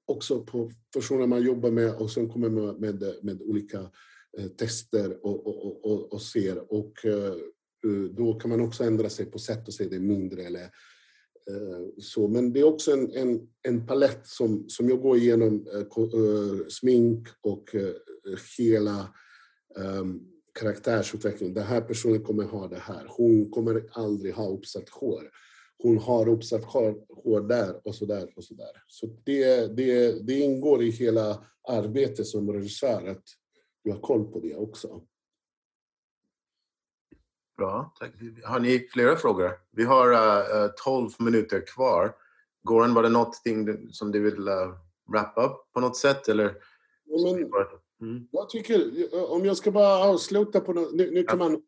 [0.06, 3.90] också på personer man jobbar med och sen kommer med, med, med olika
[4.38, 6.72] Eh, tester och, och, och, och, ser.
[6.72, 7.32] Och eh,
[7.84, 10.70] eh, då kan man också ändra sig på sätt och säga det är mindre eller
[11.98, 12.28] så.
[12.28, 15.66] Men det är också en, en, en palett som, som jag går igenom
[16.68, 17.74] smink och
[18.58, 19.14] hela
[19.76, 20.28] um,
[20.60, 21.54] karaktärsutveckling.
[21.54, 23.06] Den här personen kommer ha det här.
[23.08, 25.30] Hon kommer aldrig ha uppsatt hår.
[25.78, 26.64] Hon har uppsatt
[27.08, 28.82] hår där och så där och så där.
[28.86, 33.24] Så det, det, det ingår i hela arbetet som regissör att
[33.84, 35.02] du har koll på det också.
[37.56, 38.12] Bra, tack.
[38.44, 39.50] Har ni flera frågor?
[39.70, 42.14] Vi har uh, 12 minuter kvar.
[42.62, 44.74] Goran, var det någonting som du vill uh,
[45.12, 46.28] wrap up på något sätt?
[46.28, 46.54] Eller?
[47.04, 47.50] Ja, men,
[48.02, 48.28] Mm.
[48.30, 48.90] Jag tycker,
[49.32, 51.62] om jag ska bara avsluta på något, nu, nu kan man,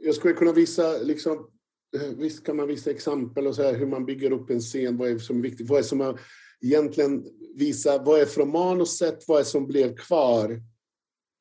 [0.00, 1.50] jag skulle kunna visa liksom,
[1.96, 5.10] eh, Visst kan man visa exempel och säga hur man bygger upp en scen, vad
[5.10, 6.20] är som är viktigt, vad är som är,
[6.60, 7.24] egentligen
[7.54, 10.60] visa vad är från manuset, vad är som blev kvar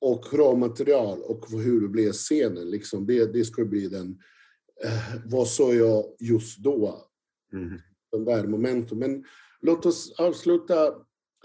[0.02, 2.70] och råmaterial och hur det blev scenen.
[2.70, 3.06] Liksom.
[3.06, 4.20] Det, det skulle bli den,
[4.84, 7.08] eh, vad sa jag just då?
[7.54, 7.82] Mm.
[8.12, 9.00] Den där momentum.
[9.00, 9.26] Men
[9.62, 10.88] låt oss avsluta,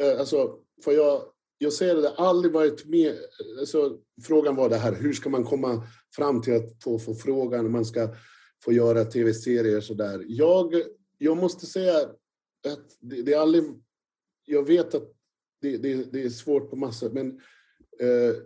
[0.01, 1.23] eh, alltså, får jag
[1.59, 3.15] jag säger det, aldrig varit med.
[3.59, 5.83] Alltså, frågan var det här, hur ska man komma
[6.17, 8.09] fram till att få, få frågan, man ska
[8.65, 10.25] få göra tv-serier sådär.
[10.29, 10.75] Jag,
[11.19, 11.99] jag måste säga
[12.69, 13.65] att det, det är aldrig,
[14.45, 15.13] jag vet att
[15.61, 17.41] det, det, det är svårt på massor, men
[18.01, 18.37] Eh,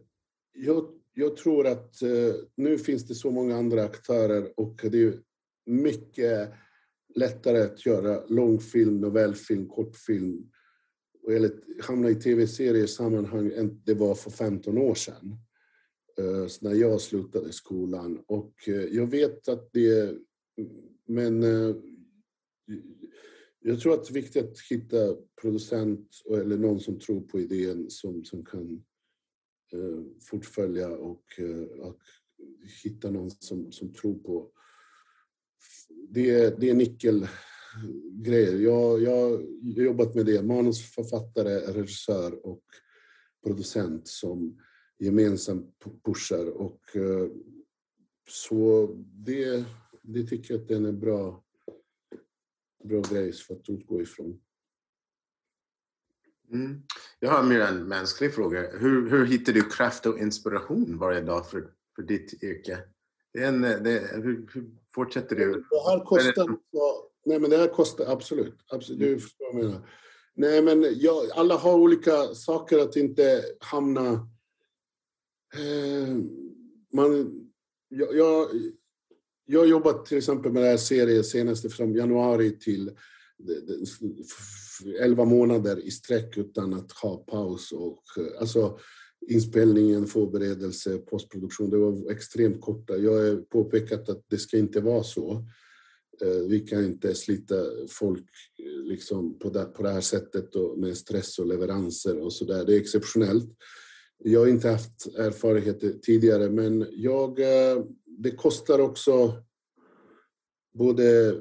[0.52, 5.20] jag, jag tror att eh, nu finns det så många andra aktörer och det är
[5.66, 6.52] mycket
[7.14, 10.50] lättare att göra långfilm, novellfilm, kortfilm
[11.28, 15.38] eller hamna i tv-seriesammanhang än det var för 15 år sedan.
[16.20, 18.22] Eh, när jag slutade skolan.
[18.26, 20.18] Och eh, jag vet att det...
[21.06, 21.76] Men eh,
[23.60, 27.90] jag tror att det är viktigt att hitta producent eller någon som tror på idén
[27.90, 28.84] som, som kan
[29.72, 32.00] Eh, fortfölja och, eh, och
[32.84, 34.50] hitta någon som, som tror på...
[36.08, 38.58] Det, det är nyckelgrejer.
[38.58, 39.42] Jag, jag har
[39.82, 42.64] jobbat med det, manusförfattare, regissör och
[43.44, 44.60] producent som
[44.98, 46.46] gemensamt pushar.
[46.46, 47.30] Och, eh,
[48.28, 49.64] så det,
[50.02, 51.44] det tycker jag att det är en bra,
[52.84, 54.40] bra grej för att utgå ifrån.
[56.52, 56.82] Mm.
[57.20, 58.70] Jag har mer en mänsklig fråga.
[58.70, 62.78] Hur, hur hittar du kraft och inspiration varje dag för, för ditt yrke?
[63.32, 65.52] Det är en, det, hur, hur fortsätter du?
[65.52, 66.56] Det här kostar,
[67.24, 68.54] nej men det här kostar absolut.
[68.68, 69.88] absolut du förstår vad jag menar.
[70.34, 74.12] Nej men jag, alla har olika saker att inte hamna...
[75.54, 76.16] Eh,
[76.92, 77.40] man,
[77.88, 78.48] jag, jag,
[79.44, 82.90] jag har jobbat till exempel med den här serien senaste från januari till
[85.00, 87.72] 11 månader i sträck utan att ha paus.
[87.72, 88.78] Och, eh, alltså,
[89.28, 92.96] inspelningen, förberedelse, postproduktion, det var extremt korta.
[92.96, 95.44] Jag har påpekat att det ska inte vara så.
[96.22, 97.54] Eh, vi kan inte slita
[97.88, 98.26] folk
[98.58, 102.44] eh, liksom på, det, på det här sättet och med stress och leveranser och så
[102.44, 102.64] där.
[102.64, 103.50] Det är exceptionellt.
[104.18, 107.36] Jag har inte haft erfarenheter tidigare, men jag,
[108.18, 109.42] det kostar också
[110.78, 111.34] både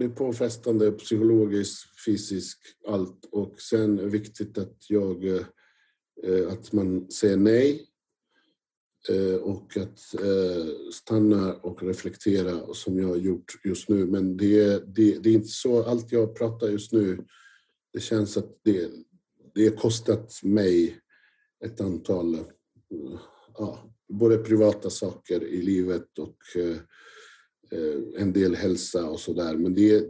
[0.00, 3.28] det är påfrestande psykologiskt, fysiskt, allt.
[3.32, 7.86] Och sen är det viktigt att, jag, eh, att man säger nej
[9.08, 14.06] eh, och att eh, stanna och reflektera som jag har gjort just nu.
[14.06, 17.24] Men det, det, det är inte så, allt jag pratar just nu,
[17.92, 18.90] det känns att det,
[19.54, 21.00] det har kostat mig
[21.64, 22.38] ett antal,
[23.58, 26.76] ja, både privata saker i livet och Eh,
[27.72, 29.56] Eh, en del hälsa och sådär.
[29.56, 30.06] Men det,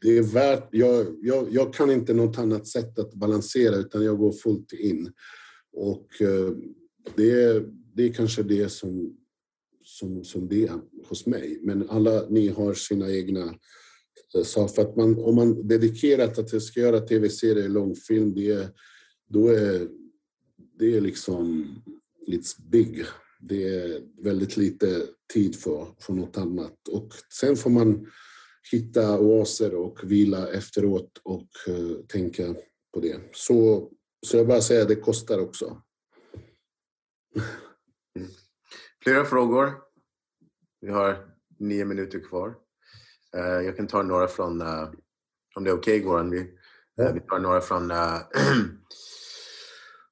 [0.00, 4.18] det är värt, jag, jag, jag, kan inte något annat sätt att balansera utan jag
[4.18, 5.12] går fullt in.
[5.72, 6.50] Och eh,
[7.16, 7.64] det,
[7.94, 9.16] det är kanske det som,
[9.82, 11.60] som, som det är hos mig.
[11.62, 13.54] Men alla ni har sina egna
[14.34, 14.74] eh, saker.
[14.74, 18.74] För att man, om man dedikerat att jag ska göra tv-serier, långfilm, det,
[19.28, 19.88] då är
[20.78, 21.66] det är liksom
[22.26, 23.04] it's big.
[23.40, 26.88] Det är väldigt lite tid för, för något annat.
[26.88, 28.06] Och sen får man
[28.72, 32.54] hitta oaser och vila efteråt och uh, tänka
[32.94, 33.20] på det.
[33.32, 33.90] Så,
[34.26, 35.82] så jag bara säger att det kostar också.
[38.16, 38.30] Mm.
[39.02, 39.72] Flera frågor.
[40.80, 42.48] Vi har nio minuter kvar.
[43.36, 44.90] Uh, jag kan ta några från, uh,
[45.56, 46.30] om det är okej okay, Goran.
[46.30, 46.38] Vi,
[47.14, 47.90] vi tar några från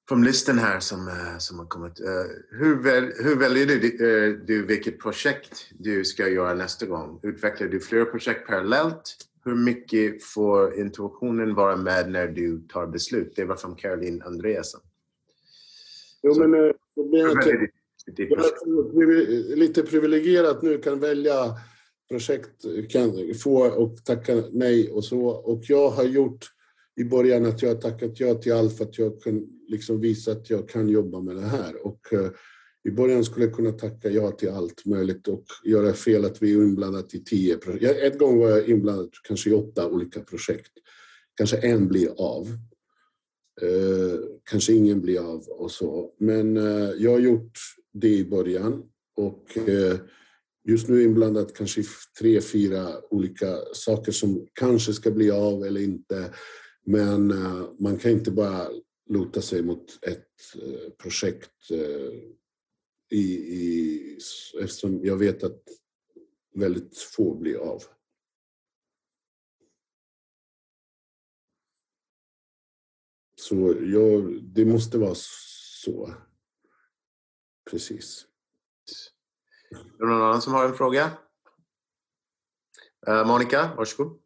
[0.09, 2.01] från listan här som, eh, som har kommit.
[2.01, 2.07] Eh,
[2.51, 7.21] hur, väl, hur väljer du, eh, du vilket projekt du ska göra nästa gång?
[7.23, 9.17] Utvecklar du flera projekt parallellt?
[9.45, 13.33] Hur mycket får intuitionen vara med när du tar beslut?
[13.37, 14.81] Det var från Caroline Andreasen.
[16.23, 16.75] Jo, men det
[17.21, 17.71] är
[19.57, 21.35] lite privilegierat nu, kan välja
[22.11, 25.27] projekt, kan få och tacka nej och så.
[25.27, 26.47] Och jag har gjort
[26.97, 30.51] i början att jag tackat ja till allt för att jag kan liksom visa att
[30.51, 31.87] jag kan jobba med det här.
[31.87, 32.31] Och eh,
[32.89, 36.53] i början skulle jag kunna tacka ja till allt möjligt och göra fel att vi
[36.53, 38.01] är inblandade i tio projekt.
[38.03, 40.73] En gång var jag inblandad kanske i åtta olika projekt.
[41.35, 42.47] Kanske en blir av.
[43.63, 44.19] Eh,
[44.51, 46.15] kanske ingen blir av och så.
[46.19, 47.59] Men eh, jag har gjort
[47.93, 48.83] det i början
[49.17, 49.59] och
[50.69, 51.85] just nu är jag inblandad kanske i
[52.21, 56.31] tre, fyra olika saker som kanske ska bli av eller inte.
[56.87, 57.35] Men
[57.79, 58.69] man kan inte bara
[59.09, 62.13] luta sig mot ett eh, projekt eh,
[63.11, 64.19] i, i,
[64.61, 65.63] eftersom jag vet att
[66.55, 67.83] väldigt få blir av.
[73.41, 76.15] Så jag, det måste vara så.
[77.71, 78.27] Precis.
[79.71, 81.19] Är det någon annan som har en fråga?
[83.07, 84.21] Eh, Monica, varsågod.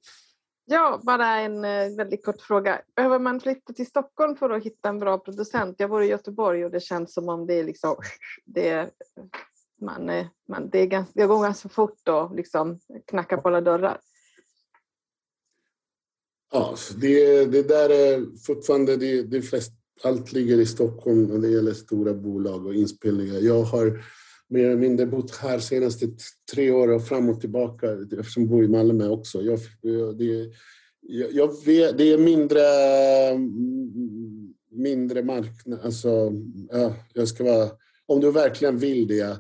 [0.73, 2.81] Ja, bara en eh, väldigt kort fråga.
[2.97, 5.77] Behöver man flytta till Stockholm för att hitta en bra producent?
[5.79, 7.97] Jag bor i Göteborg och det känns som om det är liksom,
[8.45, 8.91] det,
[9.81, 13.61] man, eh, man, det, är ganska, det går ganska fort att liksom knacka på alla
[13.61, 13.99] dörrar.
[16.53, 19.73] Ja, det, det där är fortfarande, det, det flest,
[20.05, 23.39] allt ligger i Stockholm när det gäller stora bolag och inspelningar.
[23.41, 24.05] Jag har
[24.53, 26.07] mer eller mindre bott här senaste
[26.53, 29.43] tre år och fram och tillbaka eftersom jag bor i Malmö också.
[29.43, 29.59] Jag,
[30.19, 30.53] det,
[31.33, 32.67] jag vet, det är mindre,
[33.31, 35.81] mm, mindre marknad.
[35.81, 36.33] Alltså,
[36.71, 37.71] ja, jag ska vara,
[38.07, 39.39] om du verkligen vill det,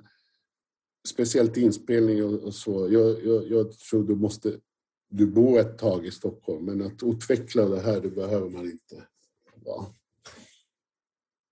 [1.08, 2.88] speciellt inspelning och, och så.
[2.90, 4.52] Jag, jag, jag, tror du måste
[5.08, 9.06] du bor ett tag i Stockholm, men att utveckla det här, det behöver man inte.
[9.64, 9.94] Ja.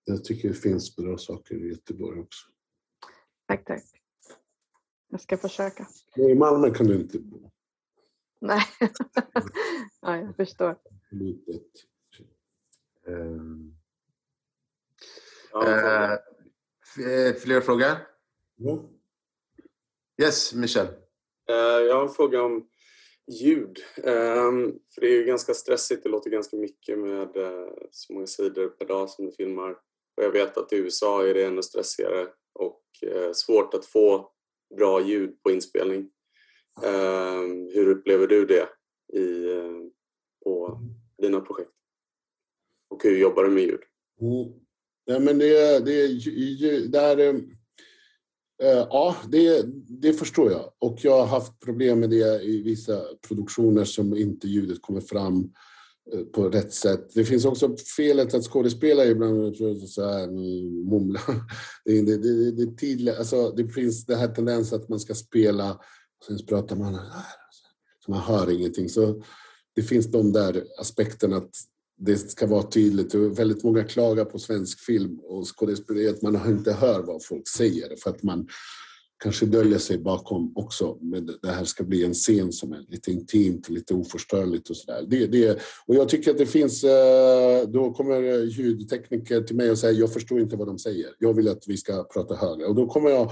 [0.05, 2.47] Jag tycker det finns bra saker i Göteborg också.
[3.51, 3.85] Tack, tack.
[5.09, 5.87] Jag ska försöka.
[6.17, 7.51] I Malmö kan du inte bo.
[8.41, 8.63] Nej,
[10.01, 10.77] ja, jag förstår.
[13.07, 13.77] Um,
[15.55, 17.97] Uh, fler frågor?
[18.61, 18.79] Mm.
[20.23, 20.87] Yes, Michel.
[20.87, 22.69] Uh, jag har en fråga om
[23.27, 23.79] ljud.
[23.97, 28.27] Um, för det är ju ganska stressigt, det låter ganska mycket med uh, så många
[28.27, 29.71] sidor per dag som du filmar.
[30.17, 34.31] Och jag vet att i USA är det ännu stressigare och uh, svårt att få
[34.77, 36.11] bra ljud på inspelning.
[36.85, 38.69] Um, hur upplever du det
[39.13, 39.87] i, uh,
[40.45, 40.81] på
[41.23, 41.71] dina projekt?
[42.89, 43.81] Och hur jobbar du med ljud?
[44.21, 44.53] Mm.
[45.05, 46.07] Ja, men det, det,
[46.93, 47.43] det är
[48.63, 50.73] Eh, ja, det, det förstår jag.
[50.79, 55.39] Och jag har haft problem med det i vissa produktioner som inte ljudet kommer fram
[55.39, 55.51] eh,
[56.13, 57.11] Eh, på rätt sätt.
[57.15, 59.57] Det finns också felet att skådespelare ibland
[59.89, 61.23] så här, mm, mumlar.
[61.85, 65.73] Det, det, det, det, tidliga, alltså, det finns den här tendensen att man ska spela
[65.73, 66.99] och sen pratar man
[68.05, 68.89] så man hör ingenting.
[68.89, 69.23] Så
[69.75, 71.51] det finns de där aspekterna att
[71.99, 73.15] det ska vara tydligt.
[73.15, 77.97] Väldigt många klagar på svensk film och skådespeleri att man inte hör vad folk säger
[77.97, 78.49] för att man
[79.21, 80.99] kanske döljer sig bakom också.
[81.01, 85.05] Men det här ska bli en scen som är lite intimt, lite oförstörligt och sådär.
[85.09, 89.71] Det, det, och jag tycker att det finns, eh, då kommer eh, ljudtekniker till mig
[89.71, 91.11] och säger jag förstår inte vad de säger.
[91.19, 92.67] Jag vill att vi ska prata högre.
[92.67, 93.31] Och då kommer jag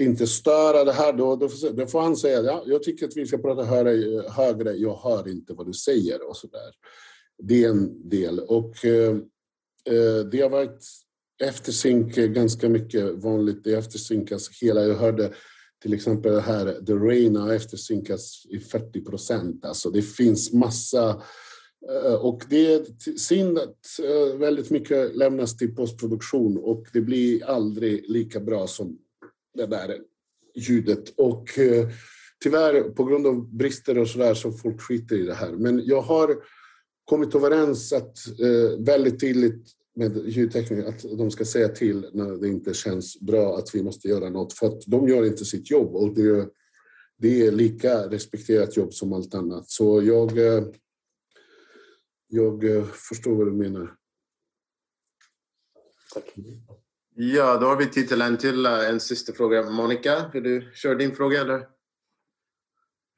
[0.00, 1.12] inte störa det här.
[1.12, 4.72] Då, då, då får han säga ja, jag tycker att vi ska prata högre, högre.
[4.72, 6.72] Jag hör inte vad du säger och sådär.
[7.42, 8.40] Det är en del.
[8.40, 9.16] Och eh,
[9.86, 10.84] eh det har varit
[11.40, 13.64] eftersynk är ganska mycket vanligt.
[13.64, 14.82] Det eftersynkas hela.
[14.82, 15.32] Jag hörde
[15.82, 19.64] till exempel här, The Rain har eftersynkas i 40 procent.
[19.64, 21.22] Alltså det finns massa
[21.90, 22.84] eh, och det är
[23.18, 28.98] synd att eh, väldigt mycket lämnas till postproduktion och det blir aldrig lika bra som
[29.54, 29.98] det där
[30.56, 31.14] ljudet.
[31.16, 31.88] Och eh,
[32.42, 35.52] tyvärr på grund av brister och sådär så folk skiter i det här.
[35.52, 36.36] Men jag har
[37.04, 38.18] kommit överens att
[38.78, 43.74] väldigt tydligt med ljudtekniker att de ska säga till när det inte känns bra att
[43.74, 46.48] vi måste göra något för att de gör inte sitt jobb och det,
[47.18, 49.70] det är lika respekterat jobb som allt annat.
[49.70, 50.64] Så jag, eh,
[52.28, 53.94] jag eh, förstår vad du menar.
[56.14, 56.34] Tack.
[57.14, 59.70] Ja, då har vi tid till en till, eh, en sista fråga.
[59.70, 61.68] Monica, vill du köra din fråga eller?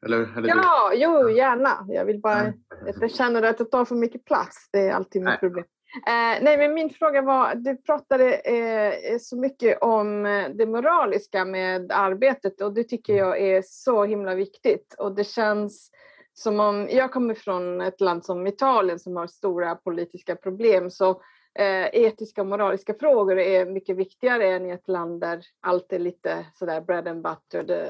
[0.06, 0.96] Eller, eller ja, du?
[0.96, 1.86] jo, gärna.
[1.88, 2.52] Jag vill bara...
[3.00, 4.68] Jag känner att det tar för mycket plats.
[4.72, 5.64] Det är alltid mitt problem.
[5.96, 11.44] Eh, nej, men min fråga var, du pratade eh, så mycket om eh, det moraliska
[11.44, 14.94] med arbetet och det tycker jag är så himla viktigt.
[14.98, 15.90] Och det känns
[16.32, 21.10] som om, jag kommer från ett land som Italien som har stora politiska problem, så
[21.58, 25.98] eh, etiska och moraliska frågor är mycket viktigare än i ett land där allt är
[25.98, 27.88] lite sådär bread and butter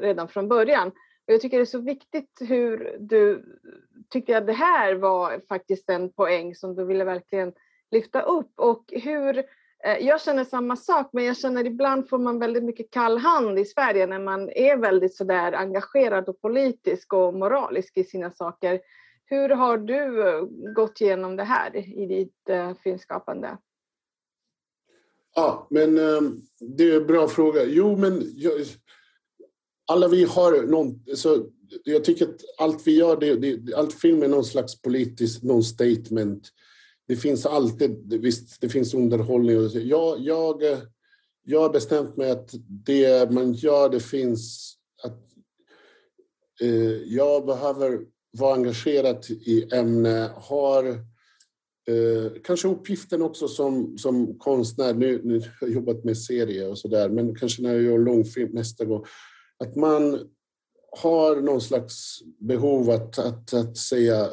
[0.00, 0.92] redan från början.
[1.32, 3.44] Jag tycker det är så viktigt hur du
[4.10, 7.52] tyckte att det här var faktiskt en poäng som du ville verkligen
[7.90, 9.38] lyfta upp och hur
[9.84, 13.58] eh, jag känner samma sak, men jag känner ibland får man väldigt mycket kall hand
[13.58, 18.80] i Sverige när man är väldigt sådär engagerad och politisk och moralisk i sina saker.
[19.24, 20.42] Hur har du eh,
[20.74, 23.58] gått igenom det här i ditt eh, filmskapande?
[25.34, 25.94] Ja, men
[26.60, 27.64] det är en bra fråga.
[27.64, 28.52] Jo, men jag,
[29.92, 31.16] alla vi har någon...
[31.16, 31.46] Så
[31.84, 35.64] jag tycker att allt vi gör, det, det, allt film är någon slags politisk, någon
[35.64, 36.48] statement.
[37.08, 39.88] Det finns alltid, visst, det finns underhållning.
[39.88, 40.62] Jag, jag,
[41.44, 44.74] jag har bestämt mig att det man gör, det finns...
[45.02, 45.20] Att,
[46.60, 48.00] eh, jag behöver
[48.38, 50.86] vara engagerad i ämne, har
[51.88, 54.94] eh, kanske uppgiften också som, som konstnär.
[54.94, 58.50] Nu, nu har jag jobbat med serier och sådär, men kanske när jag gör långfilm
[58.52, 59.04] nästa gång
[59.62, 60.28] att man
[61.00, 64.30] har någon slags behov att, att, att säga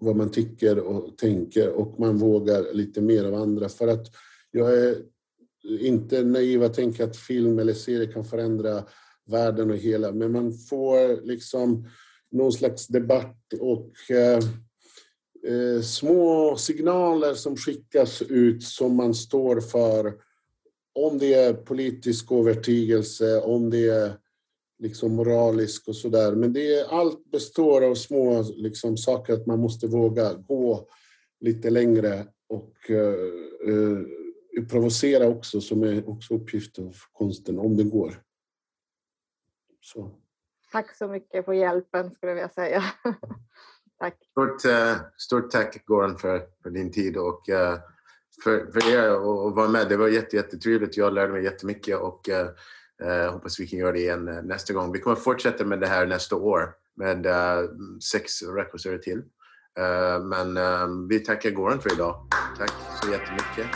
[0.00, 3.68] vad man tycker och tänker och man vågar lite mer av andra.
[3.68, 4.06] För att
[4.50, 4.96] jag är
[5.80, 8.84] inte naiv att tänka att film eller serie kan förändra
[9.26, 11.88] världen och hela, men man får liksom
[12.30, 14.38] någon slags debatt och eh,
[15.46, 20.14] eh, små signaler som skickas ut som man står för.
[20.94, 24.23] Om det är politisk övertygelse, om det är
[24.78, 26.32] liksom moralisk och sådär.
[26.32, 30.88] Men det är, allt består av små liksom, saker att man måste våga gå
[31.40, 34.06] lite längre och uh, uh,
[34.70, 38.22] provocera också, som är också uppgift av konsten, om det går.
[39.80, 40.10] Så.
[40.72, 42.84] Tack så mycket för hjälpen, skulle jag vilja säga.
[43.98, 44.16] tack.
[44.30, 47.42] Stort, uh, stort tack, Goran, för, för din tid och
[48.44, 49.88] för, för er att vara med.
[49.88, 50.96] Det var jättetrevligt.
[50.96, 52.28] Jag lärde mig jättemycket och
[53.02, 54.92] Uh, hoppas vi kan göra det igen eh, nästa gång.
[54.92, 57.70] Vi kommer fortsätta med det här nästa år med eh,
[58.12, 59.22] sex regissörer till.
[60.22, 60.58] men
[61.08, 62.28] vi tackar Goran för idag.
[62.58, 63.66] Tack så jättemycket.